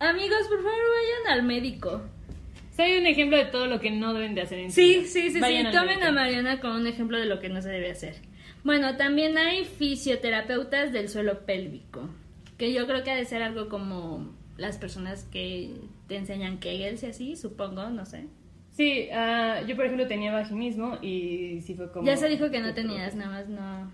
Amigos, 0.00 0.48
por 0.48 0.58
favor, 0.58 0.72
vayan 0.72 1.38
al 1.38 1.42
médico. 1.44 2.02
Soy 2.76 2.96
un 2.96 3.06
ejemplo 3.06 3.36
de 3.36 3.44
todo 3.44 3.66
lo 3.66 3.78
que 3.80 3.90
no 3.90 4.12
deben 4.12 4.34
de 4.34 4.42
hacer 4.42 4.58
en 4.58 4.72
Sí, 4.72 5.04
sí, 5.06 5.30
sí, 5.30 5.40
sí. 5.40 5.64
Tomen 5.70 6.02
a 6.02 6.10
Mariana 6.10 6.60
como 6.60 6.74
un 6.74 6.86
ejemplo 6.86 7.18
de 7.18 7.26
lo 7.26 7.38
que 7.38 7.48
no 7.48 7.62
se 7.62 7.68
debe 7.68 7.90
hacer. 7.90 8.16
Bueno, 8.64 8.96
también 8.96 9.38
hay 9.38 9.64
fisioterapeutas 9.64 10.92
del 10.92 11.08
suelo 11.08 11.46
pélvico, 11.46 12.10
que 12.58 12.72
yo 12.72 12.86
creo 12.86 13.04
que 13.04 13.12
ha 13.12 13.16
de 13.16 13.24
ser 13.24 13.42
algo 13.42 13.68
como 13.68 14.34
las 14.60 14.76
personas 14.76 15.24
que 15.24 15.70
te 16.06 16.16
enseñan 16.16 16.60
Kegels 16.60 17.02
y 17.02 17.06
así, 17.06 17.36
supongo, 17.36 17.88
no 17.88 18.04
sé. 18.04 18.26
Sí, 18.70 19.08
uh, 19.10 19.66
yo 19.66 19.74
por 19.74 19.86
ejemplo 19.86 20.06
tenía 20.06 20.32
vaginismo 20.32 20.98
y 21.00 21.60
sí 21.62 21.74
fue 21.74 21.90
como... 21.90 22.06
Ya 22.06 22.16
se 22.16 22.28
dijo 22.28 22.50
que 22.50 22.60
no 22.60 22.74
tenías, 22.74 23.14
nada 23.14 23.30
más 23.30 23.48
no... 23.48 23.90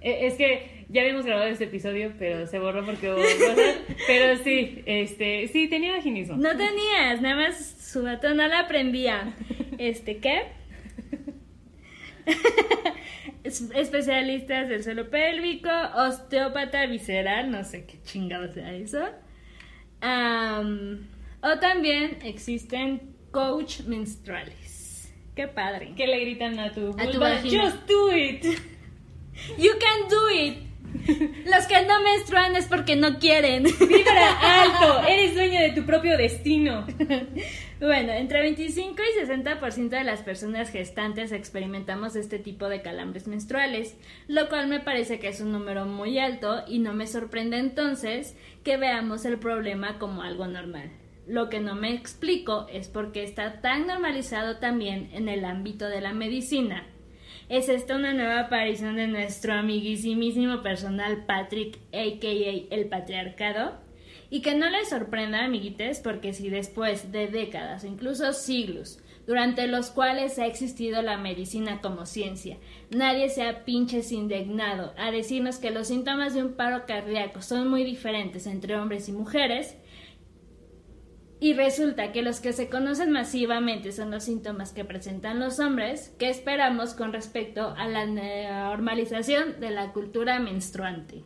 Eh, 0.00 0.26
es 0.26 0.34
que 0.34 0.86
ya 0.88 1.02
habíamos 1.02 1.24
grabado 1.24 1.48
este 1.48 1.64
episodio, 1.64 2.12
pero 2.18 2.46
se 2.46 2.58
borró 2.58 2.84
porque 2.84 3.10
hubo 3.10 3.16
cosas. 3.16 3.76
Pero 4.06 4.42
sí, 4.42 4.82
este, 4.86 5.46
sí, 5.48 5.68
tenía 5.68 5.92
vaginismo. 5.92 6.36
No 6.36 6.56
tenías, 6.56 7.20
nada 7.20 7.36
más 7.36 7.58
su 7.58 8.02
gato 8.02 8.32
no 8.34 8.48
la 8.48 8.60
aprendía. 8.60 9.34
Este, 9.76 10.16
¿qué? 10.16 10.44
Especialistas 13.44 14.70
del 14.70 14.82
suelo 14.82 15.10
pélvico, 15.10 15.68
osteópata 15.96 16.86
visceral, 16.86 17.50
no 17.50 17.62
sé 17.64 17.84
qué 17.84 18.00
chingado 18.02 18.50
sea 18.50 18.72
eso. 18.72 19.06
O 20.02 21.58
también 21.58 22.18
existen 22.22 23.14
coach 23.30 23.80
menstruales. 23.80 25.12
Qué 25.34 25.46
padre. 25.46 25.94
Que 25.96 26.06
le 26.06 26.20
gritan 26.20 26.58
a 26.58 26.72
tu, 26.72 26.90
a 26.98 27.10
tu 27.10 27.20
Just 27.48 27.86
do 27.86 28.12
it. 28.14 28.44
You 29.56 29.72
can 29.78 30.08
do 30.08 30.30
it. 30.30 30.70
Los 31.46 31.66
que 31.66 31.86
no 31.86 32.02
menstruan 32.02 32.56
es 32.56 32.66
porque 32.66 32.96
no 32.96 33.18
quieren. 33.18 33.64
Vibra 33.64 34.62
alto, 34.62 35.08
eres 35.08 35.34
dueño 35.34 35.60
de 35.60 35.70
tu 35.70 35.84
propio 35.84 36.16
destino. 36.16 36.86
Bueno, 37.80 38.12
entre 38.12 38.40
25 38.40 38.94
y 39.02 39.26
60% 39.26 39.88
de 39.88 40.04
las 40.04 40.22
personas 40.22 40.70
gestantes 40.70 41.32
experimentamos 41.32 42.14
este 42.14 42.38
tipo 42.38 42.68
de 42.68 42.82
calambres 42.82 43.26
menstruales, 43.26 43.96
lo 44.28 44.50
cual 44.50 44.68
me 44.68 44.80
parece 44.80 45.18
que 45.18 45.28
es 45.28 45.40
un 45.40 45.50
número 45.50 45.86
muy 45.86 46.18
alto 46.18 46.62
y 46.68 46.78
no 46.78 46.92
me 46.92 47.06
sorprende 47.06 47.56
entonces 47.56 48.36
que 48.64 48.76
veamos 48.76 49.24
el 49.24 49.38
problema 49.38 49.98
como 49.98 50.22
algo 50.22 50.46
normal. 50.46 50.90
Lo 51.26 51.48
que 51.48 51.60
no 51.60 51.74
me 51.74 51.94
explico 51.94 52.66
es 52.70 52.88
por 52.88 53.12
qué 53.12 53.22
está 53.22 53.62
tan 53.62 53.86
normalizado 53.86 54.58
también 54.58 55.08
en 55.14 55.30
el 55.30 55.46
ámbito 55.46 55.88
de 55.88 56.02
la 56.02 56.12
medicina 56.12 56.86
es 57.50 57.68
esta 57.68 57.96
una 57.96 58.14
nueva 58.14 58.42
aparición 58.42 58.94
de 58.94 59.08
nuestro 59.08 59.54
amiguísimo 59.54 60.62
personal 60.62 61.24
Patrick, 61.26 61.78
a.k.a. 61.92 62.74
el 62.74 62.88
patriarcado. 62.88 63.89
Y 64.30 64.42
que 64.42 64.54
no 64.54 64.70
les 64.70 64.88
sorprenda, 64.88 65.44
amiguites, 65.44 66.00
porque 66.00 66.32
si 66.32 66.48
después 66.48 67.10
de 67.10 67.26
décadas 67.26 67.84
incluso 67.84 68.32
siglos, 68.32 69.00
durante 69.26 69.66
los 69.66 69.90
cuales 69.90 70.38
ha 70.38 70.46
existido 70.46 71.02
la 71.02 71.16
medicina 71.16 71.80
como 71.80 72.06
ciencia, 72.06 72.56
nadie 72.90 73.28
se 73.28 73.42
ha 73.42 73.64
pinches 73.64 74.12
indignado 74.12 74.94
a 74.96 75.10
decirnos 75.10 75.58
que 75.58 75.70
los 75.70 75.88
síntomas 75.88 76.34
de 76.34 76.42
un 76.44 76.54
paro 76.54 76.86
cardíaco 76.86 77.42
son 77.42 77.68
muy 77.68 77.84
diferentes 77.84 78.46
entre 78.46 78.76
hombres 78.76 79.08
y 79.08 79.12
mujeres, 79.12 79.76
y 81.42 81.54
resulta 81.54 82.12
que 82.12 82.20
los 82.20 82.40
que 82.40 82.52
se 82.52 82.68
conocen 82.68 83.10
masivamente 83.10 83.92
son 83.92 84.10
los 84.10 84.24
síntomas 84.24 84.72
que 84.72 84.84
presentan 84.84 85.40
los 85.40 85.58
hombres, 85.58 86.14
¿qué 86.18 86.28
esperamos 86.28 86.92
con 86.92 87.14
respecto 87.14 87.74
a 87.78 87.88
la 87.88 88.04
normalización 88.04 89.58
de 89.58 89.70
la 89.70 89.92
cultura 89.92 90.38
menstruante? 90.38 91.24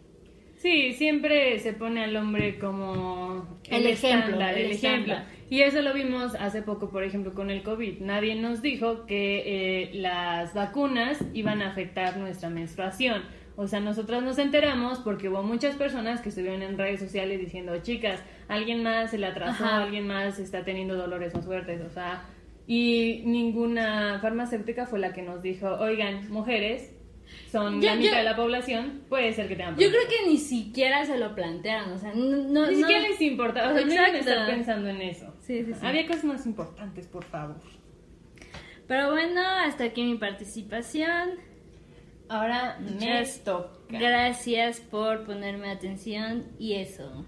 Sí, 0.65 0.95
siempre 0.95 1.59
se 1.59 1.75
pone 1.75 2.03
al 2.03 2.17
hombre 2.17 2.59
como 2.59 3.61
el, 3.69 3.87
ejemplo, 3.87 4.41
el, 4.41 4.71
ejemplo. 4.71 5.15
Y 5.51 5.61
eso 5.61 5.83
lo 5.83 5.93
vimos 5.93 6.35
hace 6.37 6.63
poco, 6.63 6.89
por 6.89 7.05
ejemplo, 7.05 7.35
con 7.35 7.51
el 7.51 7.63
COVID. 7.63 8.01
Nadie 8.01 8.35
nos 8.37 8.63
dijo 8.63 9.05
que 9.05 9.43
eh, 9.45 9.91
las 9.93 10.55
vacunas 10.55 11.23
iban 11.35 11.61
a 11.61 11.69
afectar 11.69 12.17
nuestra 12.17 12.49
menstruación. 12.49 13.25
O 13.57 13.67
sea, 13.67 13.81
nosotros 13.81 14.23
nos 14.23 14.39
enteramos 14.39 15.01
porque 15.01 15.29
hubo 15.29 15.43
muchas 15.43 15.77
personas 15.77 16.23
que 16.23 16.31
estuvieron 16.31 16.63
en 16.63 16.79
redes 16.79 16.99
sociales 16.99 17.41
diciendo, 17.41 17.77
chicas, 17.83 18.23
alguien 18.49 18.83
más 18.83 19.11
se 19.11 19.19
le 19.19 19.27
atrasó, 19.27 19.67
alguien 19.67 20.07
más 20.07 20.39
está 20.39 20.65
teniendo 20.65 20.97
dolores 20.97 21.35
más 21.35 21.45
fuertes, 21.45 21.83
o 21.83 21.91
sea, 21.91 22.25
y 22.67 23.23
ninguna 23.27 24.19
farmacéutica 24.23 24.87
fue 24.87 24.99
la 24.99 25.13
que 25.13 25.21
nos 25.21 25.43
dijo, 25.43 25.69
oigan, 25.75 26.27
mujeres, 26.31 26.94
son 27.51 27.81
la 27.81 27.97
mitad 27.97 28.17
de 28.19 28.25
la 28.25 28.37
población, 28.37 29.03
puede 29.09 29.33
ser 29.33 29.49
que 29.49 29.57
tengan 29.57 29.77
Yo 29.79 29.89
creo 29.89 30.03
que 30.09 30.29
ni 30.29 30.39
siquiera 30.39 31.05
se 31.05 31.19
lo 31.19 31.35
plantearon, 31.35 31.93
o 31.93 31.99
sea, 31.99 32.13
no, 32.15 32.67
ni 32.67 32.77
siquiera 32.77 33.01
les 33.01 33.21
importa, 33.21 33.71
o 33.71 33.75
sea, 33.75 33.85
no 33.85 34.19
estar 34.19 34.47
pensando 34.47 34.89
en 34.89 35.03
eso. 35.03 35.35
Sí, 35.41 35.65
sí, 35.65 35.73
sí. 35.73 35.87
Había 35.87 36.07
cosas 36.07 36.25
más 36.25 36.47
importantes, 36.47 37.07
por 37.07 37.25
favor. 37.25 37.57
Pero 38.87 39.13
bueno, 39.13 39.41
hasta 39.41 39.85
aquí 39.85 40.03
mi 40.03 40.17
participación. 40.17 41.31
Ahora 42.29 42.79
me 42.81 43.25
toca. 43.45 43.71
Gracias 43.89 44.81
por 44.81 45.25
ponerme 45.25 45.71
atención 45.71 46.47
y 46.59 46.75
eso. 46.75 47.25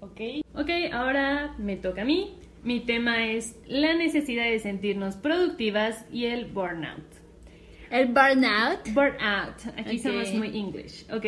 Ok. 0.00 0.20
Ok, 0.54 0.70
ahora 0.92 1.54
me 1.58 1.76
toca 1.76 2.02
a 2.02 2.04
mí. 2.04 2.38
Mi 2.62 2.80
tema 2.80 3.26
es 3.26 3.58
la 3.66 3.94
necesidad 3.94 4.44
de 4.44 4.58
sentirnos 4.58 5.16
productivas 5.16 6.04
y 6.12 6.26
el 6.26 6.46
burnout. 6.46 7.19
¿El 7.90 8.06
burnout? 8.06 8.88
Burnout. 8.92 9.78
Aquí 9.78 9.98
somos 9.98 10.32
muy 10.34 10.56
English. 10.56 11.06
Ok. 11.12 11.26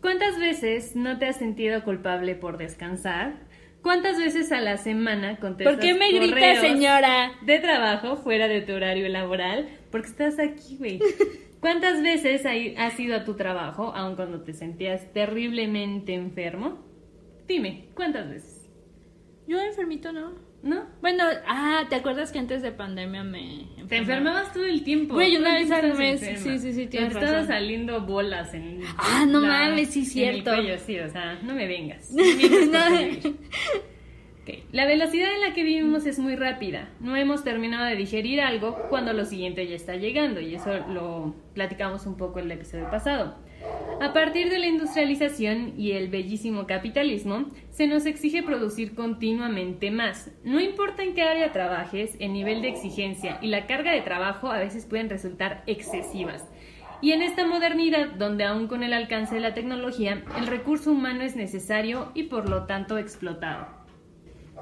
¿Cuántas 0.00 0.38
veces 0.38 0.94
no 0.96 1.18
te 1.18 1.26
has 1.26 1.36
sentido 1.36 1.82
culpable 1.84 2.34
por 2.34 2.58
descansar? 2.58 3.46
¿Cuántas 3.82 4.18
veces 4.18 4.50
a 4.50 4.60
la 4.60 4.78
semana 4.78 5.36
contestas 5.36 5.74
¿Por 5.74 5.82
qué 5.82 5.94
me 5.94 6.10
grita, 6.10 6.60
señora? 6.60 7.32
De 7.42 7.60
trabajo 7.60 8.16
fuera 8.16 8.48
de 8.48 8.62
tu 8.62 8.72
horario 8.72 9.08
laboral, 9.08 9.68
porque 9.92 10.08
estás 10.08 10.40
aquí, 10.40 10.76
güey. 10.76 10.98
¿Cuántas 11.60 12.02
veces 12.02 12.42
has 12.76 13.00
ido 13.00 13.16
a 13.16 13.24
tu 13.24 13.34
trabajo, 13.34 13.92
aun 13.94 14.16
cuando 14.16 14.42
te 14.42 14.52
sentías 14.54 15.12
terriblemente 15.12 16.14
enfermo? 16.14 16.84
Dime, 17.46 17.88
¿cuántas 17.94 18.28
veces? 18.28 18.68
Yo 19.46 19.60
enfermito 19.60 20.12
no. 20.12 20.45
¿No? 20.66 20.84
Bueno, 21.00 21.22
ah, 21.46 21.84
¿te 21.88 21.94
acuerdas 21.94 22.32
que 22.32 22.40
antes 22.40 22.60
de 22.60 22.72
pandemia 22.72 23.22
me 23.22 23.68
Te 23.88 23.98
enfermabas 23.98 24.52
todo 24.52 24.64
el 24.64 24.82
tiempo. 24.82 25.14
Güey, 25.14 25.36
una 25.36 25.54
vez 25.54 25.70
al 25.70 25.94
mes. 25.94 26.20
Sí, 26.20 26.58
sí, 26.58 26.72
sí, 26.72 26.86
tienes 26.88 27.14
Estaban 27.14 27.46
saliendo 27.46 28.00
bolas 28.00 28.52
en. 28.52 28.80
Ah, 28.98 29.24
no 29.28 29.42
mames, 29.42 29.90
sí, 29.90 30.04
cierto. 30.04 30.52
En 30.54 30.66
el 30.66 30.78
sí, 30.80 30.98
o 30.98 31.08
sea, 31.08 31.38
no 31.44 31.54
me 31.54 31.68
vengas. 31.68 32.10
La 34.72 34.86
velocidad 34.86 35.32
en 35.34 35.40
la 35.40 35.54
que 35.54 35.64
vivimos 35.64 36.06
es 36.06 36.18
muy 36.18 36.36
rápida. 36.36 36.88
No 37.00 37.16
hemos 37.16 37.42
terminado 37.42 37.86
de 37.86 37.96
digerir 37.96 38.40
algo 38.40 38.76
cuando 38.88 39.12
lo 39.12 39.24
siguiente 39.24 39.66
ya 39.66 39.74
está 39.74 39.96
llegando, 39.96 40.40
y 40.40 40.54
eso 40.54 40.72
lo 40.88 41.34
platicamos 41.54 42.06
un 42.06 42.16
poco 42.16 42.38
en 42.38 42.46
el 42.46 42.52
episodio 42.52 42.90
pasado. 42.90 43.36
A 44.00 44.12
partir 44.12 44.50
de 44.50 44.58
la 44.58 44.66
industrialización 44.66 45.72
y 45.78 45.92
el 45.92 46.08
bellísimo 46.08 46.66
capitalismo, 46.66 47.46
se 47.70 47.86
nos 47.86 48.04
exige 48.04 48.42
producir 48.42 48.94
continuamente 48.94 49.90
más. 49.90 50.30
No 50.44 50.60
importa 50.60 51.02
en 51.02 51.14
qué 51.14 51.22
área 51.22 51.52
trabajes, 51.52 52.14
el 52.20 52.32
nivel 52.32 52.60
de 52.60 52.68
exigencia 52.68 53.38
y 53.40 53.48
la 53.48 53.66
carga 53.66 53.92
de 53.92 54.02
trabajo 54.02 54.50
a 54.50 54.58
veces 54.58 54.84
pueden 54.84 55.08
resultar 55.08 55.62
excesivas. 55.66 56.46
Y 57.00 57.12
en 57.12 57.22
esta 57.22 57.46
modernidad, 57.46 58.08
donde 58.12 58.44
aún 58.44 58.68
con 58.68 58.82
el 58.82 58.92
alcance 58.92 59.34
de 59.34 59.40
la 59.40 59.54
tecnología, 59.54 60.22
el 60.38 60.46
recurso 60.46 60.90
humano 60.90 61.22
es 61.22 61.36
necesario 61.36 62.10
y 62.14 62.24
por 62.24 62.48
lo 62.48 62.64
tanto 62.64 62.98
explotado. 62.98 63.66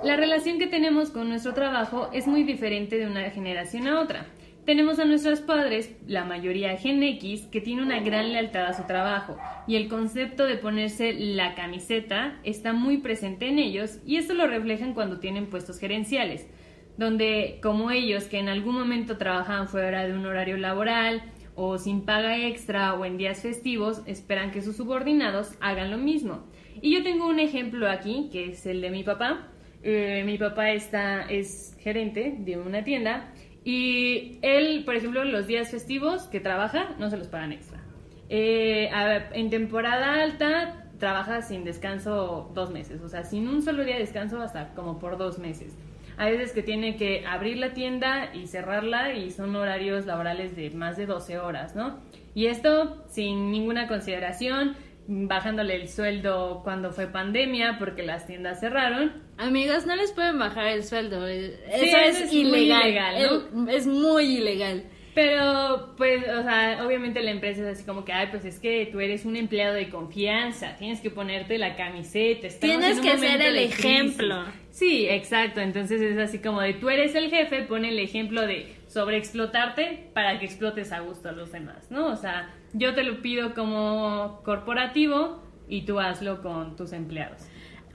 La 0.03 0.17
relación 0.17 0.59
que 0.59 0.67
tenemos 0.67 1.11
con 1.11 1.29
nuestro 1.29 1.55
trabajo 1.55 2.11
es 2.13 2.27
muy 2.27 2.43
diferente 2.43 2.99
de 2.99 3.07
una 3.07 3.31
generación 3.31 3.87
a 3.87 4.01
otra. 4.01 4.27
Tenemos 4.65 4.99
a 4.99 5.05
nuestros 5.05 5.43
padres, 5.43 5.95
la 6.07 6.25
mayoría 6.25 6.79
Gen 6.79 7.03
X, 7.03 7.43
que 7.53 7.61
tiene 7.61 7.83
una 7.83 8.01
gran 8.01 8.33
lealtad 8.33 8.65
a 8.65 8.73
su 8.73 8.85
trabajo 8.87 9.37
y 9.67 9.77
el 9.77 9.89
concepto 9.89 10.47
de 10.47 10.57
ponerse 10.57 11.13
la 11.13 11.55
camiseta 11.55 12.41
está 12.45 12.73
muy 12.73 12.97
presente 12.97 13.47
en 13.47 13.59
ellos 13.59 13.99
y 14.07 14.17
esto 14.17 14.33
lo 14.33 14.47
reflejan 14.47 14.95
cuando 14.95 15.21
tienen 15.21 15.51
puestos 15.51 15.79
gerenciales, 15.79 16.49
donde 16.97 17.59
como 17.63 17.91
ellos 17.91 18.25
que 18.25 18.39
en 18.39 18.49
algún 18.49 18.75
momento 18.75 19.19
trabajaban 19.19 19.69
fuera 19.69 20.07
de 20.07 20.15
un 20.15 20.25
horario 20.25 20.57
laboral 20.57 21.23
o 21.55 21.77
sin 21.77 22.07
paga 22.07 22.39
extra 22.39 22.95
o 22.95 23.05
en 23.05 23.19
días 23.19 23.43
festivos, 23.43 24.01
esperan 24.07 24.51
que 24.51 24.63
sus 24.63 24.79
subordinados 24.79 25.57
hagan 25.61 25.91
lo 25.91 25.99
mismo. 25.99 26.47
Y 26.81 26.95
yo 26.95 27.03
tengo 27.03 27.29
un 27.29 27.39
ejemplo 27.39 27.91
aquí, 27.91 28.31
que 28.33 28.49
es 28.49 28.65
el 28.65 28.81
de 28.81 28.91
mi 28.91 29.05
papá. 29.05 29.49
Eh, 29.83 30.23
mi 30.25 30.39
papá 30.39 30.71
está, 30.71 31.29
es 31.29 31.77
gerente 31.81 32.35
de 32.39 32.57
una 32.57 32.83
tienda 32.83 33.34
y 33.65 34.39
él, 34.43 34.83
por 34.85 34.95
ejemplo, 34.95 35.25
los 35.25 35.47
días 35.47 35.71
festivos 35.71 36.25
que 36.25 36.41
trabaja, 36.41 36.95
no 36.99 37.09
se 37.09 37.17
los 37.17 37.29
pagan 37.29 37.53
extra. 37.53 37.81
Eh, 38.29 38.91
en 39.33 39.51
temporada 39.51 40.23
alta, 40.23 40.85
trabaja 40.99 41.43
sin 41.43 41.65
descanso 41.65 42.51
dos 42.55 42.71
meses, 42.71 43.01
o 43.03 43.09
sea, 43.09 43.25
sin 43.25 43.49
un 43.49 43.63
solo 43.63 43.85
día 43.85 43.95
de 43.95 44.01
descanso 44.01 44.41
hasta 44.41 44.75
como 44.75 44.99
por 44.99 45.19
dos 45.19 45.39
meses. 45.39 45.77
Hay 46.17 46.37
veces 46.37 46.53
que 46.53 46.63
tiene 46.63 46.97
que 46.97 47.27
abrir 47.27 47.57
la 47.59 47.73
tienda 47.73 48.35
y 48.35 48.47
cerrarla 48.47 49.15
y 49.15 49.31
son 49.31 49.57
horarios 49.57 50.07
laborales 50.07 50.55
de 50.55 50.71
más 50.71 50.97
de 50.97 51.07
12 51.07 51.39
horas, 51.39 51.75
¿no? 51.75 51.99
Y 52.35 52.47
esto 52.47 53.05
sin 53.09 53.51
ninguna 53.51 53.89
consideración, 53.89 54.75
bajándole 55.07 55.77
el 55.77 55.89
sueldo 55.89 56.61
cuando 56.65 56.91
fue 56.93 57.07
pandemia 57.07 57.77
porque 57.79 58.03
las 58.03 58.27
tiendas 58.27 58.61
cerraron. 58.61 59.23
Amigos, 59.37 59.87
no 59.87 59.97
les 59.97 60.13
pueden 60.13 60.39
bajar 60.39 60.67
el 60.67 60.85
sueldo. 60.85 61.27
Eso, 61.27 61.99
es, 61.99 62.33
ilegal. 62.33 63.49
¿no? 63.53 63.69
es 63.69 63.87
muy 63.87 64.39
ilegal. 64.39 64.85
Pero, 65.15 65.95
pues, 65.97 66.25
o 66.29 66.43
sea, 66.43 66.85
obviamente 66.85 67.23
la 67.23 67.31
empresa 67.31 67.63
es 67.63 67.79
así 67.79 67.85
como 67.85 68.05
que, 68.05 68.13
ay, 68.13 68.29
pues 68.33 68.45
es 68.45 68.59
que 68.59 68.89
tú 68.91 68.99
eres 68.99 69.25
un 69.25 69.37
empleado 69.37 69.75
de 69.75 69.89
confianza, 69.89 70.75
tienes 70.77 71.01
que 71.01 71.11
ponerte 71.11 71.57
la 71.57 71.77
camiseta. 71.77 72.49
Tienes 72.61 72.99
que 72.99 73.17
ser 73.19 73.41
el 73.41 73.57
ejemplo. 73.59 74.45
Sí, 74.71 75.07
exacto. 75.09 75.61
Entonces 75.61 76.03
es 76.03 76.19
así 76.19 76.41
como 76.41 76.61
de, 76.61 76.75
tú 76.75 76.91
eres 76.91 77.15
el 77.15 77.31
jefe, 77.31 77.63
pone 77.63 77.91
el 77.91 78.01
ejemplo 78.01 78.45
de 78.45 78.74
sobreexplotarte 78.95 80.11
para 80.15 80.39
que 80.39 80.47
explotes 80.47 80.93
a 80.93 81.01
gusto 81.01 81.29
a 81.29 81.33
los 81.33 81.51
demás, 81.51 81.91
¿no? 81.91 82.07
O 82.07 82.17
sea, 82.17 82.55
yo 82.73 82.95
te 82.95 83.03
lo 83.03 83.21
pido 83.23 83.53
como 83.53 84.41
corporativo 84.45 85.43
y 85.69 85.83
tú 85.83 85.99
hazlo 85.99 86.41
con 86.43 86.77
tus 86.77 86.93
empleados. 86.93 87.43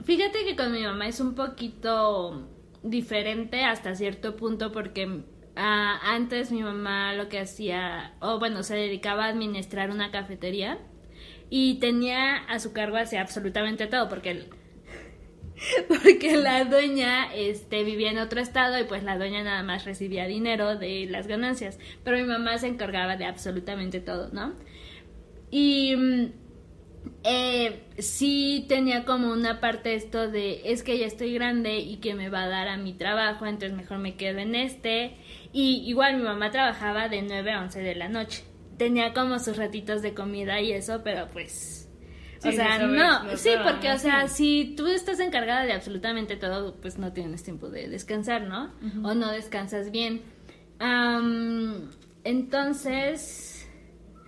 Fíjate 0.04 0.44
que 0.44 0.56
con 0.56 0.72
mi 0.72 0.82
mamá 0.82 1.08
es 1.08 1.18
un 1.20 1.34
poquito 1.34 2.46
diferente 2.82 3.64
hasta 3.64 3.94
cierto 3.94 4.36
punto 4.36 4.72
porque 4.72 5.22
ah, 5.56 5.98
antes 6.04 6.52
mi 6.52 6.62
mamá 6.62 7.14
lo 7.14 7.30
que 7.30 7.40
hacía, 7.40 8.14
o 8.20 8.38
bueno, 8.38 8.62
se 8.62 8.76
dedicaba 8.76 9.24
a 9.24 9.28
administrar 9.28 9.90
una 9.90 10.10
cafetería 10.10 10.78
y 11.48 11.78
tenía 11.80 12.36
a 12.36 12.58
su 12.58 12.74
cargo 12.74 12.98
hacia 12.98 13.22
absolutamente 13.22 13.86
todo 13.86 14.10
porque 14.10 14.50
porque 15.88 16.36
la 16.36 16.64
dueña 16.64 17.34
este, 17.34 17.84
vivía 17.84 18.10
en 18.10 18.18
otro 18.18 18.40
estado 18.40 18.78
y 18.78 18.84
pues 18.84 19.02
la 19.02 19.16
dueña 19.16 19.42
nada 19.42 19.62
más 19.62 19.84
recibía 19.84 20.26
dinero 20.26 20.76
de 20.76 21.06
las 21.08 21.26
ganancias, 21.26 21.78
pero 22.04 22.16
mi 22.16 22.24
mamá 22.24 22.58
se 22.58 22.68
encargaba 22.68 23.16
de 23.16 23.26
absolutamente 23.26 24.00
todo, 24.00 24.30
¿no? 24.32 24.54
Y 25.50 25.96
mm, 25.96 26.32
eh, 27.24 27.82
sí 27.98 28.64
tenía 28.68 29.04
como 29.04 29.32
una 29.32 29.60
parte 29.60 29.94
esto 29.94 30.28
de 30.28 30.72
es 30.72 30.82
que 30.82 30.98
ya 30.98 31.06
estoy 31.06 31.34
grande 31.34 31.78
y 31.78 31.96
que 31.96 32.14
me 32.14 32.30
va 32.30 32.44
a 32.44 32.48
dar 32.48 32.68
a 32.68 32.76
mi 32.76 32.92
trabajo, 32.94 33.46
entonces 33.46 33.76
mejor 33.76 33.98
me 33.98 34.16
quedo 34.16 34.38
en 34.38 34.54
este. 34.54 35.16
Y 35.52 35.82
igual 35.86 36.16
mi 36.16 36.22
mamá 36.22 36.50
trabajaba 36.50 37.08
de 37.08 37.22
9 37.22 37.52
a 37.52 37.62
11 37.62 37.80
de 37.80 37.94
la 37.94 38.08
noche. 38.08 38.44
Tenía 38.78 39.12
como 39.12 39.38
sus 39.38 39.56
ratitos 39.56 40.00
de 40.00 40.14
comida 40.14 40.60
y 40.60 40.72
eso, 40.72 41.02
pero 41.04 41.28
pues 41.32 41.79
o 42.42 42.52
sea, 42.52 42.78
no, 42.78 43.36
sí, 43.36 43.50
porque, 43.62 43.92
o 43.92 43.98
sea, 43.98 44.28
si 44.28 44.74
tú 44.76 44.86
estás 44.86 45.20
encargada 45.20 45.64
de 45.64 45.72
absolutamente 45.72 46.36
todo, 46.36 46.74
pues 46.76 46.98
no 46.98 47.12
tienes 47.12 47.42
tiempo 47.42 47.68
de 47.68 47.88
descansar, 47.88 48.42
¿no? 48.42 48.72
O 49.02 49.14
no 49.14 49.30
descansas 49.30 49.90
bien. 49.90 50.22
entonces... 52.24 53.56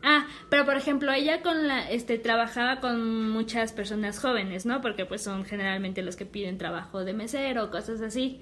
Ah, 0.04 0.26
pero 0.48 0.64
por 0.64 0.76
ejemplo, 0.76 1.12
ella 1.12 1.42
con 1.42 1.68
la, 1.68 1.88
este, 1.88 2.18
trabajaba 2.18 2.80
con 2.80 3.30
muchas 3.30 3.72
personas 3.72 4.18
jóvenes, 4.18 4.66
¿no? 4.66 4.80
Porque 4.80 5.06
pues 5.06 5.22
son 5.22 5.44
generalmente 5.44 6.02
los 6.02 6.16
que 6.16 6.26
piden 6.26 6.58
trabajo 6.58 7.04
de 7.04 7.12
mesero, 7.12 7.70
cosas 7.70 8.00
así. 8.00 8.40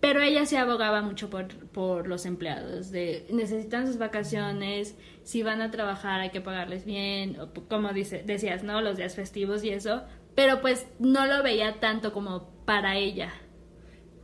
Pero 0.00 0.22
ella 0.22 0.46
se 0.46 0.56
abogaba 0.56 1.02
mucho 1.02 1.28
por, 1.28 1.48
por 1.48 2.08
los 2.08 2.24
empleados, 2.24 2.90
de 2.90 3.26
necesitan 3.30 3.86
sus 3.86 3.98
vacaciones, 3.98 4.96
si 5.24 5.42
van 5.42 5.60
a 5.60 5.70
trabajar 5.70 6.20
hay 6.20 6.30
que 6.30 6.40
pagarles 6.40 6.86
bien, 6.86 7.38
o, 7.38 7.50
como 7.68 7.92
dice, 7.92 8.22
decías, 8.24 8.62
¿no? 8.62 8.80
Los 8.80 8.96
días 8.96 9.14
festivos 9.14 9.62
y 9.62 9.70
eso, 9.70 10.02
pero 10.34 10.62
pues 10.62 10.86
no 10.98 11.26
lo 11.26 11.42
veía 11.42 11.80
tanto 11.80 12.12
como 12.12 12.48
para 12.64 12.96
ella. 12.96 13.30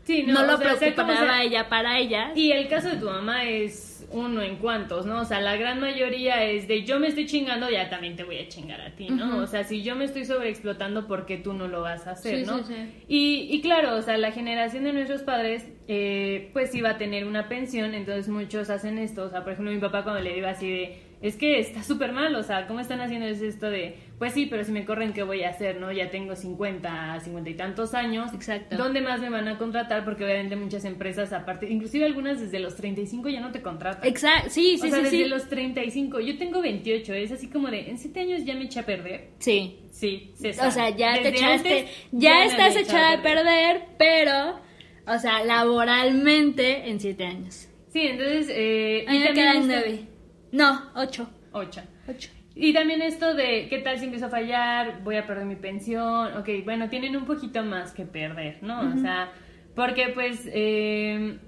Sí, 0.05 0.23
no, 0.23 0.35
no 0.35 0.53
lo 0.53 0.59
preocupaba 0.59 1.43
ella 1.43 1.69
para 1.69 1.99
ella. 1.99 2.33
Y 2.35 2.53
el 2.53 2.69
caso 2.69 2.89
de 2.89 2.97
tu 2.97 3.07
mamá 3.07 3.45
es 3.45 3.96
es 4.09 4.17
uno 4.17 4.43
en 4.43 4.57
cuantos, 4.57 5.07
¿no? 5.07 5.21
O 5.21 5.25
sea, 5.25 5.41
la 5.41 5.57
gran 5.57 5.81
mayoría 5.81 6.45
es 6.45 6.69
de 6.69 6.85
yo 6.85 6.99
me 7.01 7.09
estoy 7.09 7.27
chingando, 7.27 7.71
ya 7.71 7.89
también 7.89 8.17
te 8.17 8.25
voy 8.25 8.39
a 8.39 8.49
chingar 8.49 8.81
a 8.81 8.95
ti, 8.95 9.09
¿no? 9.09 9.39
O 9.39 9.47
sea, 9.47 9.65
si 9.65 9.83
yo 9.83 9.97
me 9.97 10.05
estoy 10.05 10.25
sobreexplotando, 10.25 11.07
¿por 11.07 11.27
qué 11.27 11.37
tú 11.37 11.53
no 11.53 11.69
lo 11.69 11.83
vas 11.83 12.07
a 12.07 12.13
hacer, 12.13 12.47
no? 12.47 12.61
Y, 13.09 13.49
y 13.51 13.61
claro, 13.61 13.97
o 13.97 14.03
sea, 14.03 14.17
la 14.19 14.33
generación 14.33 14.85
de 14.85 14.93
nuestros 14.93 15.23
padres, 15.23 15.69
eh, 15.89 16.51
pues 16.53 16.75
iba 16.75 16.91
a 16.91 16.99
tener 16.99 17.27
una 17.27 17.49
pensión, 17.49 17.95
entonces 17.95 18.29
muchos 18.29 18.71
hacen 18.71 18.99
esto, 18.99 19.25
o 19.25 19.31
sea, 19.31 19.45
por 19.45 19.53
ejemplo, 19.53 19.73
mi 19.73 19.81
papá 19.81 20.03
cuando 20.03 20.21
le 20.21 20.37
iba 20.37 20.51
así 20.51 20.71
de 20.71 21.07
es 21.23 21.37
que 21.37 21.59
está 21.59 21.83
súper 21.83 22.13
mal, 22.13 22.35
o 22.35 22.43
sea, 22.43 22.67
¿cómo 22.67 22.81
están 22.81 23.01
haciendo 23.01 23.27
esto 23.27 23.71
de, 23.71 23.97
pues 24.19 24.33
sí, 24.33 24.47
pero 24.47 24.65
si 24.65 24.73
me 24.73 24.87
corren, 24.87 25.13
¿qué 25.13 25.23
voy 25.23 25.43
a 25.43 25.51
hacer, 25.51 25.79
no? 25.79 25.93
Ya 25.93 26.11
tengo 26.11 26.35
50, 26.35 27.21
50 27.21 27.51
y 27.51 27.55
tantos 27.55 27.93
años. 27.93 28.33
Exacto. 28.33 28.77
¿Dónde 28.77 29.03
más 29.03 29.21
me 29.21 29.29
van 29.29 29.47
a 29.47 29.59
contratar? 29.59 30.05
Porque 30.05 30.25
obviamente 30.25 30.57
muchas 30.57 30.87
empresas, 30.87 31.35
aparte, 31.35 31.69
inclusive 31.71 32.07
algunas 32.07 32.41
desde 32.41 32.59
los 32.59 32.77
35 32.77 33.29
ya 33.29 33.41
no 33.41 33.53
te 33.53 33.61
contratan. 33.61 34.09
Exacto, 34.09 34.49
sí, 34.51 34.79
sí, 34.79 34.87
o 34.87 34.91
sea, 34.91 35.05
sí. 35.05 35.19
desde 35.19 35.29
los 35.29 35.49
35, 35.49 36.21
yo 36.21 36.39
tengo 36.39 36.63
28, 36.63 37.13
es 37.13 37.33
así 37.33 37.49
como 37.49 37.69
de, 37.69 37.91
en 37.91 37.99
7 37.99 38.21
años 38.21 38.45
ya 38.45 38.55
me 38.55 38.65
eché 38.65 38.81
a 38.81 38.87
perder. 38.87 39.33
Sí. 39.39 39.81
Sí, 39.91 40.33
se 40.35 40.51
O 40.51 40.71
sea, 40.71 40.91
ya 40.91 41.15
te 41.21 41.29
echaste, 41.29 41.89
ya, 42.13 42.45
estás 42.45 42.77
echada 42.77 43.15
a 43.15 43.23
perder, 43.23 43.85
pero, 43.99 44.61
o 45.07 45.19
sea, 45.19 45.43
laboralmente 45.45 46.89
en 46.89 47.01
7 47.01 47.25
años. 47.25 47.69
Sí, 47.89 48.01
entonces... 48.01 48.49
Eh, 48.51 49.05
a 49.09 49.13
mí 49.13 49.19
me 49.21 49.33
quedan 49.33 49.67
9. 49.67 50.01
No, 50.53 50.91
8. 50.95 51.31
8. 51.53 51.83
Y 52.57 52.73
también 52.73 53.03
esto 53.03 53.35
de, 53.35 53.69
¿qué 53.69 53.79
tal 53.79 53.99
si 53.99 54.07
empiezo 54.07 54.27
a 54.27 54.31
fallar? 54.31 55.03
Voy 55.05 55.17
a 55.17 55.27
perder 55.27 55.45
mi 55.45 55.57
pensión. 55.57 56.35
Ok, 56.39 56.49
bueno, 56.65 56.89
tienen 56.89 57.15
un 57.15 57.27
poquito 57.27 57.63
más 57.63 57.93
que 57.93 58.07
perder, 58.07 58.63
¿no? 58.63 58.81
O 58.95 58.97
sea, 58.97 59.31
porque 59.75 60.09
pues... 60.15 60.49
Eh, 60.53 61.39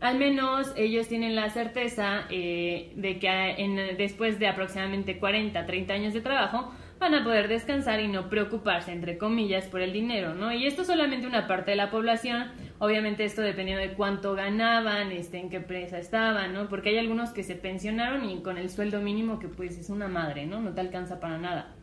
al 0.00 0.18
menos 0.18 0.72
ellos 0.76 1.08
tienen 1.08 1.36
la 1.36 1.50
certeza 1.50 2.24
eh, 2.30 2.92
de 2.96 3.18
que 3.18 3.28
en, 3.28 3.98
después 3.98 4.38
de 4.38 4.48
aproximadamente 4.48 5.18
40, 5.18 5.66
30 5.66 5.92
años 5.92 6.14
de 6.14 6.22
trabajo, 6.22 6.72
van 6.98 7.14
a 7.14 7.24
poder 7.24 7.48
descansar 7.48 8.00
y 8.00 8.08
no 8.08 8.28
preocuparse, 8.28 8.92
entre 8.92 9.18
comillas, 9.18 9.66
por 9.66 9.80
el 9.80 9.92
dinero, 9.92 10.34
¿no? 10.34 10.52
Y 10.52 10.66
esto 10.66 10.84
solamente 10.84 11.26
una 11.26 11.46
parte 11.46 11.70
de 11.70 11.76
la 11.76 11.90
población, 11.90 12.50
obviamente 12.80 13.24
esto 13.24 13.42
dependiendo 13.42 13.82
de 13.82 13.92
cuánto 13.92 14.34
ganaban, 14.34 15.12
este, 15.12 15.38
en 15.38 15.50
qué 15.50 15.56
empresa 15.56 15.98
estaban, 15.98 16.52
¿no? 16.52 16.68
Porque 16.68 16.88
hay 16.88 16.98
algunos 16.98 17.30
que 17.30 17.44
se 17.44 17.54
pensionaron 17.54 18.28
y 18.28 18.42
con 18.42 18.58
el 18.58 18.70
sueldo 18.70 19.00
mínimo 19.00 19.38
que 19.38 19.48
pues 19.48 19.78
es 19.78 19.90
una 19.90 20.08
madre, 20.08 20.46
¿no? 20.46 20.60
No 20.60 20.72
te 20.72 20.80
alcanza 20.80 21.20
para 21.20 21.38
nada. 21.38 21.76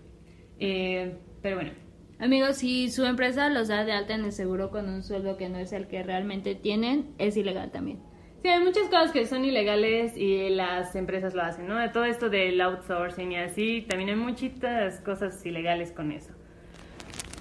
Eh, 0.59 1.15
pero 1.41 1.57
bueno. 1.57 1.71
Amigos, 2.19 2.57
si 2.57 2.89
su 2.89 3.05
empresa 3.05 3.47
los 3.49 3.67
da 3.67 3.85
de 3.85 3.91
alta 3.91 4.15
en 4.15 4.25
el 4.25 4.31
seguro 4.31 4.71
con 4.71 4.89
un 4.89 5.03
sueldo 5.03 5.37
que 5.37 5.49
no 5.49 5.59
es 5.59 5.71
el 5.71 5.87
que 5.87 6.01
realmente 6.01 6.55
tienen, 6.55 7.13
es 7.19 7.37
ilegal 7.37 7.71
también. 7.71 7.99
Sí, 8.41 8.49
hay 8.49 8.63
muchas 8.63 8.85
cosas 8.85 9.11
que 9.11 9.27
son 9.27 9.45
ilegales 9.45 10.17
y 10.17 10.49
las 10.49 10.95
empresas 10.95 11.35
lo 11.35 11.43
hacen, 11.43 11.67
¿no? 11.67 11.77
De 11.77 11.89
todo 11.89 12.05
esto 12.05 12.29
del 12.29 12.59
outsourcing 12.59 13.33
y 13.33 13.37
así, 13.37 13.85
también 13.87 14.09
hay 14.09 14.15
muchitas 14.15 14.99
cosas 15.01 15.45
ilegales 15.45 15.91
con 15.91 16.11
eso. 16.11 16.33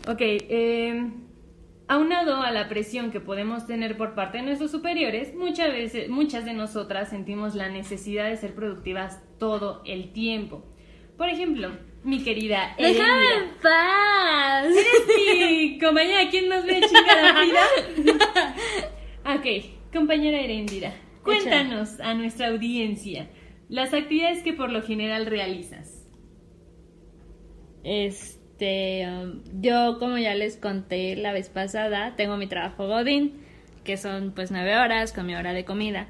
Ok, 0.09 0.20
eh, 0.20 1.11
aunado 1.89 2.43
a 2.43 2.51
la 2.51 2.68
presión 2.68 3.11
que 3.11 3.20
podemos 3.20 3.66
tener 3.66 3.97
por 3.97 4.14
parte 4.14 4.39
de 4.39 4.45
nuestros 4.45 4.70
superiores, 4.70 5.34
muchas 5.34 5.68
veces, 5.68 6.09
muchas 6.09 6.45
de 6.45 6.53
nosotras 6.53 7.11
sentimos 7.11 7.55
la 7.55 7.68
necesidad 7.68 8.28
de 8.28 8.37
ser 8.37 8.55
productivas 8.55 9.22
todo 9.39 9.82
el 9.84 10.12
tiempo. 10.12 10.64
Por 11.16 11.28
ejemplo, 11.28 11.70
mi 12.05 12.22
querida 12.22 12.74
¡Déjame 12.78 13.24
en 13.34 13.51
paz! 13.62 14.68
mi 15.49 15.78
compañera, 15.82 16.28
¿quién 16.30 16.49
nos 16.49 16.64
ve, 16.64 16.80
chica 16.80 17.22
la 17.22 17.41
vida? 17.41 18.14
ok, 19.37 19.47
Compañera 19.93 20.41
Erendira, 20.41 20.93
cuéntanos 21.22 22.01
a 22.01 22.12
nuestra 22.12 22.49
audiencia 22.49 23.30
las 23.68 23.95
actividades 23.95 24.43
que 24.43 24.53
por 24.53 24.70
lo 24.70 24.82
general 24.82 25.24
realizas. 25.24 26.07
Este, 28.57 29.07
um, 29.07 29.42
yo 29.61 29.98
como 29.98 30.16
ya 30.16 30.34
les 30.34 30.57
conté 30.57 31.14
la 31.14 31.32
vez 31.32 31.50
pasada, 31.50 32.14
tengo 32.16 32.38
mi 32.38 32.46
trabajo 32.46 32.88
Godín, 32.88 33.34
que 33.84 33.98
son 33.98 34.32
pues 34.34 34.50
nueve 34.50 34.78
horas 34.78 35.12
con 35.12 35.26
mi 35.26 35.34
hora 35.34 35.52
de 35.52 35.66
comida. 35.66 36.09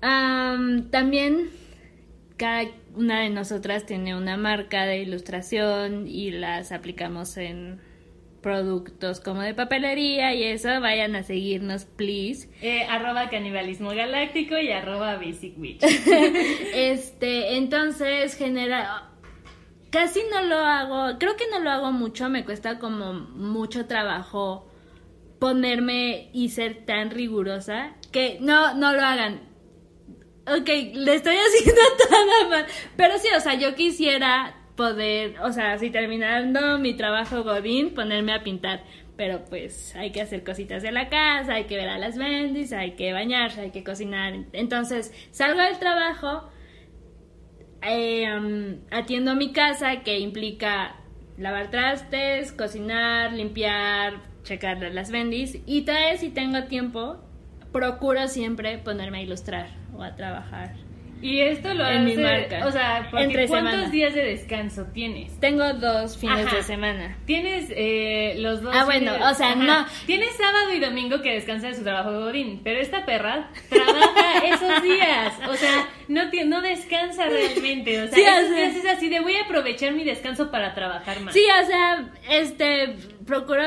también 0.00 1.50
cada 2.38 2.64
una 2.94 3.20
de 3.20 3.28
nosotras 3.28 3.84
tiene 3.84 4.16
una 4.16 4.38
marca 4.38 4.86
de 4.86 5.02
ilustración 5.02 6.08
y 6.08 6.30
las 6.30 6.72
aplicamos 6.72 7.36
en 7.36 7.78
productos 8.40 9.20
como 9.20 9.42
de 9.42 9.52
papelería 9.52 10.32
y 10.32 10.44
eso, 10.44 10.68
vayan 10.80 11.14
a 11.14 11.24
seguirnos, 11.24 11.84
please. 11.84 12.48
Eh, 12.62 12.84
arroba 12.84 13.28
canibalismo 13.28 13.90
galáctico 13.90 14.56
y 14.56 14.70
arroba 14.72 15.16
basic 15.16 15.58
witch. 15.58 15.82
este, 16.74 17.56
entonces 17.56 18.34
genera... 18.34 19.10
Casi 19.94 20.22
no 20.28 20.42
lo 20.42 20.56
hago, 20.56 21.20
creo 21.20 21.36
que 21.36 21.46
no 21.52 21.60
lo 21.60 21.70
hago 21.70 21.92
mucho, 21.92 22.28
me 22.28 22.44
cuesta 22.44 22.80
como 22.80 23.12
mucho 23.12 23.86
trabajo 23.86 24.68
ponerme 25.38 26.30
y 26.32 26.48
ser 26.48 26.84
tan 26.84 27.12
rigurosa 27.12 27.94
que 28.10 28.38
no, 28.40 28.74
no 28.74 28.92
lo 28.92 29.00
hagan. 29.00 29.42
Ok, 30.48 30.68
le 30.94 31.14
estoy 31.14 31.36
haciendo 31.46 31.80
toda 31.96 32.48
mal. 32.48 32.66
Pero 32.96 33.18
sí, 33.18 33.28
o 33.36 33.38
sea, 33.38 33.54
yo 33.54 33.76
quisiera 33.76 34.56
poder, 34.74 35.38
o 35.42 35.52
sea, 35.52 35.78
si 35.78 35.90
terminando 35.90 36.76
mi 36.80 36.94
trabajo 36.94 37.44
Godín, 37.44 37.94
ponerme 37.94 38.34
a 38.34 38.42
pintar. 38.42 38.82
Pero 39.16 39.44
pues 39.44 39.94
hay 39.94 40.10
que 40.10 40.22
hacer 40.22 40.42
cositas 40.42 40.82
de 40.82 40.90
la 40.90 41.08
casa, 41.08 41.54
hay 41.54 41.66
que 41.66 41.76
ver 41.76 41.88
a 41.88 41.98
las 41.98 42.18
bendis, 42.18 42.72
hay 42.72 42.96
que 42.96 43.12
bañarse, 43.12 43.60
hay 43.60 43.70
que 43.70 43.84
cocinar. 43.84 44.34
Entonces 44.54 45.14
salgo 45.30 45.62
del 45.62 45.78
trabajo, 45.78 46.50
eh, 47.86 48.78
atiendo 48.90 49.34
mi 49.34 49.52
casa, 49.52 50.02
que 50.02 50.18
implica 50.18 50.96
lavar 51.36 51.70
trastes, 51.70 52.52
cocinar, 52.52 53.32
limpiar, 53.32 54.20
checar 54.42 54.78
las 54.92 55.10
bendis. 55.10 55.58
Y 55.66 55.82
tal 55.82 55.96
vez 55.96 56.20
si 56.20 56.30
tengo 56.30 56.64
tiempo, 56.64 57.16
procuro 57.72 58.28
siempre 58.28 58.78
ponerme 58.78 59.18
a 59.18 59.22
ilustrar 59.22 59.68
o 59.96 60.02
a 60.02 60.14
trabajar 60.14 60.83
y 61.24 61.40
esto 61.40 61.72
lo 61.72 61.88
en 61.88 62.04
mi 62.04 62.18
marca. 62.18 62.66
O 62.66 62.70
sea, 62.70 63.08
porque 63.10 63.46
¿cuántos 63.48 63.90
días 63.90 64.12
de 64.14 64.22
descanso 64.22 64.84
tienes? 64.92 65.40
Tengo 65.40 65.72
dos 65.72 66.18
fines 66.18 66.52
de 66.52 66.62
semana. 66.62 67.16
Tienes 67.24 67.72
eh, 67.74 68.34
los 68.40 68.60
dos. 68.60 68.74
Ah, 68.76 68.84
bueno, 68.84 69.12
o 69.30 69.32
sea, 69.32 69.54
no. 69.54 69.86
Tienes 70.04 70.36
sábado 70.36 70.74
y 70.74 70.80
domingo 70.80 71.22
que 71.22 71.32
descansa 71.32 71.68
de 71.68 71.76
su 71.76 71.82
trabajo 71.82 72.12
de 72.12 72.18
Godín, 72.18 72.60
pero 72.62 72.78
esta 72.78 73.06
perra 73.06 73.48
trabaja 73.70 74.44
esos 74.44 74.82
días. 74.82 75.32
O 75.48 75.54
sea, 75.54 75.88
no, 76.08 76.24
no 76.44 76.60
descansa 76.60 77.24
realmente. 77.24 78.02
O 78.02 78.08
sea, 78.08 78.40
esos 78.40 78.54
días 78.54 78.76
es 78.76 78.86
así 78.86 79.08
de 79.08 79.20
voy 79.20 79.36
a 79.36 79.44
aprovechar 79.44 79.92
mi 79.92 80.04
descanso 80.04 80.50
para 80.50 80.74
trabajar 80.74 81.20
más. 81.20 81.32
Sí, 81.32 81.46
o 81.62 81.66
sea, 81.66 82.04
este 82.28 82.96
procuro, 83.26 83.62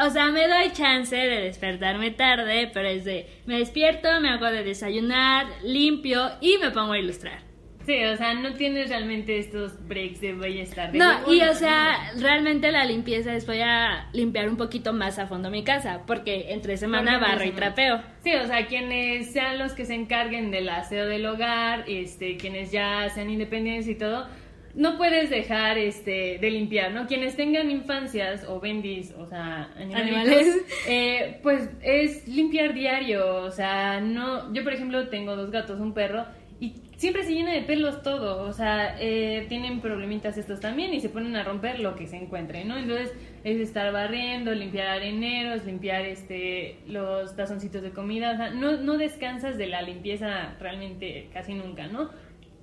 o 0.00 0.10
sea, 0.10 0.26
me 0.26 0.48
doy 0.48 0.72
chance 0.72 1.16
de 1.16 1.42
despertarme 1.42 2.10
tarde, 2.10 2.70
pero 2.72 2.88
es 2.88 3.04
de, 3.04 3.26
me 3.46 3.58
despierto, 3.58 4.08
me 4.20 4.28
hago 4.28 4.46
de 4.46 4.64
desayunar, 4.64 5.46
limpio 5.62 6.30
y 6.40 6.58
me 6.58 6.70
pongo 6.70 6.92
a 6.92 6.98
ilustrar. 6.98 7.54
Sí, 7.86 8.02
o 8.02 8.16
sea, 8.16 8.32
no 8.32 8.54
tienes 8.54 8.88
realmente 8.88 9.38
estos 9.38 9.72
breaks 9.86 10.20
de 10.22 10.32
voy 10.32 10.58
a 10.58 10.62
estar 10.62 10.90
de 10.90 10.98
No, 10.98 11.30
y 11.30 11.42
o 11.42 11.52
sea, 11.52 12.12
realmente 12.18 12.72
la 12.72 12.86
limpieza 12.86 13.34
es 13.34 13.46
voy 13.46 13.60
a 13.60 14.08
limpiar 14.14 14.48
un 14.48 14.56
poquito 14.56 14.94
más 14.94 15.18
a 15.18 15.26
fondo 15.26 15.50
mi 15.50 15.64
casa, 15.64 16.02
porque 16.06 16.52
entre 16.52 16.78
semana 16.78 17.18
barro 17.18 17.44
y 17.44 17.50
trapeo. 17.50 18.00
Sí, 18.22 18.34
o 18.34 18.46
sea, 18.46 18.66
quienes 18.66 19.32
sean 19.32 19.58
los 19.58 19.72
que 19.72 19.84
se 19.84 19.94
encarguen 19.94 20.50
del 20.50 20.68
aseo 20.70 21.06
del 21.06 21.26
hogar, 21.26 21.84
este, 21.86 22.38
quienes 22.38 22.72
ya 22.72 23.10
sean 23.10 23.28
independientes 23.28 23.86
y 23.86 23.96
todo, 23.96 24.28
no 24.74 24.96
puedes 24.96 25.30
dejar 25.30 25.78
este 25.78 26.38
de 26.38 26.50
limpiar, 26.50 26.92
¿no? 26.92 27.06
Quienes 27.06 27.36
tengan 27.36 27.70
infancias 27.70 28.44
o 28.48 28.60
bendis, 28.60 29.12
o 29.16 29.26
sea, 29.26 29.70
animales, 29.76 30.64
eh, 30.88 31.38
pues 31.42 31.70
es 31.82 32.26
limpiar 32.26 32.74
diario, 32.74 33.36
o 33.36 33.50
sea, 33.50 34.00
no, 34.00 34.52
yo 34.52 34.64
por 34.64 34.72
ejemplo 34.72 35.08
tengo 35.08 35.36
dos 35.36 35.50
gatos, 35.50 35.78
un 35.78 35.94
perro 35.94 36.26
y 36.60 36.74
siempre 36.96 37.24
se 37.24 37.34
llena 37.34 37.52
de 37.52 37.62
pelos 37.62 38.02
todo, 38.02 38.48
o 38.48 38.52
sea, 38.52 38.96
eh, 39.00 39.46
tienen 39.48 39.80
problemitas 39.80 40.38
estos 40.38 40.60
también 40.60 40.92
y 40.94 41.00
se 41.00 41.08
ponen 41.08 41.36
a 41.36 41.44
romper 41.44 41.80
lo 41.80 41.94
que 41.94 42.06
se 42.06 42.16
encuentre, 42.16 42.64
¿no? 42.64 42.76
Entonces 42.76 43.12
es 43.44 43.60
estar 43.60 43.92
barriendo, 43.92 44.52
limpiar 44.54 44.88
areneros, 44.88 45.64
limpiar 45.64 46.04
este 46.04 46.78
los 46.86 47.36
tazoncitos 47.36 47.82
de 47.82 47.90
comida, 47.90 48.32
o 48.32 48.36
sea, 48.36 48.50
no, 48.50 48.76
no 48.78 48.96
descansas 48.96 49.56
de 49.56 49.66
la 49.66 49.82
limpieza 49.82 50.54
realmente 50.58 51.28
casi 51.32 51.54
nunca, 51.54 51.86
¿no? 51.86 52.10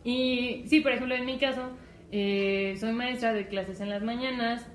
Y 0.03 0.63
sí, 0.65 0.81
por 0.81 0.93
ejemplo, 0.93 1.15
en 1.15 1.25
mi 1.25 1.37
caso, 1.37 1.69
eh, 2.11 2.75
soy 2.79 2.93
maestra 2.93 3.33
de 3.33 3.47
clases 3.47 3.81
en 3.81 3.89
las 3.89 4.03
mañanas 4.03 4.67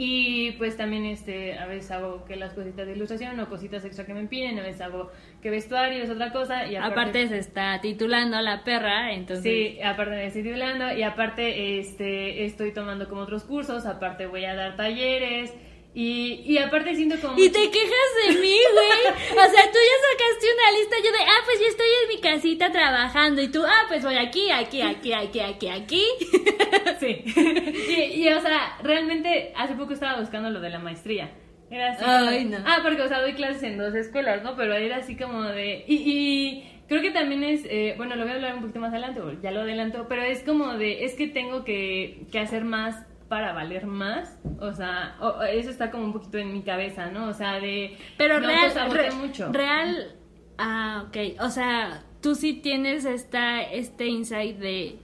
y 0.00 0.52
pues 0.52 0.76
también 0.76 1.06
este 1.06 1.58
a 1.58 1.66
veces 1.66 1.90
hago 1.90 2.24
que 2.24 2.36
las 2.36 2.52
cositas 2.52 2.86
de 2.86 2.92
ilustración 2.92 3.40
o 3.40 3.48
cositas 3.48 3.84
extra 3.84 4.06
que 4.06 4.14
me 4.14 4.26
piden, 4.28 4.56
a 4.60 4.62
veces 4.62 4.80
hago 4.80 5.10
que 5.42 5.50
vestuario 5.50 6.04
es 6.04 6.08
otra 6.08 6.30
cosa 6.30 6.68
y 6.68 6.76
aparte, 6.76 7.26
se 7.26 7.38
está 7.38 7.80
titulando 7.80 8.40
la 8.40 8.62
perra, 8.62 9.12
entonces 9.12 9.42
Sí, 9.42 9.82
aparte 9.82 10.12
me 10.12 10.26
estoy 10.26 10.44
titulando 10.44 10.92
y 10.96 11.02
aparte 11.02 11.80
este 11.80 12.44
estoy 12.44 12.72
tomando 12.72 13.08
como 13.08 13.22
otros 13.22 13.42
cursos, 13.42 13.86
aparte 13.86 14.26
voy 14.26 14.44
a 14.44 14.54
dar 14.54 14.76
talleres 14.76 15.52
Y, 15.94 16.42
y 16.46 16.58
aparte 16.58 16.94
siento 16.94 17.16
como... 17.20 17.38
Y 17.38 17.48
te 17.50 17.70
quejas 17.70 18.10
de 18.26 18.34
mí, 18.40 18.56
güey. 18.72 19.14
O 19.32 19.50
sea, 19.50 19.62
tú 19.64 19.78
ya 19.78 19.96
sacaste 20.06 20.46
una 20.54 20.78
lista. 20.78 20.96
Yo 20.98 21.10
de, 21.10 21.18
ah, 21.18 21.42
pues 21.44 21.60
yo 21.60 21.66
estoy 21.66 21.86
en 22.02 22.08
mi 22.14 22.20
casita 22.20 22.70
trabajando. 22.70 23.42
Y 23.42 23.48
tú, 23.48 23.64
ah, 23.66 23.84
pues 23.88 24.04
voy 24.04 24.16
aquí, 24.16 24.50
aquí, 24.50 24.80
aquí, 24.82 25.12
aquí, 25.12 25.40
aquí, 25.40 25.68
aquí. 25.68 26.04
Sí. 27.00 27.24
Y, 27.36 28.22
y 28.22 28.28
o 28.28 28.40
sea, 28.40 28.76
realmente 28.82 29.52
hace 29.56 29.74
poco 29.74 29.92
estaba 29.92 30.20
buscando 30.20 30.50
lo 30.50 30.60
de 30.60 30.70
la 30.70 30.78
maestría. 30.78 31.32
Era 31.70 31.92
así. 31.92 32.04
Ay, 32.06 32.44
no. 32.44 32.58
Ah, 32.64 32.78
porque, 32.82 33.02
o 33.02 33.08
sea, 33.08 33.20
doy 33.20 33.34
clases 33.34 33.62
en 33.62 33.78
dos 33.78 33.94
escuelas, 33.94 34.42
¿no? 34.42 34.56
Pero 34.56 34.74
era 34.74 34.96
así 34.96 35.16
como 35.16 35.42
de... 35.44 35.84
Y, 35.86 35.94
y 36.06 36.82
creo 36.88 37.02
que 37.02 37.10
también 37.10 37.44
es... 37.44 37.64
eh, 37.64 37.94
bueno, 37.96 38.16
lo 38.16 38.22
voy 38.22 38.32
a 38.32 38.36
hablar 38.36 38.54
un 38.54 38.62
poquito 38.62 38.80
más 38.80 38.92
adelante, 38.92 39.20
ya 39.42 39.50
lo 39.50 39.60
adelanto, 39.60 40.06
pero 40.08 40.22
es 40.22 40.42
como 40.42 40.74
de... 40.74 41.04
Es 41.04 41.14
que 41.14 41.28
tengo 41.28 41.64
que, 41.64 42.26
que 42.32 42.38
hacer 42.38 42.64
más 42.64 42.96
para 43.28 43.52
valer 43.52 43.86
más. 43.86 44.38
O 44.60 44.72
sea, 44.72 45.16
o- 45.20 45.42
eso 45.42 45.70
está 45.70 45.90
como 45.90 46.04
un 46.04 46.12
poquito 46.12 46.38
en 46.38 46.52
mi 46.52 46.62
cabeza, 46.62 47.10
¿no? 47.10 47.28
O 47.28 47.34
sea, 47.34 47.60
de... 47.60 47.96
Pero 48.16 48.40
me 48.40 48.46
real, 48.46 48.90
re- 48.90 49.10
mucho. 49.12 49.52
real, 49.52 50.14
ah, 50.58 51.04
ok, 51.08 51.40
o 51.40 51.50
sea, 51.50 52.04
tú 52.22 52.34
sí 52.34 52.54
tienes 52.54 53.04
esta, 53.04 53.62
este 53.62 54.06
insight 54.06 54.56
de, 54.58 54.98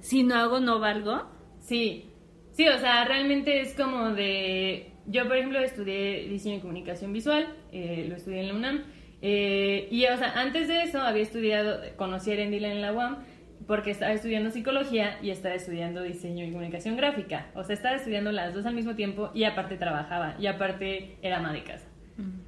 si 0.00 0.22
no 0.22 0.34
hago, 0.36 0.60
no 0.60 0.78
valgo. 0.80 1.22
Sí, 1.60 2.06
sí, 2.52 2.66
o 2.68 2.78
sea, 2.78 3.04
realmente 3.04 3.60
es 3.60 3.74
como 3.74 4.10
de... 4.10 4.92
Yo, 5.06 5.26
por 5.26 5.36
ejemplo, 5.36 5.58
estudié 5.60 6.28
diseño 6.28 6.56
y 6.56 6.60
comunicación 6.60 7.12
visual, 7.12 7.48
eh, 7.72 8.06
lo 8.08 8.16
estudié 8.16 8.40
en 8.40 8.48
la 8.48 8.54
UNAM, 8.54 8.84
eh, 9.22 9.88
y, 9.90 10.06
o 10.06 10.16
sea, 10.16 10.32
antes 10.40 10.68
de 10.68 10.82
eso 10.84 11.00
había 11.00 11.22
estudiado, 11.22 11.80
conocí 11.96 12.30
a 12.30 12.34
Erendila 12.34 12.68
en 12.70 12.80
la 12.80 12.92
UAM, 12.92 13.18
porque 13.70 13.92
estaba 13.92 14.10
estudiando 14.10 14.50
psicología 14.50 15.20
y 15.22 15.30
estaba 15.30 15.54
estudiando 15.54 16.02
diseño 16.02 16.44
y 16.44 16.50
comunicación 16.50 16.96
gráfica. 16.96 17.52
O 17.54 17.62
sea, 17.62 17.76
estaba 17.76 17.94
estudiando 17.94 18.32
las 18.32 18.52
dos 18.52 18.66
al 18.66 18.74
mismo 18.74 18.96
tiempo 18.96 19.30
y 19.32 19.44
aparte 19.44 19.76
trabajaba, 19.76 20.34
y 20.40 20.48
aparte 20.48 21.18
era 21.22 21.38
ama 21.38 21.52
de 21.52 21.62
casa. 21.62 21.86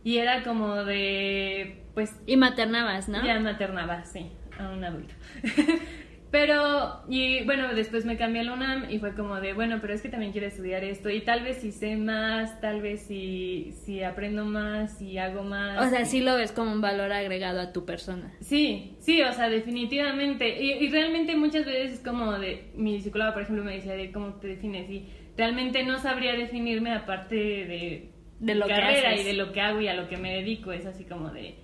Y 0.02 0.16
era 0.16 0.42
como 0.42 0.82
de, 0.82 1.84
pues, 1.94 2.20
Y 2.26 2.36
maternabas, 2.36 3.08
¿no? 3.08 3.24
ya 3.24 3.38
maternaba, 3.38 4.04
sí, 4.04 4.32
a 4.58 4.68
un 4.70 4.82
adulto. 4.82 5.14
pero, 6.32 7.02
y 7.10 7.44
bueno, 7.44 7.74
después 7.74 8.06
me 8.06 8.16
cambié 8.16 8.40
a 8.40 8.44
la 8.44 8.54
UNAM 8.54 8.90
y 8.90 8.98
fue 8.98 9.14
como 9.14 9.38
de, 9.38 9.52
bueno, 9.52 9.78
pero 9.82 9.92
es 9.92 10.00
que 10.00 10.08
también 10.08 10.32
quiero 10.32 10.46
estudiar 10.46 10.82
esto 10.82 11.10
y 11.10 11.20
tal 11.20 11.44
vez 11.44 11.58
si 11.58 11.72
sé 11.72 11.94
más, 11.96 12.58
tal 12.62 12.80
vez 12.80 13.02
si, 13.02 13.72
si 13.84 14.02
aprendo 14.02 14.46
más, 14.46 14.96
si 14.96 15.18
hago 15.18 15.42
más. 15.44 15.86
O 15.86 15.90
sea, 15.90 16.06
sí 16.06 16.22
lo 16.22 16.34
ves 16.36 16.50
como 16.50 16.72
un 16.72 16.80
valor 16.80 17.12
agregado 17.12 17.60
a 17.60 17.72
tu 17.74 17.84
persona. 17.84 18.32
Sí, 18.40 18.96
sí, 18.98 19.20
o 19.22 19.30
sea, 19.34 19.50
definitivamente. 19.50 20.58
Y, 20.58 20.72
y 20.82 20.88
realmente 20.88 21.36
muchas 21.36 21.66
veces 21.66 21.92
es 21.92 22.00
como 22.00 22.32
de, 22.38 22.70
mi 22.76 22.98
psicóloga, 23.02 23.34
por 23.34 23.42
ejemplo, 23.42 23.62
me 23.62 23.74
decía 23.74 23.92
de 23.92 24.10
cómo 24.10 24.34
te 24.36 24.48
defines 24.48 24.88
y 24.88 25.06
realmente 25.36 25.84
no 25.84 25.98
sabría 25.98 26.32
definirme 26.32 26.94
aparte 26.94 27.34
de, 27.36 28.10
De 28.40 28.54
lo 28.54 28.66
que 28.66 28.72
carrera 28.72 29.10
haces. 29.10 29.20
y 29.20 29.24
de 29.24 29.34
lo 29.34 29.52
que 29.52 29.60
hago 29.60 29.82
y 29.82 29.88
a 29.88 29.94
lo 29.94 30.08
que 30.08 30.16
me 30.16 30.34
dedico. 30.34 30.72
Es 30.72 30.86
así 30.86 31.04
como 31.04 31.28
de, 31.30 31.56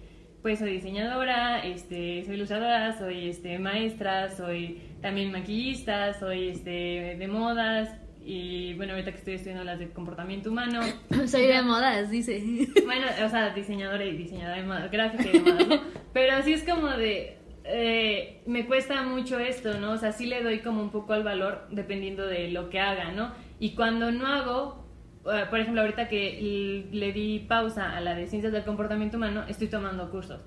pues 0.42 0.58
soy 0.58 0.72
diseñadora, 0.72 1.60
este, 1.64 2.24
soy 2.24 2.34
ilustradora, 2.34 2.96
soy 2.96 3.28
este, 3.28 3.58
maestra, 3.58 4.30
soy 4.30 4.80
también 5.02 5.32
maquillista, 5.32 6.14
soy 6.14 6.48
este, 6.48 7.16
de 7.18 7.28
modas 7.28 7.90
y 8.24 8.74
bueno, 8.74 8.92
ahorita 8.92 9.12
que 9.12 9.18
estoy 9.18 9.34
estudiando 9.34 9.64
las 9.64 9.78
de 9.78 9.88
comportamiento 9.88 10.50
humano. 10.50 10.82
Soy 11.26 11.46
de 11.46 11.62
modas, 11.62 12.10
dice. 12.10 12.42
Bueno, 12.84 13.06
o 13.24 13.28
sea, 13.30 13.54
diseñadora 13.54 14.04
y 14.04 14.16
diseñadora 14.18 14.56
de 14.56 14.62
moda, 14.64 14.88
gráfica 14.88 15.24
y 15.32 15.38
demás, 15.38 15.66
¿no? 15.66 15.80
Pero 16.12 16.34
así 16.36 16.52
es 16.52 16.62
como 16.62 16.88
de... 16.88 17.38
eh, 17.64 18.42
me 18.46 18.66
cuesta 18.66 19.02
mucho 19.02 19.38
esto, 19.38 19.78
¿no? 19.80 19.92
O 19.92 19.96
sea, 19.96 20.12
sí 20.12 20.26
le 20.26 20.42
doy 20.42 20.58
como 20.58 20.82
un 20.82 20.90
poco 20.90 21.14
al 21.14 21.22
valor 21.22 21.68
dependiendo 21.70 22.26
de 22.26 22.50
lo 22.50 22.68
que 22.68 22.80
haga, 22.80 23.12
¿no? 23.12 23.32
Y 23.60 23.74
cuando 23.74 24.10
no 24.12 24.26
hago, 24.26 24.84
eh, 25.32 25.46
por 25.50 25.60
ejemplo, 25.60 25.80
ahorita 25.80 26.08
que 26.08 26.88
le 26.90 27.12
di 27.12 27.40
pausa 27.40 27.96
a 27.96 28.00
la 28.00 28.14
de 28.14 28.26
ciencias 28.26 28.52
del 28.52 28.64
comportamiento 28.64 29.16
humano, 29.16 29.44
estoy 29.48 29.68
tomando 29.68 30.10
cursos. 30.10 30.40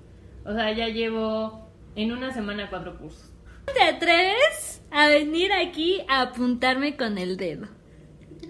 O 0.44 0.52
sea, 0.52 0.72
ya 0.72 0.88
llevo 0.88 1.68
en 1.94 2.12
una 2.12 2.32
semana 2.32 2.68
cuatro 2.70 2.98
cursos. 2.98 3.32
¿Te 3.72 3.82
atreves 3.82 4.82
a 4.90 5.08
venir 5.08 5.52
aquí 5.52 6.02
a 6.08 6.22
apuntarme 6.22 6.96
con 6.96 7.18
el 7.18 7.36
dedo? 7.36 7.68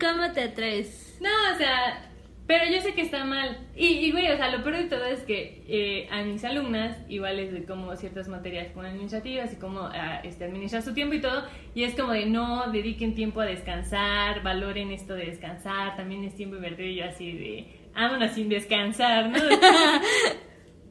¿Cómo 0.01 0.33
te 0.33 0.43
atreves? 0.45 1.19
No, 1.21 1.29
o 1.55 1.59
sea, 1.59 2.12
pero 2.53 2.71
yo 2.71 2.83
sé 2.83 2.93
que 2.93 3.01
está 3.01 3.25
mal. 3.25 3.57
Y, 3.75 4.11
güey, 4.13 4.31
o 4.31 4.37
sea, 4.37 4.55
lo 4.55 4.63
peor 4.63 4.77
de 4.77 4.85
todo 4.85 5.07
es 5.07 5.21
que 5.21 5.63
eh, 5.67 6.07
a 6.11 6.23
mis 6.23 6.45
alumnas 6.45 6.99
igual 7.09 7.39
les 7.39 7.51
doy 7.51 7.63
como 7.63 7.97
ciertas 7.97 8.29
materias 8.29 8.71
con 8.75 8.85
administrativas 8.85 9.55
y 9.55 9.57
como 9.57 9.81
ah, 9.81 10.21
este, 10.23 10.45
administrar 10.45 10.83
su 10.83 10.93
tiempo 10.93 11.15
y 11.15 11.23
todo. 11.23 11.45
Y 11.75 11.85
es 11.85 11.95
como 11.95 12.13
de 12.13 12.27
no 12.27 12.71
dediquen 12.71 13.15
tiempo 13.15 13.41
a 13.41 13.47
descansar, 13.47 14.43
valoren 14.43 14.91
esto 14.93 15.15
de 15.15 15.25
descansar, 15.25 15.97
también 15.97 16.25
es 16.25 16.35
tiempo 16.35 16.57
invertido 16.57 16.89
y 16.89 16.97
yo 16.97 17.07
así 17.07 17.33
de, 17.33 17.67
vámonos 17.95 18.33
sin 18.33 18.51
descansar, 18.51 19.31
¿no? 19.31 19.39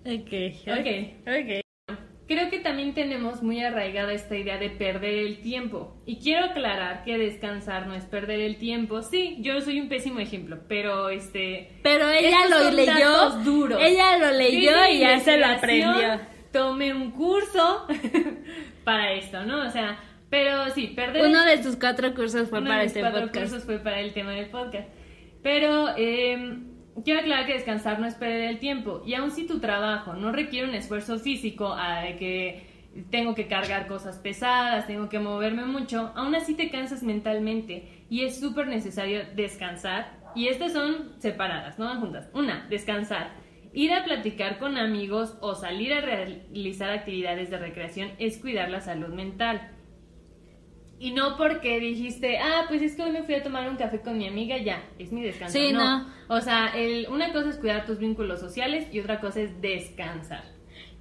Ok, 0.04 0.34
Ok. 0.66 0.88
ok. 1.28 1.71
Creo 2.32 2.50
que 2.50 2.60
también 2.60 2.94
tenemos 2.94 3.44
muy 3.44 3.62
arraigada 3.62 4.14
esta 4.14 4.38
idea 4.38 4.58
de 4.58 4.70
perder 4.70 5.16
el 5.16 5.42
tiempo. 5.42 5.98
Y 6.06 6.16
quiero 6.22 6.46
aclarar 6.46 7.04
que 7.04 7.18
descansar 7.18 7.88
no 7.88 7.94
es 7.94 8.06
perder 8.06 8.40
el 8.40 8.56
tiempo. 8.56 9.02
Sí, 9.02 9.40
yo 9.42 9.60
soy 9.60 9.82
un 9.82 9.90
pésimo 9.90 10.22
ejemplo, 10.22 10.60
pero 10.70 11.10
este... 11.10 11.74
Pero 11.84 12.08
ella 12.08 12.48
lo 12.50 12.72
leyó. 12.72 13.32
duros. 13.44 13.82
Ella 13.84 14.18
lo 14.18 14.32
leyó 14.32 14.72
y 14.90 15.00
ya 15.00 15.20
se 15.20 15.36
lo 15.36 15.46
aprendió. 15.46 16.22
Tomé 16.54 16.94
un 16.94 17.12
curso 17.12 17.86
para 18.86 19.12
esto, 19.12 19.44
¿no? 19.44 19.68
O 19.68 19.70
sea, 19.70 20.00
pero 20.30 20.70
sí, 20.70 20.88
perder 20.88 21.26
Uno 21.26 21.44
de 21.44 21.58
tus 21.58 21.76
cuatro 21.76 22.16
cursos 22.16 22.48
fue 22.48 22.60
uno 22.60 22.70
para 22.70 22.80
de 22.80 22.88
este 22.88 23.02
cuatro 23.02 23.24
podcast. 23.24 23.52
cursos 23.52 23.66
fue 23.66 23.80
para 23.80 24.00
el 24.00 24.14
tema 24.14 24.32
del 24.32 24.46
podcast. 24.46 24.88
Pero 25.44 25.90
eh, 25.98 26.60
quiero 27.04 27.22
aclarar 27.22 27.46
que 27.46 27.54
descansar 27.54 28.00
no 28.00 28.08
es 28.08 28.16
perder 28.16 28.50
el 28.50 28.60
tiempo. 28.60 29.02
Y 29.06 29.14
aun 29.14 29.32
si 29.32 29.48
tu 29.48 29.60
trabajo 29.60 30.14
no 30.14 30.32
requiere 30.32 30.68
un 30.68 30.76
esfuerzo 30.76 31.20
físico 31.20 31.76
de 31.76 32.18
que 32.18 32.72
tengo 33.10 33.36
que 33.36 33.48
cargar 33.48 33.88
cosas 33.88 34.18
pesadas, 34.18 34.88
tengo 34.88 35.10
que 35.10 35.20
moverme 35.20 35.66
mucho, 35.66 36.12
aún 36.16 36.36
así 36.36 36.56
te 36.56 36.70
cansas 36.70 37.04
mentalmente 37.04 38.06
y 38.10 38.24
es 38.24 38.40
súper 38.40 38.68
necesario 38.68 39.22
descansar. 39.36 40.20
Y 40.36 40.48
estas 40.48 40.74
son 40.74 41.14
separadas, 41.20 41.78
no 41.78 41.86
van 41.86 42.00
juntas. 42.00 42.30
Una, 42.34 42.66
descansar. 42.70 43.32
Ir 43.74 43.94
a 43.94 44.04
platicar 44.04 44.60
con 44.60 44.78
amigos 44.78 45.38
o 45.42 45.56
salir 45.56 45.94
a 45.94 46.02
realizar 46.02 46.90
actividades 46.90 47.50
de 47.50 47.58
recreación 47.58 48.12
es 48.20 48.38
cuidar 48.38 48.70
la 48.70 48.82
salud 48.82 49.14
mental. 49.14 49.72
Y 51.04 51.14
no 51.14 51.36
porque 51.36 51.80
dijiste, 51.80 52.38
ah, 52.38 52.66
pues 52.68 52.82
es 52.84 52.96
que 52.96 53.02
hoy 53.02 53.12
me 53.12 53.24
fui 53.24 53.34
a 53.34 53.42
tomar 53.42 53.68
un 53.68 53.76
café 53.76 54.02
con 54.02 54.20
mi 54.20 54.28
amiga, 54.28 54.58
ya, 54.60 54.84
es 55.00 55.12
mi 55.12 55.24
descanso. 55.24 55.58
Sí, 55.58 55.74
no. 55.74 55.80
no. 56.00 56.08
O 56.28 56.42
sea, 56.42 56.68
el- 56.76 57.08
una 57.10 57.34
cosa 57.34 57.50
es 57.50 57.58
cuidar 57.58 57.88
tus 57.88 57.98
vínculos 57.98 58.40
sociales 58.40 58.88
y 58.94 59.00
otra 59.00 59.20
cosa 59.20 59.42
es 59.42 59.60
descansar. 59.62 60.44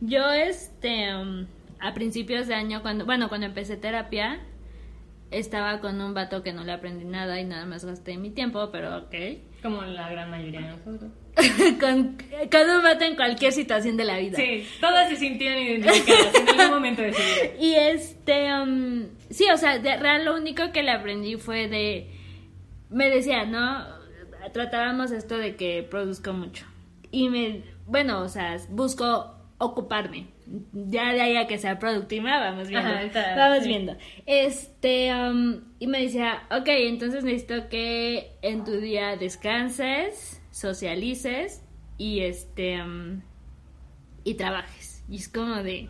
Yo, 0.01 0.33
este, 0.33 1.15
um, 1.15 1.47
a 1.81 1.93
principios 1.93 2.47
de 2.47 2.55
año, 2.55 2.81
cuando, 2.81 3.05
bueno, 3.05 3.29
cuando 3.29 3.47
empecé 3.47 3.77
terapia, 3.77 4.41
estaba 5.31 5.81
con 5.81 6.01
un 6.01 6.15
vato 6.15 6.43
que 6.43 6.55
no 6.55 6.65
le 6.65 6.73
aprendí 6.73 7.05
nada 7.05 7.39
y 7.39 7.45
nada 7.45 7.67
más 7.67 7.85
gasté 7.85 8.17
mi 8.17 8.31
tiempo, 8.31 8.71
pero 8.73 8.97
ok. 8.99 9.15
Como 9.63 9.83
la 9.83 10.11
gran 10.11 10.31
mayoría 10.31 10.63
de 10.63 10.69
nosotros. 10.69 11.13
con, 11.81 12.71
un 12.71 12.83
vato 12.83 13.05
en 13.05 13.17
cualquier 13.17 13.53
situación 13.53 13.97
de 13.97 14.05
la 14.05 14.19
vida. 14.19 14.37
Sí, 14.37 14.67
todas 14.81 15.09
se 15.09 15.17
sintieron 15.17 15.59
identificadas 15.59 16.35
en 16.35 16.49
algún 16.49 16.71
momento 16.77 17.03
de 17.03 17.13
su 17.13 17.23
vida. 17.23 17.55
Y 17.59 17.75
este, 17.75 18.53
um, 18.53 19.09
sí, 19.31 19.47
o 19.53 19.57
sea, 19.57 19.79
de 19.79 19.97
real 19.97 20.25
lo 20.25 20.35
único 20.35 20.73
que 20.73 20.83
le 20.83 20.91
aprendí 20.91 21.37
fue 21.37 21.69
de, 21.69 22.11
me 22.91 23.09
decía, 23.11 23.45
¿no? 23.45 23.87
Tratábamos 24.53 25.11
esto 25.13 25.37
de 25.39 25.57
que 25.57 25.87
produzco 25.89 26.33
mucho. 26.33 26.67
Y 27.11 27.29
me, 27.29 27.63
bueno, 27.87 28.23
o 28.23 28.29
sea, 28.29 28.57
busco 28.69 29.37
ocuparme. 29.59 30.29
Ya 30.73 31.13
de 31.13 31.21
ahí 31.21 31.37
a 31.37 31.47
que 31.47 31.59
sea 31.59 31.79
productiva, 31.79 32.41
vamos 32.41 32.69
viendo. 32.69 32.89
Ajá, 32.89 33.03
está, 33.03 33.37
vamos 33.37 33.63
sí. 33.63 33.69
viendo. 33.69 33.97
Este, 34.27 35.15
um, 35.15 35.61
y 35.79 35.87
me 35.87 36.03
decía, 36.03 36.43
ok, 36.51 36.67
entonces 36.67 37.23
necesito 37.23 37.69
que 37.69 38.33
en 38.43 38.65
tu 38.65 38.73
día 38.81 39.17
descanses, 39.17 40.40
socialices 40.51 41.63
y 41.99 42.21
este, 42.21 42.83
um, 42.83 43.21
y 44.25 44.35
trabajes. 44.35 45.05
Y 45.09 45.17
es 45.17 45.29
como 45.29 45.57
de... 45.57 45.89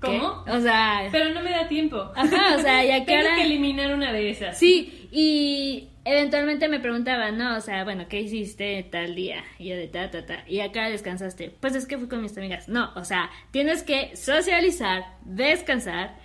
¿qué? 0.00 0.18
¿Cómo? 0.18 0.44
O 0.48 0.60
sea... 0.60 1.08
Pero 1.10 1.32
no 1.32 1.42
me 1.42 1.50
da 1.50 1.68
tiempo. 1.68 1.96
Ajá, 2.14 2.56
o 2.56 2.60
sea, 2.60 2.84
¿y 2.84 2.90
a 2.90 3.00
qué 3.04 3.12
Tengo 3.12 3.26
hora? 3.26 3.36
que 3.36 3.44
eliminar 3.44 3.94
una 3.94 4.12
de 4.12 4.30
esas. 4.30 4.58
Sí, 4.58 5.08
y 5.10 5.88
eventualmente 6.04 6.68
me 6.68 6.80
preguntaban, 6.80 7.36
¿no? 7.38 7.56
O 7.56 7.60
sea, 7.60 7.84
bueno, 7.84 8.06
¿qué 8.08 8.20
hiciste 8.20 8.82
tal 8.90 9.14
día? 9.14 9.44
Y 9.58 9.68
yo 9.68 9.76
de 9.76 9.88
ta, 9.88 10.10
ta, 10.10 10.24
ta. 10.24 10.44
¿Y 10.46 10.60
acá 10.60 10.88
descansaste? 10.88 11.54
Pues 11.60 11.74
es 11.74 11.86
que 11.86 11.98
fui 11.98 12.08
con 12.08 12.22
mis 12.22 12.36
amigas. 12.36 12.68
No, 12.68 12.92
o 12.96 13.04
sea, 13.04 13.30
tienes 13.50 13.82
que 13.82 14.14
socializar, 14.16 15.04
descansar 15.24 16.16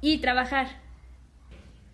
y 0.00 0.18
trabajar. 0.18 0.81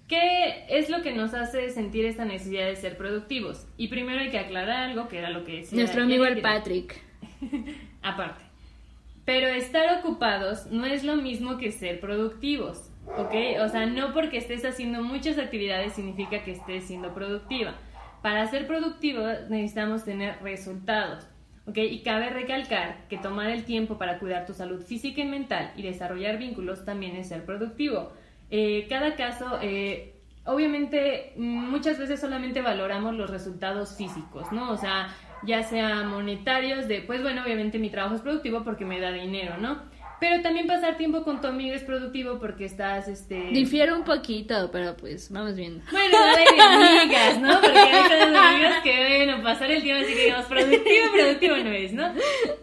¿Qué 0.08 0.64
es 0.70 0.88
lo 0.88 1.02
que 1.02 1.12
nos 1.12 1.34
hace 1.34 1.68
sentir 1.68 2.06
esta 2.06 2.24
necesidad 2.24 2.66
de 2.66 2.76
ser 2.76 2.96
productivos? 2.96 3.66
Y 3.76 3.88
primero 3.88 4.20
hay 4.20 4.30
que 4.30 4.38
aclarar 4.38 4.90
algo, 4.90 5.06
que 5.06 5.18
era 5.18 5.28
lo 5.28 5.44
que 5.44 5.56
decía. 5.58 5.78
Nuestro 5.78 6.02
amigo 6.02 6.24
el. 6.24 6.40
Patrick. 6.40 7.00
Aparte. 8.02 8.42
Pero 9.26 9.48
estar 9.48 9.98
ocupados 9.98 10.66
no 10.68 10.86
es 10.86 11.04
lo 11.04 11.16
mismo 11.16 11.58
que 11.58 11.70
ser 11.70 12.00
productivos, 12.00 12.90
¿ok? 13.18 13.60
O 13.62 13.68
sea, 13.68 13.84
no 13.84 14.14
porque 14.14 14.38
estés 14.38 14.64
haciendo 14.64 15.02
muchas 15.02 15.36
actividades 15.36 15.92
significa 15.92 16.42
que 16.42 16.52
estés 16.52 16.84
siendo 16.84 17.12
productiva. 17.12 17.74
Para 18.22 18.46
ser 18.46 18.66
productivos 18.66 19.50
necesitamos 19.50 20.06
tener 20.06 20.42
resultados. 20.42 21.26
¿okay? 21.66 21.92
Y 21.92 22.02
cabe 22.02 22.30
recalcar 22.30 23.06
que 23.08 23.18
tomar 23.18 23.50
el 23.50 23.64
tiempo 23.64 23.98
para 23.98 24.18
cuidar 24.18 24.46
tu 24.46 24.54
salud 24.54 24.82
física 24.82 25.20
y 25.20 25.26
mental 25.26 25.72
y 25.76 25.82
desarrollar 25.82 26.38
vínculos 26.38 26.86
también 26.86 27.14
es 27.16 27.28
ser 27.28 27.44
productivo. 27.44 28.10
Eh, 28.50 28.86
cada 28.88 29.14
caso, 29.14 29.58
eh, 29.62 30.14
obviamente, 30.44 31.32
muchas 31.36 31.98
veces 31.98 32.20
solamente 32.20 32.62
valoramos 32.62 33.14
los 33.14 33.30
resultados 33.30 33.96
físicos, 33.96 34.50
¿no? 34.52 34.70
O 34.70 34.76
sea, 34.76 35.14
ya 35.42 35.62
sea 35.62 36.02
monetarios, 36.04 36.88
de, 36.88 37.02
pues 37.02 37.22
bueno, 37.22 37.42
obviamente 37.44 37.78
mi 37.78 37.90
trabajo 37.90 38.16
es 38.16 38.22
productivo 38.22 38.64
porque 38.64 38.84
me 38.84 39.00
da 39.00 39.12
dinero, 39.12 39.56
¿no? 39.58 39.82
Pero 40.20 40.42
también 40.42 40.66
pasar 40.66 40.96
tiempo 40.96 41.22
con 41.22 41.40
tu 41.40 41.46
amigo 41.46 41.76
es 41.76 41.84
productivo 41.84 42.40
porque 42.40 42.64
estás, 42.64 43.06
este... 43.06 43.50
Difiere 43.52 43.92
un 43.92 44.02
poquito, 44.02 44.68
pero 44.72 44.96
pues 44.96 45.30
vamos 45.30 45.54
viendo. 45.54 45.84
Bueno, 45.92 46.16
hay 46.18 47.04
amigas, 47.04 47.40
¿no? 47.40 47.60
Porque 47.60 47.78
hay 47.78 48.08
todas 48.08 48.52
amigas 48.52 48.82
que, 48.82 49.24
bueno, 49.24 49.42
pasar 49.44 49.70
el 49.70 49.80
tiempo 49.80 50.04
así 50.04 50.14
que 50.14 50.24
digamos, 50.24 50.46
productivo, 50.46 51.12
productivo 51.14 51.56
no 51.58 51.70
es, 51.70 51.92
¿no? 51.92 52.12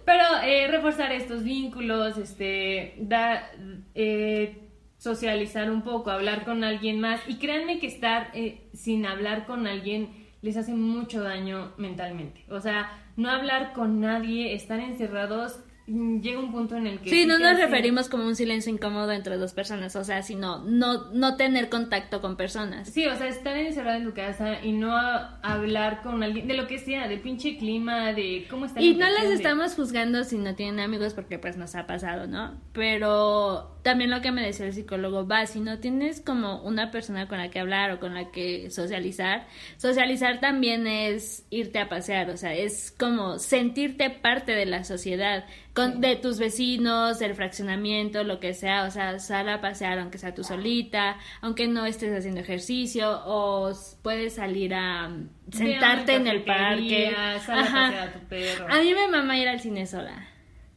Pero 0.03 0.23
eh, 0.43 0.67
reforzar 0.67 1.13
estos 1.13 1.45
vínculos, 1.45 2.17
este, 2.17 2.95
da, 2.97 3.49
eh, 3.93 4.64
socializar 5.05 5.69
un 5.69 5.83
poco, 5.83 6.09
hablar 6.09 6.45
con 6.45 6.63
alguien 6.63 6.99
más. 6.99 7.21
Y 7.27 7.35
créanme 7.35 7.77
que 7.79 7.85
estar 7.85 8.31
eh, 8.33 8.67
sin 8.73 9.05
hablar 9.05 9.45
con 9.45 9.67
alguien 9.67 10.09
les 10.41 10.57
hace 10.57 10.73
mucho 10.73 11.21
daño 11.21 11.73
mentalmente. 11.77 12.43
O 12.49 12.59
sea, 12.59 12.91
no 13.15 13.29
hablar 13.29 13.73
con 13.73 14.01
nadie, 14.01 14.55
estar 14.55 14.79
encerrados 14.79 15.59
Mm, 15.87 16.21
llega 16.21 16.39
un 16.39 16.51
punto 16.51 16.75
en 16.75 16.87
el 16.87 16.99
que... 16.99 17.11
Sí, 17.11 17.25
no 17.27 17.37
nos 17.37 17.59
referimos 17.59 18.09
como 18.09 18.25
un 18.25 18.35
silencio 18.35 18.71
incómodo 18.71 19.11
entre 19.11 19.37
dos 19.37 19.53
personas, 19.53 19.95
o 19.95 20.03
sea, 20.03 20.23
sino 20.23 20.63
no, 20.63 21.11
no 21.11 21.37
tener 21.37 21.69
contacto 21.69 22.21
con 22.21 22.37
personas. 22.37 22.89
Sí, 22.89 23.05
o 23.05 23.15
sea, 23.15 23.27
estar 23.27 23.55
encerrado 23.55 23.97
en 23.97 24.05
tu 24.05 24.13
casa 24.13 24.63
y 24.63 24.71
no 24.71 24.95
hablar 25.43 26.01
con 26.01 26.23
alguien, 26.23 26.47
de 26.47 26.55
lo 26.55 26.65
que 26.65 26.79
sea, 26.79 27.07
de 27.07 27.17
pinche 27.17 27.57
clima, 27.57 28.13
de 28.13 28.47
cómo 28.49 28.65
está... 28.65 28.81
Y 28.81 28.95
no 28.95 29.07
las 29.09 29.25
estamos 29.25 29.75
juzgando 29.75 30.23
si 30.23 30.39
no 30.39 30.55
tienen 30.55 30.79
amigos 30.79 31.13
porque 31.13 31.37
pues 31.37 31.55
nos 31.55 31.75
ha 31.75 31.85
pasado, 31.85 32.25
¿no? 32.25 32.59
Pero 32.73 33.74
también 33.85 34.09
lo 34.09 34.19
que 34.19 34.31
me 34.31 34.41
decía 34.41 34.65
el 34.65 34.73
psicólogo, 34.73 35.27
va, 35.27 35.45
si 35.45 35.59
no 35.59 35.77
tienes 35.77 36.19
como 36.19 36.59
una 36.63 36.89
persona 36.89 37.27
con 37.27 37.37
la 37.37 37.51
que 37.51 37.59
hablar 37.59 37.91
o 37.91 37.99
con 37.99 38.15
la 38.15 38.31
que 38.31 38.71
socializar, 38.71 39.45
socializar 39.77 40.39
también 40.39 40.87
es 40.87 41.45
irte 41.51 41.77
a 41.77 41.87
pasear, 41.87 42.31
o 42.31 42.35
sea, 42.35 42.55
es 42.55 42.89
como 42.89 43.37
sentirte 43.37 44.09
parte 44.09 44.53
de 44.53 44.65
la 44.65 44.83
sociedad 44.85 45.45
con, 45.75 46.01
de 46.01 46.15
tus 46.15 46.39
vecinos, 46.39 47.19
del 47.19 47.35
fraccionamiento, 47.35 48.23
lo 48.23 48.39
que 48.39 48.55
sea, 48.55 48.85
o 48.85 48.89
sea, 48.89 49.19
sal 49.19 49.49
a 49.49 49.61
pasear 49.61 49.99
aunque 49.99 50.17
sea 50.17 50.33
tú 50.33 50.43
solita, 50.43 51.17
aunque 51.41 51.67
no 51.67 51.85
estés 51.85 52.11
haciendo 52.11 52.41
ejercicio, 52.41 53.21
o 53.27 53.71
puedes 54.01 54.33
salir 54.33 54.73
a 54.73 55.15
sentarte 55.51 56.15
en 56.15 56.25
el 56.25 56.43
parque. 56.43 57.13
A, 57.15 57.35
a, 57.35 58.11
tu 58.13 58.19
perro. 58.27 58.65
a 58.67 58.79
mí 58.79 58.95
me 58.95 59.07
mama 59.09 59.37
ir 59.37 59.47
al 59.47 59.59
cine 59.59 59.85
sola. 59.85 60.27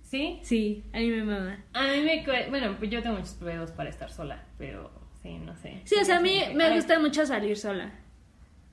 ¿Sí? 0.09 0.39
Sí, 0.43 0.85
a 0.95 1.01
mí 1.01 1.09
me 1.11 1.23
mama. 1.23 1.63
A 1.75 1.83
mí 1.89 2.01
me... 2.01 2.25
Bueno, 2.49 2.77
pues 2.79 2.91
yo 2.91 3.03
tengo 3.03 3.17
muchos 3.17 3.35
pedos 3.35 3.73
para 3.73 3.91
estar 3.91 4.11
sola, 4.11 4.43
pero 4.57 4.91
sí, 5.23 5.39
no 5.39 5.55
sé. 5.55 5.83
Sí, 5.85 5.97
o 6.01 6.05
sea, 6.05 6.17
a 6.17 6.21
mí 6.21 6.41
me 6.55 6.75
gusta 6.75 6.99
mucho 6.99 7.27
salir 7.27 7.59
sola. 7.59 7.93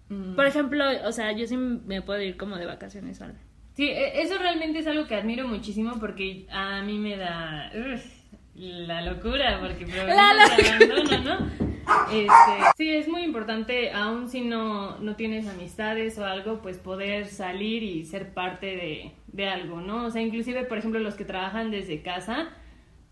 Mm. 0.08 0.36
Por 0.36 0.46
ejemplo, 0.46 0.86
o 1.04 1.12
sea, 1.12 1.34
yo 1.34 1.46
sí 1.46 1.58
me 1.58 2.02
puedo 2.02 2.22
ir 2.22 2.38
como 2.38 2.56
de 2.56 2.66
vacaciones 2.66 3.18
sola. 3.18 3.36
Sí, 3.74 3.90
e, 3.90 4.22
eso 4.22 4.38
realmente 4.38 4.80
es 4.80 4.88
algo 4.88 5.08
que 5.08 5.16
admiro 5.16 5.46
muchísimo 5.46 6.00
porque 6.00 6.48
a 6.50 6.82
mí 6.84 6.98
me 6.98 7.18
da 7.18 7.70
la 8.56 9.02
locura, 9.02 9.60
porque 9.60 9.86
la 10.08 11.18
¿no? 11.20 11.75
Este, 12.12 12.64
sí, 12.78 12.90
es 12.90 13.08
muy 13.08 13.24
importante, 13.24 13.92
aun 13.92 14.30
si 14.30 14.42
no, 14.42 14.98
no 15.00 15.16
tienes 15.16 15.48
amistades 15.48 16.18
o 16.18 16.26
algo, 16.26 16.62
pues 16.62 16.78
poder 16.78 17.28
salir 17.28 17.84
y 17.84 18.06
ser 18.06 18.34
parte 18.34 18.68
de, 18.68 19.12
de 19.28 19.48
algo, 19.48 19.82
¿no? 19.82 20.06
O 20.06 20.12
sea, 20.12 20.22
inclusive, 20.22 20.64
por 20.66 20.78
ejemplo, 20.78 21.00
los 21.00 21.16
que 21.16 21.26
trabajan 21.26 21.72
desde 21.72 22.02
casa, 22.02 22.50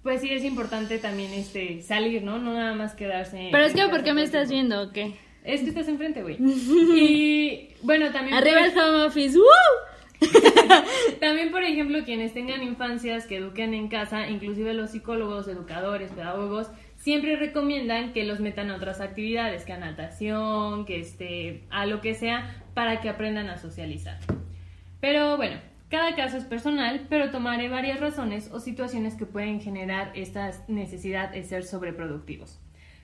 pues 0.04 0.22
sí 0.22 0.30
es 0.32 0.44
importante 0.44 1.00
también 1.00 1.34
este 1.34 1.82
salir, 1.82 2.24
¿no? 2.24 2.38
No 2.38 2.54
nada 2.54 2.76
más 2.76 2.94
quedarse. 2.94 3.50
Pero 3.52 3.64
es 3.64 3.74
que, 3.74 3.88
¿por 3.88 4.04
qué 4.04 4.14
me 4.14 4.24
estás 4.24 4.50
viendo 4.50 4.82
o 4.82 4.92
qué? 4.92 5.16
Es 5.44 5.62
que 5.62 5.70
estás 5.70 5.88
enfrente, 5.88 6.22
güey. 6.22 6.38
y 6.40 7.70
bueno, 7.82 8.12
también. 8.12 8.36
Arriba 8.38 8.66
el 8.66 8.78
home 8.78 9.06
office, 9.06 9.38
¡Woo! 9.38 9.46
También, 11.20 11.52
por 11.52 11.64
ejemplo, 11.64 12.00
quienes 12.06 12.34
tengan 12.34 12.64
infancias 12.64 13.26
que 13.26 13.38
eduquen 13.38 13.74
en 13.74 13.88
casa, 13.88 14.30
inclusive 14.30 14.74
los 14.74 14.92
psicólogos, 14.92 15.48
educadores, 15.48 16.12
pedagogos, 16.12 16.68
siempre 17.04 17.36
recomiendan 17.36 18.14
que 18.14 18.24
los 18.24 18.40
metan 18.40 18.72
a 18.72 18.78
otras 18.78 19.02
actividades, 19.02 19.66
que 19.66 19.74
a 19.74 19.78
natación, 19.78 20.86
que 20.86 21.02
este, 21.02 21.66
a 21.70 21.86
lo 21.86 22.00
que 22.00 22.14
sea, 22.14 22.64
para 22.74 23.02
que 23.02 23.10
aprendan 23.10 23.50
a 23.50 23.58
socializar. 23.58 24.20
Pero 25.02 25.36
bueno, 25.36 25.58
cada 25.90 26.16
caso 26.16 26.38
es 26.38 26.46
personal, 26.46 27.06
pero 27.10 27.30
tomaré 27.30 27.68
varias 27.68 28.00
razones 28.00 28.50
o 28.54 28.62
situaciones 28.62 29.16
que 29.16 29.26
pueden 29.26 29.60
generar 29.60 30.14
esta 30.16 30.50
necesidad 30.70 31.32
de 31.32 31.44
ser 31.44 31.66
sobreproductivos. 31.66 32.62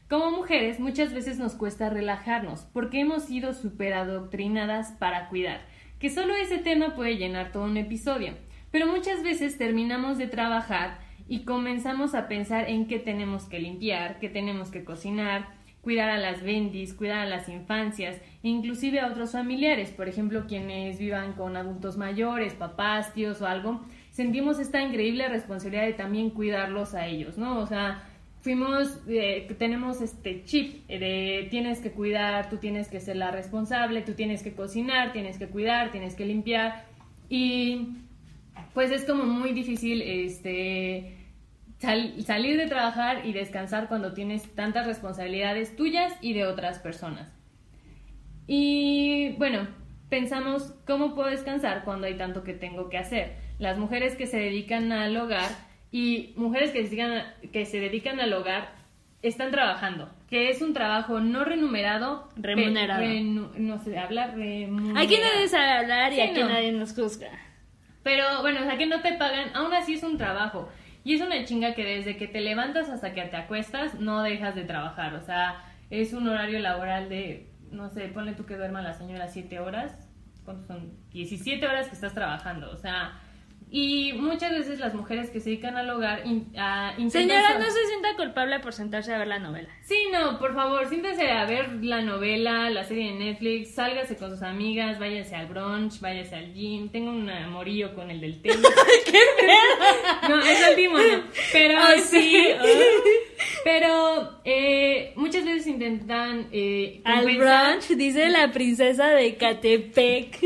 Como 0.08 0.32
mujeres, 0.32 0.80
muchas 0.80 1.14
veces 1.14 1.38
nos 1.38 1.56
cuesta 1.56 1.90
relajarnos 1.90 2.62
porque 2.72 3.02
hemos 3.02 3.26
sido 3.26 3.54
superadoctrinadas 3.54 4.94
para 4.94 5.28
cuidar 5.28 5.60
que 6.00 6.10
solo 6.10 6.36
ese 6.36 6.58
tema 6.58 6.96
puede 6.96 7.18
llenar 7.18 7.52
todo 7.52 7.66
un 7.66 7.76
episodio, 7.76 8.34
pero 8.72 8.88
muchas 8.88 9.24
veces 9.24 9.58
terminamos 9.58 10.18
de 10.18 10.28
trabajar 10.28 11.09
y 11.30 11.42
comenzamos 11.42 12.16
a 12.16 12.28
pensar 12.28 12.68
en 12.68 12.88
qué 12.88 12.98
tenemos 12.98 13.46
que 13.46 13.60
limpiar, 13.60 14.20
qué 14.20 14.30
tenemos 14.30 14.72
que 14.72 14.84
cocinar, 14.84 15.48
cuidar 15.82 16.10
a 16.10 16.18
las 16.18 16.42
bendis, 16.42 16.96
cuidar 16.96 17.20
a 17.20 17.26
las 17.30 17.48
infancias 17.48 18.18
e 18.44 18.50
inclusive 18.50 19.00
a 19.00 19.08
otros 19.08 19.34
familiares, 19.34 19.92
por 19.92 20.10
ejemplo, 20.10 20.48
quienes 20.48 20.98
vivan 20.98 21.34
con 21.34 21.56
adultos 21.56 21.98
mayores, 21.98 22.56
papás, 22.56 23.14
tíos 23.14 23.42
o 23.42 23.48
algo, 23.48 23.80
sentimos 24.10 24.60
esta 24.60 24.82
increíble 24.82 25.30
responsabilidad 25.30 25.86
de 25.86 25.94
también 25.94 26.32
cuidarlos 26.32 26.96
a 26.96 27.06
ellos, 27.06 27.38
¿no? 27.38 27.60
O 27.60 27.68
sea, 27.68 28.04
fuimos, 28.42 28.98
eh, 29.08 29.48
tenemos 29.60 30.02
este 30.02 30.44
chip 30.46 30.88
de 30.88 31.48
tienes 31.52 31.80
que 31.80 31.92
cuidar, 31.92 32.50
tú 32.50 32.58
tienes 32.58 32.88
que 32.88 33.00
ser 33.00 33.18
la 33.18 33.30
responsable, 33.30 34.02
tú 34.02 34.14
tienes 34.14 34.42
que 34.42 34.54
cocinar, 34.54 35.14
tienes 35.14 35.38
que 35.38 35.48
cuidar, 35.48 35.92
tienes 35.92 36.16
que 36.16 36.26
limpiar 36.26 36.86
y 37.30 37.90
pues 38.74 38.90
es 38.90 39.06
como 39.06 39.26
muy 39.26 39.54
difícil 39.54 40.02
este 40.02 41.19
salir 41.80 42.58
de 42.58 42.68
trabajar 42.68 43.26
y 43.26 43.34
descansar 43.34 43.88
cuando 43.88 44.14
tienes 44.14 44.54
tantas 44.54 44.86
responsabilidades 44.86 45.76
tuyas 45.76 46.14
y 46.22 46.34
de 46.34 46.46
otras 46.46 46.80
personas. 46.80 47.32
Y 48.48 49.36
bueno, 49.38 49.68
pensamos 50.10 50.74
cómo 50.86 51.16
puedo 51.16 51.30
descansar 51.30 51.84
cuando 51.84 52.08
hay 52.08 52.18
tanto 52.18 52.44
que 52.44 52.54
tengo 52.54 52.90
que 52.90 52.98
hacer. 52.98 53.36
Las 53.60 53.78
mujeres 53.78 54.16
que 54.16 54.28
se 54.28 54.38
dedican 54.38 54.92
al 54.92 55.16
hogar 55.16 55.50
y 55.92 56.34
mujeres 56.36 56.72
que 56.72 56.84
se, 56.84 56.96
dedican, 56.96 57.24
que 57.52 57.66
se 57.66 57.80
dedican 57.80 58.20
al 58.20 58.34
hogar 58.34 58.72
están 59.22 59.52
trabajando, 59.52 60.10
que 60.30 60.50
es 60.50 60.62
un 60.62 60.74
trabajo 60.74 61.20
no 61.20 61.44
remunerado, 61.44 62.30
remunerado. 62.38 63.04
no 63.58 63.80
sé, 63.80 63.98
hablar 63.98 64.36
remunerado. 64.36 65.06
Aquí 65.06 65.18
nadie 65.18 65.48
sabe 65.48 65.72
hablar 65.72 66.14
y 66.14 66.22
aquí 66.22 66.42
nadie 66.42 66.72
nos 66.72 66.94
juzga. 66.94 67.30
Pero 68.02 68.42
bueno, 68.42 68.62
o 68.62 68.64
sea 68.64 68.78
que 68.78 68.86
no 68.86 69.02
te 69.02 69.14
pagan, 69.14 69.50
aún 69.54 69.74
así 69.74 69.94
es 69.94 70.04
un 70.04 70.18
trabajo. 70.18 70.70
Y 71.04 71.16
es 71.16 71.22
una 71.22 71.44
chinga 71.46 71.74
que 71.74 71.86
desde 71.86 72.18
que 72.18 72.28
te 72.28 72.42
levantas 72.42 72.90
hasta 72.90 73.14
que 73.14 73.22
te 73.24 73.38
acuestas 73.38 74.00
no 74.00 74.22
dejas 74.22 74.56
de 74.56 74.66
trabajar. 74.66 75.14
O 75.16 75.22
sea, 75.22 75.64
es 75.90 76.14
un 76.14 76.28
horario 76.28 76.60
laboral 76.60 77.10
de, 77.10 77.52
no 77.72 77.90
sé, 77.90 78.08
ponle 78.08 78.34
tú 78.34 78.46
que 78.46 78.58
duerma 78.58 78.82
la 78.82 78.94
señora 78.94 79.28
7 79.28 79.60
horas. 79.60 80.10
¿Cuántos 80.44 80.68
son? 80.68 80.94
17 81.12 81.66
horas 81.66 81.88
que 81.88 81.96
estás 81.96 82.14
trabajando. 82.14 82.70
O 82.72 82.78
sea, 82.78 83.20
y 83.72 84.14
muchas 84.14 84.52
veces 84.52 84.80
las 84.80 84.96
mujeres 84.96 85.30
que 85.30 85.40
se 85.40 85.52
dedican 85.52 85.78
al 85.78 85.90
hogar 85.92 86.24
a 86.58 86.96
Señora, 87.10 87.60
no 87.60 87.70
se 87.70 87.86
sienta 87.86 88.16
culpable 88.16 88.60
por 88.60 88.74
sentarse 88.74 89.14
a 89.14 89.20
ver 89.20 89.28
la 89.28 89.38
novela. 89.38 89.70
Sí, 89.84 90.08
no, 90.12 90.40
por 90.40 90.56
favor, 90.56 90.88
siéntese 90.90 91.30
a 91.30 91.46
ver 91.46 91.84
la 91.84 92.02
novela, 92.02 92.70
la 92.72 92.84
serie 92.84 93.12
de 93.12 93.20
Netflix, 93.20 93.76
sálgase 93.76 94.18
con 94.18 94.32
sus 94.32 94.42
amigas, 94.42 94.98
váyase 94.98 95.36
al 95.36 95.48
brunch, 95.48 96.00
váyase 96.00 96.36
al 96.36 96.54
gym. 96.54 96.90
Tengo 96.90 97.12
un 97.12 97.30
amorillo 97.30 97.94
con 97.94 98.10
el 98.10 98.20
del 98.20 98.42
tenis. 98.42 98.58
¡Qué 99.06 99.12
feo! 99.12 100.30
No, 100.30 100.40
es 100.40 100.62
el 100.68 100.92
no. 100.92 101.24
Pero 101.52 101.80
oh, 101.80 102.00
sí. 102.02 102.48
Pero 103.64 104.42
eh, 104.46 105.14
muchas 105.16 105.46
veces 105.46 105.68
intentan... 105.68 106.48
Eh, 106.52 107.02
al 107.04 107.24
brunch, 107.38 107.90
dice 107.90 108.30
la 108.30 108.52
princesa 108.52 109.10
de 109.10 109.36
Catepec. 109.36 110.40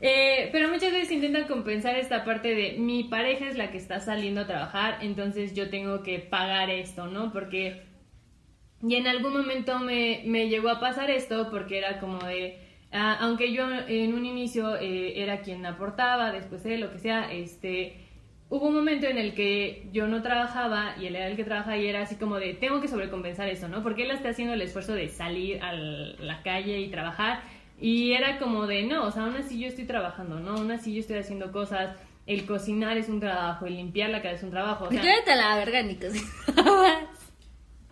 Eh, 0.00 0.50
pero 0.52 0.68
muchas 0.68 0.92
veces 0.92 1.10
intentan 1.10 1.46
compensar 1.46 1.96
esta 1.96 2.24
parte 2.24 2.54
de 2.54 2.72
mi 2.78 3.04
pareja 3.04 3.48
es 3.48 3.56
la 3.56 3.70
que 3.70 3.78
está 3.78 4.00
saliendo 4.00 4.42
a 4.42 4.46
trabajar, 4.46 4.98
entonces 5.00 5.54
yo 5.54 5.70
tengo 5.70 6.02
que 6.02 6.18
pagar 6.18 6.70
esto, 6.70 7.06
¿no? 7.06 7.32
Porque... 7.32 7.82
Y 8.86 8.94
en 8.96 9.06
algún 9.06 9.32
momento 9.32 9.78
me, 9.78 10.22
me 10.26 10.48
llegó 10.48 10.68
a 10.68 10.80
pasar 10.80 11.10
esto 11.10 11.48
porque 11.50 11.78
era 11.78 11.98
como 11.98 12.18
de... 12.18 12.58
Ah, 12.92 13.16
aunque 13.20 13.52
yo 13.52 13.66
en 13.88 14.14
un 14.14 14.26
inicio 14.26 14.76
eh, 14.76 15.22
era 15.22 15.40
quien 15.40 15.64
aportaba, 15.66 16.30
después 16.30 16.62
de 16.62 16.78
lo 16.78 16.92
que 16.92 16.98
sea, 16.98 17.32
este 17.32 18.06
hubo 18.48 18.68
un 18.68 18.74
momento 18.74 19.06
en 19.06 19.18
el 19.18 19.34
que 19.34 19.88
yo 19.92 20.06
no 20.06 20.22
trabajaba 20.22 20.94
y 21.00 21.06
él 21.06 21.16
era 21.16 21.26
el 21.26 21.36
que 21.36 21.44
trabajaba 21.44 21.76
y 21.76 21.86
era 21.86 22.02
así 22.02 22.16
como 22.16 22.36
de, 22.36 22.54
tengo 22.54 22.80
que 22.80 22.88
sobrecompensar 22.88 23.48
eso, 23.48 23.68
¿no? 23.68 23.82
Porque 23.82 24.04
él 24.04 24.12
está 24.12 24.28
haciendo 24.28 24.54
el 24.54 24.62
esfuerzo 24.62 24.94
de 24.94 25.08
salir 25.08 25.60
a 25.62 25.72
la 25.72 26.42
calle 26.42 26.78
y 26.80 26.88
trabajar 26.88 27.40
Y 27.78 28.12
era 28.12 28.38
como 28.38 28.66
de, 28.66 28.84
no, 28.84 29.06
o 29.06 29.10
sea, 29.10 29.24
aún 29.24 29.36
así 29.36 29.60
yo 29.60 29.68
estoy 29.68 29.84
trabajando, 29.84 30.40
¿no? 30.40 30.52
Aún 30.52 30.70
así 30.70 30.94
yo 30.94 31.00
estoy 31.00 31.18
haciendo 31.18 31.52
cosas. 31.52 31.96
El 32.26 32.46
cocinar 32.46 32.96
es 32.96 33.08
un 33.08 33.20
trabajo, 33.20 33.66
el 33.66 33.76
limpiar 33.76 34.10
la 34.10 34.22
casa 34.22 34.36
es 34.36 34.42
un 34.42 34.50
trabajo. 34.50 34.86
O 34.86 34.90
sea, 34.90 35.02
la 35.36 35.56
verga 35.56 35.82
ni 35.82 35.98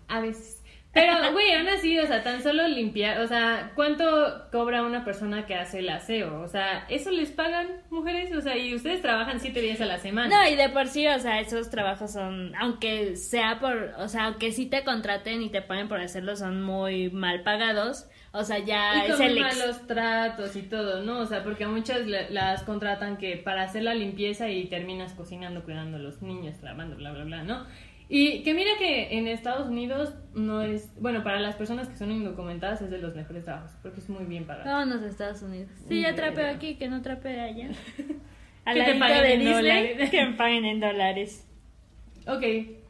A 0.08 0.20
veces. 0.20 0.54
Pero, 0.94 1.32
güey, 1.32 1.52
aún 1.52 1.68
así, 1.68 1.98
o 1.98 2.06
sea, 2.06 2.22
tan 2.22 2.40
solo 2.40 2.68
limpiar, 2.68 3.18
o 3.20 3.26
sea, 3.26 3.72
¿cuánto 3.74 4.48
cobra 4.52 4.84
una 4.84 5.04
persona 5.04 5.44
que 5.44 5.56
hace 5.56 5.80
el 5.80 5.88
aseo? 5.88 6.40
O 6.40 6.46
sea, 6.46 6.86
¿eso 6.88 7.10
les 7.10 7.32
pagan 7.32 7.66
mujeres? 7.90 8.32
O 8.32 8.40
sea, 8.40 8.56
y 8.56 8.72
ustedes 8.76 9.02
trabajan 9.02 9.40
siete 9.40 9.60
días 9.60 9.80
a 9.80 9.86
la 9.86 9.98
semana. 9.98 10.28
No, 10.28 10.48
y 10.48 10.54
de 10.54 10.68
por 10.68 10.86
sí, 10.86 11.04
o 11.08 11.18
sea, 11.18 11.40
esos 11.40 11.68
trabajos 11.68 12.12
son, 12.12 12.54
aunque 12.54 13.16
sea 13.16 13.58
por, 13.58 13.92
o 13.98 14.06
sea, 14.06 14.26
aunque 14.26 14.52
sí 14.52 14.66
te 14.66 14.84
contraten 14.84 15.42
y 15.42 15.50
te 15.50 15.62
paguen 15.62 15.88
por 15.88 16.00
hacerlo, 16.00 16.36
son 16.36 16.62
muy 16.62 17.10
mal 17.10 17.42
pagados. 17.42 18.06
O 18.36 18.42
sea, 18.42 18.58
ya 18.58 19.06
y 19.06 19.12
es 19.12 19.20
el 19.20 19.38
malos 19.38 19.86
tratos 19.86 20.56
y 20.56 20.62
todo, 20.62 21.04
¿no? 21.04 21.20
O 21.20 21.26
sea, 21.26 21.44
porque 21.44 21.68
muchas 21.68 22.04
las 22.30 22.64
contratan 22.64 23.16
que 23.16 23.36
para 23.36 23.62
hacer 23.62 23.84
la 23.84 23.94
limpieza 23.94 24.48
y 24.48 24.66
terminas 24.66 25.12
cocinando, 25.12 25.62
cuidando 25.62 25.98
a 25.98 26.00
los 26.00 26.20
niños, 26.20 26.60
lavando, 26.60 26.96
bla, 26.96 27.12
bla, 27.12 27.22
bla, 27.22 27.44
¿no? 27.44 27.64
Y 28.08 28.42
que 28.42 28.52
mira 28.52 28.72
que 28.76 29.16
en 29.16 29.28
Estados 29.28 29.68
Unidos 29.68 30.14
no 30.34 30.62
es, 30.62 30.92
bueno, 31.00 31.22
para 31.22 31.38
las 31.38 31.54
personas 31.54 31.88
que 31.88 31.96
son 31.96 32.10
indocumentadas 32.10 32.82
es 32.82 32.90
de 32.90 32.98
los 32.98 33.14
mejores 33.14 33.44
trabajos, 33.44 33.70
porque 33.82 34.00
es 34.00 34.08
muy 34.08 34.24
bien 34.24 34.46
pagado. 34.46 34.68
Vámonos 34.68 35.02
a 35.02 35.06
Estados 35.06 35.42
Unidos. 35.42 35.70
Sí, 35.88 36.02
ya 36.02 36.16
trapeo 36.16 36.48
aquí, 36.48 36.74
que 36.74 36.88
no 36.88 37.02
trapeo 37.02 37.40
allá. 37.40 37.70
A 38.64 38.74
la 38.74 38.84
te 38.86 38.94
paguen 38.94 39.22
de 39.22 39.32
en 39.32 39.40
Disney, 39.40 39.54
dólares. 39.54 40.10
que 40.10 40.24
me 40.24 40.32
paguen 40.32 40.64
en 40.64 40.80
dólares. 40.80 41.46
Ok. 42.26 42.83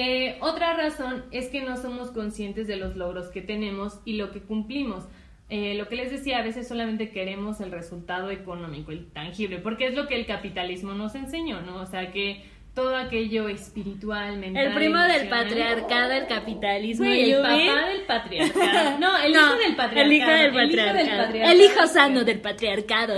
Eh, 0.00 0.36
otra 0.38 0.74
razón 0.74 1.24
es 1.32 1.48
que 1.48 1.60
no 1.60 1.76
somos 1.76 2.12
conscientes 2.12 2.68
de 2.68 2.76
los 2.76 2.94
logros 2.94 3.30
que 3.30 3.40
tenemos 3.40 3.98
y 4.04 4.12
lo 4.12 4.30
que 4.30 4.40
cumplimos. 4.40 5.02
Eh, 5.50 5.74
lo 5.74 5.88
que 5.88 5.96
les 5.96 6.12
decía, 6.12 6.38
a 6.38 6.42
veces 6.42 6.68
solamente 6.68 7.10
queremos 7.10 7.60
el 7.60 7.72
resultado 7.72 8.30
económico, 8.30 8.92
el 8.92 9.10
tangible, 9.10 9.58
porque 9.58 9.88
es 9.88 9.96
lo 9.96 10.06
que 10.06 10.14
el 10.14 10.24
capitalismo 10.24 10.92
nos 10.92 11.16
enseñó, 11.16 11.62
¿no? 11.62 11.82
O 11.82 11.86
sea 11.86 12.12
que 12.12 12.44
todo 12.76 12.94
aquello 12.94 13.48
espiritual, 13.48 14.38
mental. 14.38 14.66
El 14.68 14.74
primo 14.74 15.00
del 15.00 15.28
patriarcado, 15.28 16.12
el 16.12 16.26
capitalismo. 16.28 17.04
y 17.06 17.32
el 17.32 17.42
papá 17.42 17.88
del 17.88 18.02
patriarcado. 18.06 18.98
No, 19.00 19.18
el 19.18 19.32
hijo 19.32 19.56
del 19.56 19.74
patriarcado. 19.74 20.00
El 20.00 20.12
hijo 20.12 20.30
del 20.30 20.52
patriarcado. 20.52 21.34
El 21.34 21.60
hijo, 21.60 21.86
sano 21.88 22.22
del 22.22 22.40
patriarcado. 22.48 23.16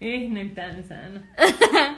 eh, 0.00 0.28
no 0.28 0.40
es 0.40 0.54
tan 0.54 0.84
sano. 0.84 1.22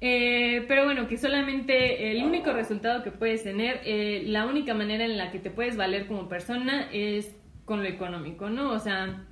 Eh, 0.00 0.64
pero 0.68 0.84
bueno, 0.84 1.08
que 1.08 1.16
solamente 1.16 2.10
el 2.12 2.22
único 2.22 2.52
resultado 2.52 3.02
que 3.02 3.10
puedes 3.10 3.44
tener, 3.44 3.80
eh, 3.84 4.24
la 4.26 4.46
única 4.46 4.74
manera 4.74 5.04
en 5.04 5.16
la 5.16 5.30
que 5.30 5.38
te 5.38 5.50
puedes 5.50 5.76
valer 5.76 6.06
como 6.06 6.28
persona 6.28 6.88
es 6.92 7.34
con 7.64 7.82
lo 7.82 7.88
económico, 7.88 8.50
¿no? 8.50 8.70
O 8.72 8.78
sea, 8.78 9.24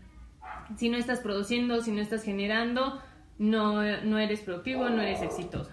si 0.77 0.89
no 0.89 0.97
estás 0.97 1.21
produciendo, 1.21 1.83
si 1.83 1.93
no 1.93 2.01
estás 2.01 2.25
generando, 2.25 3.01
no, 3.39 3.83
no 4.03 4.19
eres 4.19 4.41
productivo, 4.41 4.89
no 4.89 5.03
eres 5.03 5.23
exitoso. 5.23 5.71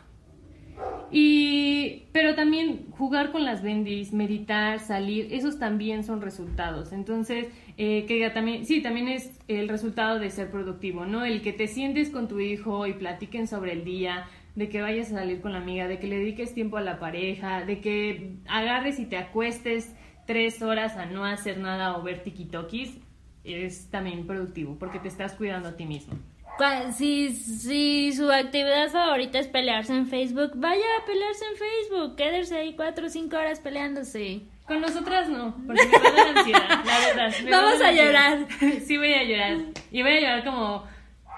Y, 1.14 2.06
pero 2.14 2.36
también 2.36 2.86
jugar 2.92 3.32
con 3.32 3.44
las 3.44 3.62
bendis, 3.62 4.14
meditar, 4.14 4.80
salir, 4.80 5.28
esos 5.32 5.60
también 5.60 6.06
son 6.06 6.22
resultados. 6.22 6.94
Entonces, 6.94 7.48
eh, 7.78 8.06
que 8.08 8.30
también, 8.30 8.66
sí, 8.66 8.82
también 8.82 9.10
es 9.10 9.38
el 9.50 9.68
resultado 9.68 10.20
de 10.20 10.30
ser 10.30 10.50
productivo, 10.50 11.06
¿no? 11.06 11.26
El 11.26 11.42
que 11.42 11.52
te 11.52 11.68
sientes 11.68 12.10
con 12.10 12.30
tu 12.30 12.40
hijo 12.40 12.88
y 12.88 12.94
platiquen 12.94 13.48
sobre 13.48 13.74
el 13.74 13.84
día, 13.84 14.26
de 14.56 14.70
que 14.70 14.82
vayas 14.82 15.12
a 15.12 15.20
salir 15.20 15.42
con 15.42 15.54
la 15.54 15.60
amiga, 15.60 15.88
de 15.88 16.00
que 16.00 16.08
le 16.08 16.18
dediques 16.18 16.54
tiempo 16.54 16.78
a 16.78 16.82
la 16.82 17.00
pareja, 17.00 17.66
de 17.66 17.80
que 17.80 18.36
agarres 18.48 19.00
y 19.00 19.06
te 19.06 19.18
acuestes 19.18 19.94
tres 20.26 20.62
horas 20.62 20.98
a 20.98 21.06
no 21.06 21.26
hacer 21.26 21.58
nada 21.58 21.98
o 21.98 22.04
ver 22.04 22.24
tikitokis, 22.24 22.98
es 23.44 23.90
también 23.90 24.28
productivo, 24.28 24.78
porque 24.78 25.00
te 25.00 25.08
estás 25.08 25.34
cuidando 25.34 25.70
a 25.70 25.76
ti 25.76 25.86
mismo 25.86 26.16
si, 26.94 27.34
si 27.34 28.14
su 28.14 28.32
actividad 28.32 28.90
favorita 28.90 29.40
es 29.40 29.48
pelearse 29.48 29.94
en 29.94 30.08
Facebook, 30.08 30.52
vaya 30.56 30.84
a 31.02 31.06
pelearse 31.06 31.46
en 31.46 31.58
Facebook. 31.58 32.16
Quédese 32.16 32.58
ahí 32.58 32.76
cuatro 32.76 33.08
o 33.08 33.10
cinco 33.10 33.38
horas 33.38 33.60
peleándose. 33.60 34.42
Con 34.68 34.80
nosotras 34.80 35.28
no, 35.28 35.56
porque 35.66 35.86
me 35.86 35.98
va 35.98 36.08
a 36.08 36.12
dar 36.12 36.38
ansiedad, 36.38 36.86
la 36.86 37.00
verdad. 37.00 37.34
Vamos 37.52 37.82
a 37.82 37.92
llorar. 37.92 38.48
Sí, 38.86 38.98
voy 38.98 39.14
a 39.14 39.24
llorar. 39.24 39.58
Y 39.92 40.02
voy 40.02 40.12
a 40.12 40.20
llorar 40.22 40.46
como 40.46 40.86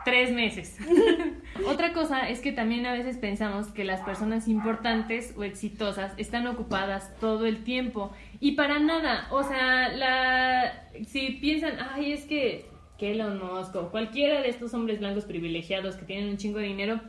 tres 0.03 0.31
meses. 0.31 0.77
Otra 1.67 1.93
cosa 1.93 2.29
es 2.29 2.39
que 2.39 2.51
también 2.51 2.85
a 2.85 2.93
veces 2.93 3.17
pensamos 3.17 3.67
que 3.67 3.83
las 3.83 4.01
personas 4.01 4.47
importantes 4.47 5.33
o 5.37 5.43
exitosas 5.43 6.13
están 6.17 6.47
ocupadas 6.47 7.15
todo 7.19 7.45
el 7.45 7.63
tiempo. 7.63 8.11
Y 8.39 8.53
para 8.53 8.79
nada. 8.79 9.27
O 9.31 9.43
sea, 9.43 9.89
la 9.89 10.89
si 11.07 11.31
piensan, 11.41 11.77
ay, 11.93 12.13
es 12.13 12.25
que 12.25 12.65
que 12.97 13.11
Elon 13.11 13.39
Musk 13.39 13.75
o 13.75 13.89
cualquiera 13.89 14.41
de 14.41 14.49
estos 14.49 14.73
hombres 14.73 14.99
blancos 14.99 15.25
privilegiados 15.25 15.95
que 15.95 16.05
tienen 16.05 16.29
un 16.29 16.37
chingo 16.37 16.59
de 16.59 16.65
dinero, 16.65 17.01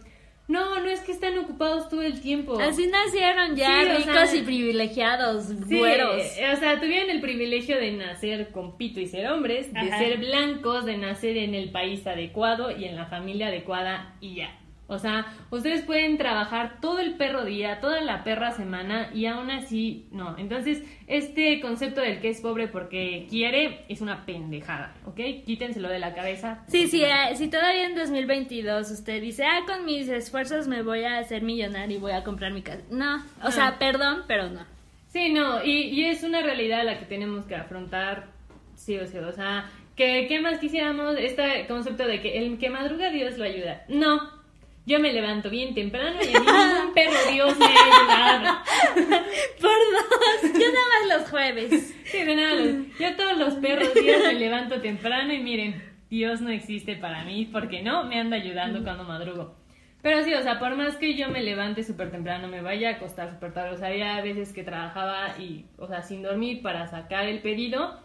no, 0.47 0.78
no 0.80 0.88
es 0.88 1.01
que 1.01 1.12
están 1.12 1.38
ocupados 1.38 1.88
todo 1.88 2.03
el 2.03 2.20
tiempo. 2.20 2.59
Así 2.61 2.86
nacieron 2.86 3.57
ya 3.57 3.82
ricos 3.97 4.34
y 4.34 4.42
privilegiados, 4.42 5.55
güeros. 5.66 6.22
O 6.53 6.57
sea, 6.57 6.80
tuvieron 6.80 7.11
el 7.11 7.20
privilegio 7.20 7.76
de 7.78 7.92
nacer 7.92 8.51
con 8.51 8.76
pito 8.76 9.01
y 9.01 9.07
ser 9.07 9.28
hombres, 9.28 9.72
de 9.72 9.88
ser 9.88 10.18
blancos, 10.18 10.84
de 10.84 10.99
nacer 10.99 11.38
en 11.38 11.55
el 11.55 11.70
país 11.70 12.07
adecuado 12.07 12.76
y 12.76 12.84
en 12.84 12.97
la 12.97 13.07
familia 13.07 13.49
adecuada 13.49 14.16
y 14.20 14.36
ya. 14.36 14.59
O 14.87 14.99
sea, 14.99 15.26
ustedes 15.51 15.82
pueden 15.82 16.18
trabajar 16.18 16.78
todo 16.80 16.99
el 16.99 17.14
perro 17.14 17.45
día, 17.45 17.80
toda 17.80 18.03
la 18.03 18.22
perra 18.22 18.53
semana 18.53 19.11
y 19.14 19.26
aún 19.26 19.51
así 19.51 20.07
no. 20.11 20.37
Entonces, 20.37 20.82
este 21.07 21.61
concepto 21.61 22.03
del 22.03 22.20
que 22.20 22.28
es 22.28 22.41
pobre 22.43 22.68
porque 22.68 23.26
quiere 23.30 23.85
es 23.89 24.03
una 24.03 24.26
pendejada, 24.26 24.95
¿ok? 25.07 25.45
Quítenselo 25.47 25.89
de 25.89 25.99
la 25.99 26.14
cabeza. 26.14 26.64
Sí, 26.68 26.87
sí, 26.89 27.03
eh, 27.03 27.35
si 27.35 27.49
todavía 27.49 27.87
en 27.87 27.95
2022 27.95 28.91
usted 28.91 29.22
dice, 29.22 29.45
ah, 29.45 29.62
con 29.66 29.87
mis 29.87 30.09
esfuerzos 30.09 30.68
me 30.68 30.82
voy 30.82 31.05
a 31.05 31.18
hacer 31.18 31.43
millonario 31.43 31.97
y 31.97 32.01
voy 32.01 32.12
a 32.12 32.22
comprar 32.22 32.53
mi 32.53 32.61
casa. 32.61 32.82
No, 32.91 33.24
o 33.43 33.51
sea, 33.51 33.78
perdón, 33.78 34.24
pero 34.28 34.51
no. 34.51 34.66
Sí, 35.09 35.32
no, 35.32 35.64
y, 35.64 35.89
y 35.89 36.05
es 36.07 36.24
una 36.24 36.43
realidad 36.43 36.85
la 36.85 36.99
que 36.99 37.07
tenemos 37.07 37.47
que 37.47 37.55
afrontar, 37.55 38.26
sí 38.74 38.99
o 38.99 39.07
sí, 39.07 39.16
o 39.16 39.32
sea, 39.32 39.70
que, 39.97 40.26
¿qué 40.28 40.41
más 40.41 40.59
quisiéramos? 40.59 41.16
Este 41.18 41.66
concepto 41.68 42.05
de 42.07 42.20
que 42.20 42.39
el 42.39 42.59
que 42.59 42.68
madruga 42.68 43.11
Dios 43.11 43.39
lo 43.39 43.45
ayuda. 43.45 43.85
No, 43.89 44.43
yo 44.87 45.01
me 45.01 45.12
levanto 45.12 45.51
bien 45.51 45.74
temprano 45.74 46.18
y 46.22 46.35
a 46.35 46.41
mí 46.41 46.47
ningún 46.47 46.95
perro 46.95 47.32
Dios 47.32 47.59
me 47.59 47.64
ha 47.64 47.68
ayudado. 47.68 48.59
Por 49.61 49.70
dos, 49.70 50.53
yo 50.53 50.72
nada 50.72 50.87
más 50.93 51.18
los 51.18 51.30
jueves. 51.30 51.95
Sí, 52.05 52.18
de 52.22 52.37
nada, 52.37 52.62
yo 52.99 53.16
todos 53.16 53.39
los 53.39 53.55
perros 53.55 53.95
días 53.95 54.22
me 54.22 54.35
levanto 54.35 54.80
temprano 54.80 55.32
y 55.32 55.43
miren, 55.43 55.82
Dios 56.11 56.41
no 56.41 56.51
existe 56.51 56.97
para 56.97 57.24
mí 57.24 57.49
porque 57.51 57.82
no 57.82 58.05
me 58.05 58.20
anda 58.20 58.37
ayudando 58.37 58.82
cuando 58.82 59.05
madrugo. 59.05 59.57
Pero 60.03 60.22
sí, 60.22 60.35
o 60.35 60.43
sea, 60.43 60.59
por 60.59 60.76
más 60.76 60.97
que 60.97 61.14
yo 61.14 61.30
me 61.30 61.43
levante 61.43 61.82
súper 61.82 62.11
temprano, 62.11 62.47
me 62.47 62.61
vaya 62.61 62.91
a 62.91 62.93
acostar 62.93 63.30
súper 63.30 63.55
tarde, 63.55 63.70
o 63.70 63.76
sea, 63.78 63.89
había 63.89 64.20
veces 64.20 64.53
que 64.53 64.62
trabajaba 64.62 65.39
y, 65.39 65.64
o 65.78 65.89
sea, 65.89 66.03
sin 66.03 66.22
dormir 66.22 66.61
para 66.61 66.87
sacar 66.89 67.24
el 67.24 67.41
pedido 67.41 68.03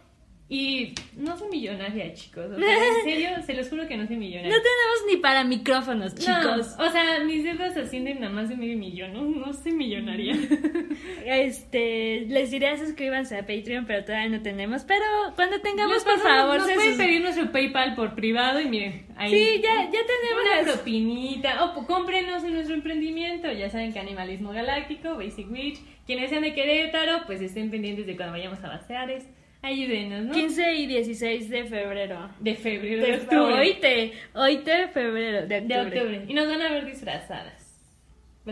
y 0.51 0.95
no 1.15 1.37
soy 1.37 1.47
millonaria, 1.49 2.11
chicos. 2.15 2.47
O 2.51 2.57
sea, 2.57 2.87
en 2.87 3.03
serio, 3.03 3.29
se 3.45 3.53
los 3.53 3.69
juro 3.69 3.87
que 3.87 3.95
no 3.95 4.07
soy 4.07 4.15
millonaria. 4.15 4.49
No 4.49 4.55
tenemos 4.55 5.05
ni 5.07 5.17
para 5.17 5.43
micrófonos, 5.43 6.15
chicos. 6.15 6.75
o 6.79 6.89
sea, 6.89 7.19
mis 7.23 7.43
deudas 7.43 7.77
ascienden 7.77 8.23
a 8.23 8.29
más 8.29 8.49
de 8.49 8.55
medio 8.55 8.75
millón. 8.75 9.13
No, 9.13 9.21
no 9.21 9.53
soy 9.53 9.73
millonaria. 9.73 10.35
este, 11.25 12.21
les 12.21 12.49
diré 12.49 12.75
suscríbanse 12.79 13.37
a 13.37 13.41
Patreon, 13.41 13.85
pero 13.85 14.03
todavía 14.03 14.27
no 14.29 14.41
tenemos. 14.41 14.85
Pero 14.85 15.05
cuando 15.35 15.61
tengamos, 15.61 16.03
por 16.03 16.17
favor, 16.17 16.57
nos 16.57 16.71
pueden 16.71 16.97
pedir 16.97 17.21
nuestro 17.21 17.51
PayPal 17.51 17.93
por 17.93 18.15
privado 18.15 18.59
y 18.59 18.65
miren, 18.65 19.05
ahí. 19.17 19.29
Sí, 19.29 19.61
ya, 19.61 19.83
ya 19.83 19.99
tenemos 19.99 20.65
una 20.65 20.73
propinita. 20.73 21.65
O 21.65 21.85
cómprenos 21.85 22.43
en 22.43 22.53
nuestro 22.53 22.73
emprendimiento. 22.73 23.51
Ya 23.51 23.69
saben 23.69 23.93
que 23.93 23.99
Animalismo 23.99 24.51
Galáctico, 24.51 25.15
Basic 25.15 25.47
Witch. 25.51 25.77
Quienes 26.07 26.31
sean 26.31 26.41
de 26.41 26.55
Querétaro, 26.55 27.27
pues 27.27 27.39
estén 27.39 27.69
pendientes 27.69 28.07
de 28.07 28.15
cuando 28.15 28.33
vayamos 28.33 28.63
a 28.63 28.67
Baseares. 28.69 29.27
Ayúdenos, 29.61 30.25
¿no? 30.25 30.33
15 30.33 30.73
y 30.75 30.87
16 30.87 31.49
de 31.49 31.65
febrero. 31.65 32.29
De 32.39 32.55
febrero. 32.55 33.05
De, 33.05 33.15
octubre. 33.15 33.53
Oíte, 33.55 34.13
oíte 34.33 34.87
febrero. 34.87 35.47
De 35.47 35.57
octubre. 35.57 36.25
Y 36.27 36.33
nos 36.33 36.47
van 36.47 36.61
a 36.61 36.69
ver 36.69 36.85
disfrazadas. 36.85 37.59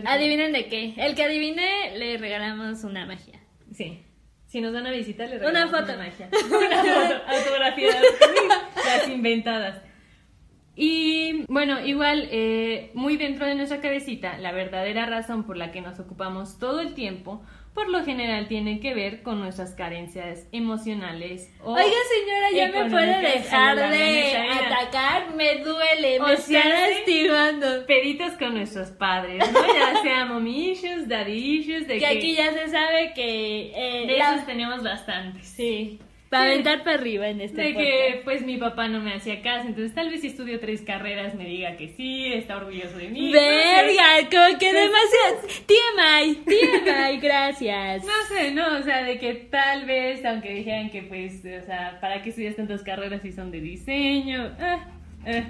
Adivinen 0.04 0.52
de 0.52 0.66
qué. 0.66 0.94
El 0.96 1.14
que 1.14 1.24
adivine 1.24 1.96
le 1.96 2.18
regalamos 2.18 2.84
una 2.84 3.06
magia. 3.06 3.40
Sí. 3.72 4.02
Si 4.46 4.60
nos 4.60 4.72
van 4.72 4.86
a 4.86 4.90
visitar, 4.90 5.28
le 5.28 5.38
regalamos 5.38 5.70
una 5.70 5.80
foto. 5.80 5.92
Una 5.94 6.04
magia. 6.04 6.28
una 6.46 6.84
foto. 6.84 7.22
Autografía. 7.26 8.00
las 8.84 9.08
inventadas. 9.08 9.82
Y 10.80 11.44
bueno, 11.48 11.84
igual, 11.84 12.28
eh, 12.30 12.92
muy 12.94 13.16
dentro 13.16 13.46
de 13.46 13.56
nuestra 13.56 13.80
cabecita, 13.80 14.38
la 14.38 14.52
verdadera 14.52 15.06
razón 15.06 15.44
por 15.44 15.56
la 15.56 15.72
que 15.72 15.80
nos 15.80 15.98
ocupamos 15.98 16.58
todo 16.60 16.80
el 16.80 16.94
tiempo 16.94 17.42
por 17.78 17.90
lo 17.90 18.04
general 18.04 18.48
tiene 18.48 18.80
que 18.80 18.92
ver 18.92 19.22
con 19.22 19.38
nuestras 19.38 19.76
carencias 19.76 20.48
emocionales. 20.50 21.48
Oiga, 21.62 21.84
señora, 21.84 22.50
ya 22.52 22.72
me 22.72 22.90
puede 22.90 23.20
dejar 23.20 23.76
de 23.76 24.36
atacar, 24.36 25.32
me 25.36 25.58
duele, 25.58 26.18
me 26.18 26.32
está 26.32 26.60
lastimando. 26.68 27.86
Peditos 27.86 28.32
con 28.32 28.54
nuestros 28.54 28.90
padres, 28.90 29.38
¿no? 29.52 29.60
Ya 29.72 29.96
sea 30.02 30.24
mommy 30.24 30.72
issues, 30.72 31.06
daddy 31.06 31.58
issues, 31.60 31.86
de 31.86 31.98
que, 31.98 32.06
aquí 32.08 32.34
ya 32.34 32.52
se 32.52 32.68
sabe 32.68 33.12
que 33.14 33.70
eh, 33.72 34.06
de 34.08 34.18
esos 34.18 34.44
tenemos 34.44 34.82
bastantes. 34.82 35.46
Sí. 35.46 36.00
Para 36.30 36.44
aventar 36.44 36.84
para 36.84 36.98
arriba 36.98 37.28
en 37.28 37.40
este 37.40 37.62
De 37.62 37.74
que 37.74 38.20
pues 38.22 38.44
mi 38.44 38.58
papá 38.58 38.86
no 38.88 39.00
me 39.00 39.14
hacía 39.14 39.40
caso, 39.40 39.66
entonces 39.66 39.94
tal 39.94 40.10
vez 40.10 40.20
si 40.20 40.26
estudio 40.26 40.60
tres 40.60 40.82
carreras 40.82 41.34
me 41.34 41.46
diga 41.46 41.76
que 41.76 41.88
sí, 41.88 42.26
está 42.32 42.58
orgulloso 42.58 42.98
de 42.98 43.08
mí. 43.08 43.32
Verga, 43.32 44.04
como 44.30 44.58
que 44.58 44.72
demasiado. 44.72 45.40
TMI, 45.66 46.34
TMI, 46.44 47.18
gracias. 47.20 48.04
No 48.04 48.36
sé, 48.36 48.50
no, 48.50 48.78
o 48.78 48.82
sea, 48.82 49.04
de 49.04 49.18
que 49.18 49.34
tal 49.50 49.86
vez, 49.86 50.22
aunque 50.26 50.52
dijeran 50.52 50.90
que 50.90 51.02
pues, 51.02 51.38
o 51.40 51.64
sea, 51.64 51.98
¿para 52.00 52.22
qué 52.22 52.28
estudias 52.28 52.56
tantas 52.56 52.82
carreras 52.82 53.22
si 53.22 53.32
son 53.32 53.50
de 53.50 53.60
diseño? 53.60 54.54
Ah, 54.60 54.86
eh. 55.24 55.44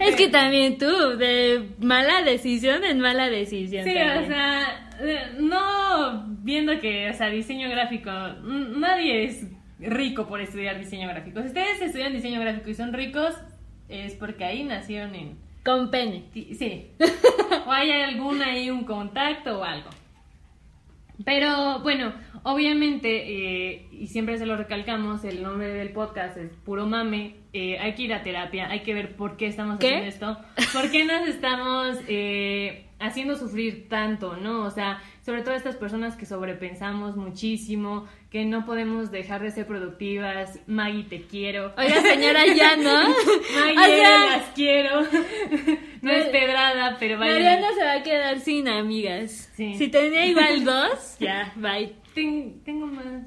Es 0.00 0.16
que 0.16 0.28
también 0.28 0.78
tú, 0.78 1.16
de 1.18 1.68
mala 1.78 2.22
decisión 2.22 2.84
en 2.84 3.00
mala 3.00 3.28
decisión. 3.28 3.84
Sí, 3.84 3.92
o 3.92 4.26
sea, 4.26 4.90
no 5.38 6.24
viendo 6.42 6.80
que, 6.80 7.10
o 7.10 7.12
sea, 7.12 7.28
diseño 7.28 7.68
gráfico, 7.68 8.10
nadie 8.10 9.24
es 9.24 9.46
rico 9.80 10.26
por 10.26 10.40
estudiar 10.40 10.78
diseño 10.78 11.08
gráfico. 11.08 11.40
Si 11.40 11.48
ustedes 11.48 11.80
estudian 11.80 12.12
diseño 12.12 12.40
gráfico 12.40 12.70
y 12.70 12.74
son 12.74 12.92
ricos, 12.92 13.34
es 13.88 14.14
porque 14.14 14.44
ahí 14.44 14.64
nacieron 14.64 15.14
en... 15.14 15.38
Con 15.64 15.90
pene. 15.90 16.24
Sí. 16.32 16.90
o 17.66 17.70
hay 17.70 17.90
algún 17.90 18.42
ahí 18.42 18.70
un 18.70 18.84
contacto 18.84 19.60
o 19.60 19.64
algo. 19.64 19.90
Pero 21.24 21.80
bueno, 21.80 22.14
obviamente, 22.44 23.08
eh, 23.10 23.88
y 23.92 24.06
siempre 24.06 24.38
se 24.38 24.46
lo 24.46 24.56
recalcamos, 24.56 25.24
el 25.24 25.42
nombre 25.42 25.68
del 25.68 25.90
podcast 25.90 26.36
es 26.36 26.50
Puro 26.64 26.86
Mame. 26.86 27.36
Eh, 27.52 27.78
hay 27.78 27.94
que 27.94 28.02
ir 28.04 28.14
a 28.14 28.22
terapia, 28.22 28.70
hay 28.70 28.80
que 28.80 28.94
ver 28.94 29.16
por 29.16 29.36
qué 29.36 29.46
estamos 29.46 29.76
haciendo 29.76 30.06
esto, 30.06 30.38
por 30.72 30.90
qué 30.90 31.04
nos 31.04 31.28
estamos 31.28 31.98
eh, 32.06 32.86
haciendo 33.00 33.36
sufrir 33.36 33.88
tanto, 33.88 34.36
¿no? 34.36 34.62
O 34.62 34.70
sea, 34.70 35.02
sobre 35.30 35.42
todo 35.42 35.54
estas 35.54 35.76
personas 35.76 36.16
que 36.16 36.26
sobrepensamos 36.26 37.16
muchísimo, 37.16 38.08
que 38.32 38.44
no 38.44 38.66
podemos 38.66 39.12
dejar 39.12 39.40
de 39.40 39.52
ser 39.52 39.64
productivas. 39.64 40.58
Maggie, 40.66 41.04
te 41.04 41.22
quiero. 41.22 41.72
Oiga, 41.78 42.02
señora, 42.02 42.46
ya 42.52 42.74
no. 42.74 43.10
Maggie, 43.76 44.02
las 44.02 44.46
quiero. 44.56 45.02
no 46.02 46.10
es 46.10 46.24
pedrada, 46.30 46.96
pero 46.98 47.16
vaya. 47.16 47.34
Mariana 47.34 47.68
se 47.76 47.84
va 47.84 47.92
a 47.92 48.02
quedar 48.02 48.40
sin 48.40 48.66
amigas. 48.66 49.52
Si 49.54 49.86
tenía 49.86 50.26
igual 50.26 50.64
dos, 50.64 51.16
ya, 51.20 51.52
bye. 51.54 51.94
tengo 52.64 52.88
más. 52.88 53.22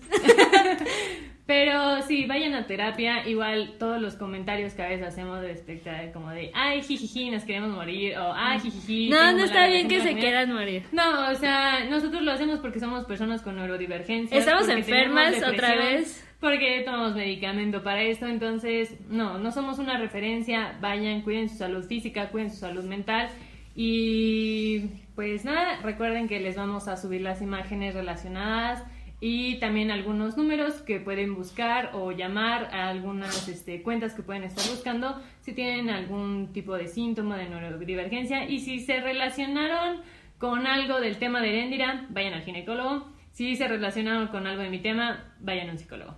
Pero 1.45 2.01
sí, 2.03 2.25
vayan 2.25 2.55
a 2.55 2.67
terapia. 2.67 3.27
Igual 3.27 3.73
todos 3.77 4.01
los 4.01 4.15
comentarios 4.15 4.73
que 4.73 4.81
a 4.81 4.87
veces 4.87 5.07
hacemos 5.07 5.41
respecto 5.41 5.89
a 5.89 6.11
como 6.13 6.29
de, 6.29 6.51
ay, 6.53 6.81
jijiji, 6.81 7.29
nos 7.31 7.43
queremos 7.43 7.69
morir. 7.69 8.17
O, 8.17 8.33
ay, 8.33 8.59
jijiji. 8.59 9.09
No, 9.09 9.33
no 9.33 9.43
está 9.43 9.67
bien 9.67 9.89
que 9.89 9.99
se 9.99 10.15
quieran 10.15 10.53
morir. 10.53 10.83
No, 10.93 11.29
o 11.29 11.35
sea, 11.35 11.83
nosotros 11.89 12.21
lo 12.21 12.31
hacemos 12.31 12.59
porque 12.59 12.79
somos 12.79 13.03
personas 13.05 13.41
con 13.41 13.57
neurodivergencia. 13.57 14.37
Estamos 14.37 14.69
enfermas 14.69 15.35
otra 15.43 15.75
vez. 15.75 16.25
Porque 16.39 16.81
tomamos 16.83 17.15
medicamento 17.15 17.83
para 17.83 18.01
esto. 18.03 18.25
Entonces, 18.25 18.95
no, 19.09 19.37
no 19.37 19.51
somos 19.51 19.79
una 19.79 19.97
referencia. 19.97 20.77
Vayan, 20.79 21.21
cuiden 21.21 21.49
su 21.49 21.57
salud 21.57 21.85
física, 21.85 22.29
cuiden 22.29 22.51
su 22.51 22.57
salud 22.57 22.85
mental. 22.85 23.29
Y 23.75 24.87
pues 25.15 25.43
nada, 25.45 25.79
recuerden 25.81 26.27
que 26.27 26.39
les 26.39 26.55
vamos 26.55 26.87
a 26.87 26.95
subir 26.95 27.21
las 27.21 27.41
imágenes 27.41 27.95
relacionadas 27.95 28.83
y 29.25 29.55
también 29.59 29.89
algunos 29.89 30.35
números 30.35 30.81
que 30.81 30.99
pueden 30.99 31.33
buscar 31.33 31.91
o 31.93 32.11
llamar 32.11 32.65
a 32.73 32.89
algunas 32.89 33.47
este, 33.47 33.81
cuentas 33.81 34.15
que 34.15 34.21
pueden 34.21 34.43
estar 34.43 34.69
buscando 34.69 35.17
si 35.39 35.53
tienen 35.53 35.89
algún 35.89 36.51
tipo 36.51 36.75
de 36.75 36.87
síntoma 36.87 37.37
de 37.37 37.47
neurodivergencia 37.47 38.49
y 38.49 38.59
si 38.59 38.79
se 38.79 38.99
relacionaron 38.99 40.01
con 40.39 40.67
algo 40.67 40.99
del 40.99 41.19
tema 41.19 41.39
de 41.39 41.57
Erendira, 41.57 42.05
vayan 42.09 42.33
al 42.33 42.41
ginecólogo. 42.41 43.07
Si 43.31 43.55
se 43.55 43.65
relacionaron 43.65 44.27
con 44.27 44.45
algo 44.45 44.61
de 44.61 44.69
mi 44.69 44.79
tema, 44.79 45.33
vayan 45.39 45.69
a 45.69 45.71
un 45.71 45.77
psicólogo. 45.77 46.15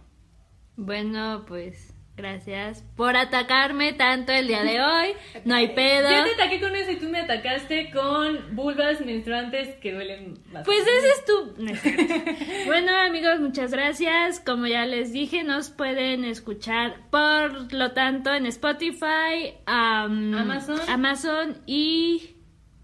Bueno, 0.75 1.45
pues 1.47 1.94
Gracias 2.17 2.81
por 2.95 3.17
atacarme 3.17 3.91
tanto 3.91 4.31
el 4.31 4.47
día 4.47 4.63
de 4.63 4.81
hoy. 4.81 5.13
No 5.43 5.53
hay 5.53 5.75
pedo. 5.75 6.09
Yo 6.09 6.23
te 6.23 6.41
ataqué 6.41 6.61
con 6.61 6.73
eso 6.73 6.91
y 6.91 6.95
tú 6.95 7.09
me 7.09 7.19
atacaste 7.19 7.91
con 7.91 8.55
vulvas 8.55 9.01
menstruantes 9.01 9.75
que 9.75 9.91
duelen 9.91 10.35
bastante. 10.45 10.63
Pues 10.63 10.79
ese 10.81 11.07
es 11.09 11.25
tu. 11.25 12.65
bueno, 12.67 12.95
amigos, 12.95 13.41
muchas 13.41 13.71
gracias. 13.71 14.39
Como 14.39 14.65
ya 14.65 14.85
les 14.85 15.11
dije, 15.11 15.43
nos 15.43 15.69
pueden 15.69 16.23
escuchar 16.23 17.01
por 17.09 17.73
lo 17.73 17.91
tanto 17.91 18.33
en 18.33 18.45
Spotify, 18.45 19.55
Amazon, 19.65 20.79
Amazon 20.87 21.57
y, 21.65 22.35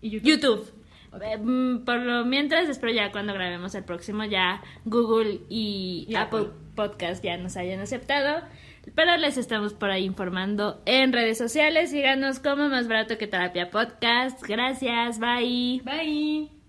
YouTube. 0.01 0.69
Em, 1.21 1.85
por 1.85 1.99
lo 1.99 2.25
mientras, 2.25 2.67
espero 2.67 2.91
ya 2.91 3.11
cuando 3.11 3.33
grabemos 3.33 3.75
el 3.75 3.85
próximo, 3.85 4.25
ya 4.25 4.61
Google 4.83 5.39
y, 5.49 6.13
Apple 6.17 6.47
Podcast 6.75 7.23
ya 7.23 7.37
nos 7.37 7.55
hayan 7.55 7.79
aceptado. 7.79 8.41
Pero 8.95 9.17
les 9.17 9.37
estamos 9.37 9.73
por 9.73 9.91
ahí 9.91 10.05
informando 10.05 10.81
en 10.85 11.13
redes 11.13 11.37
sociales. 11.37 11.91
Síganos 11.91 12.39
como 12.39 12.69
Más 12.69 12.87
Barato 12.87 13.17
que 13.17 13.27
Terapia 13.27 13.69
Podcast. 13.69 14.41
Gracias. 14.47 15.19
Bye. 15.19 15.81
Bye. 15.83 16.60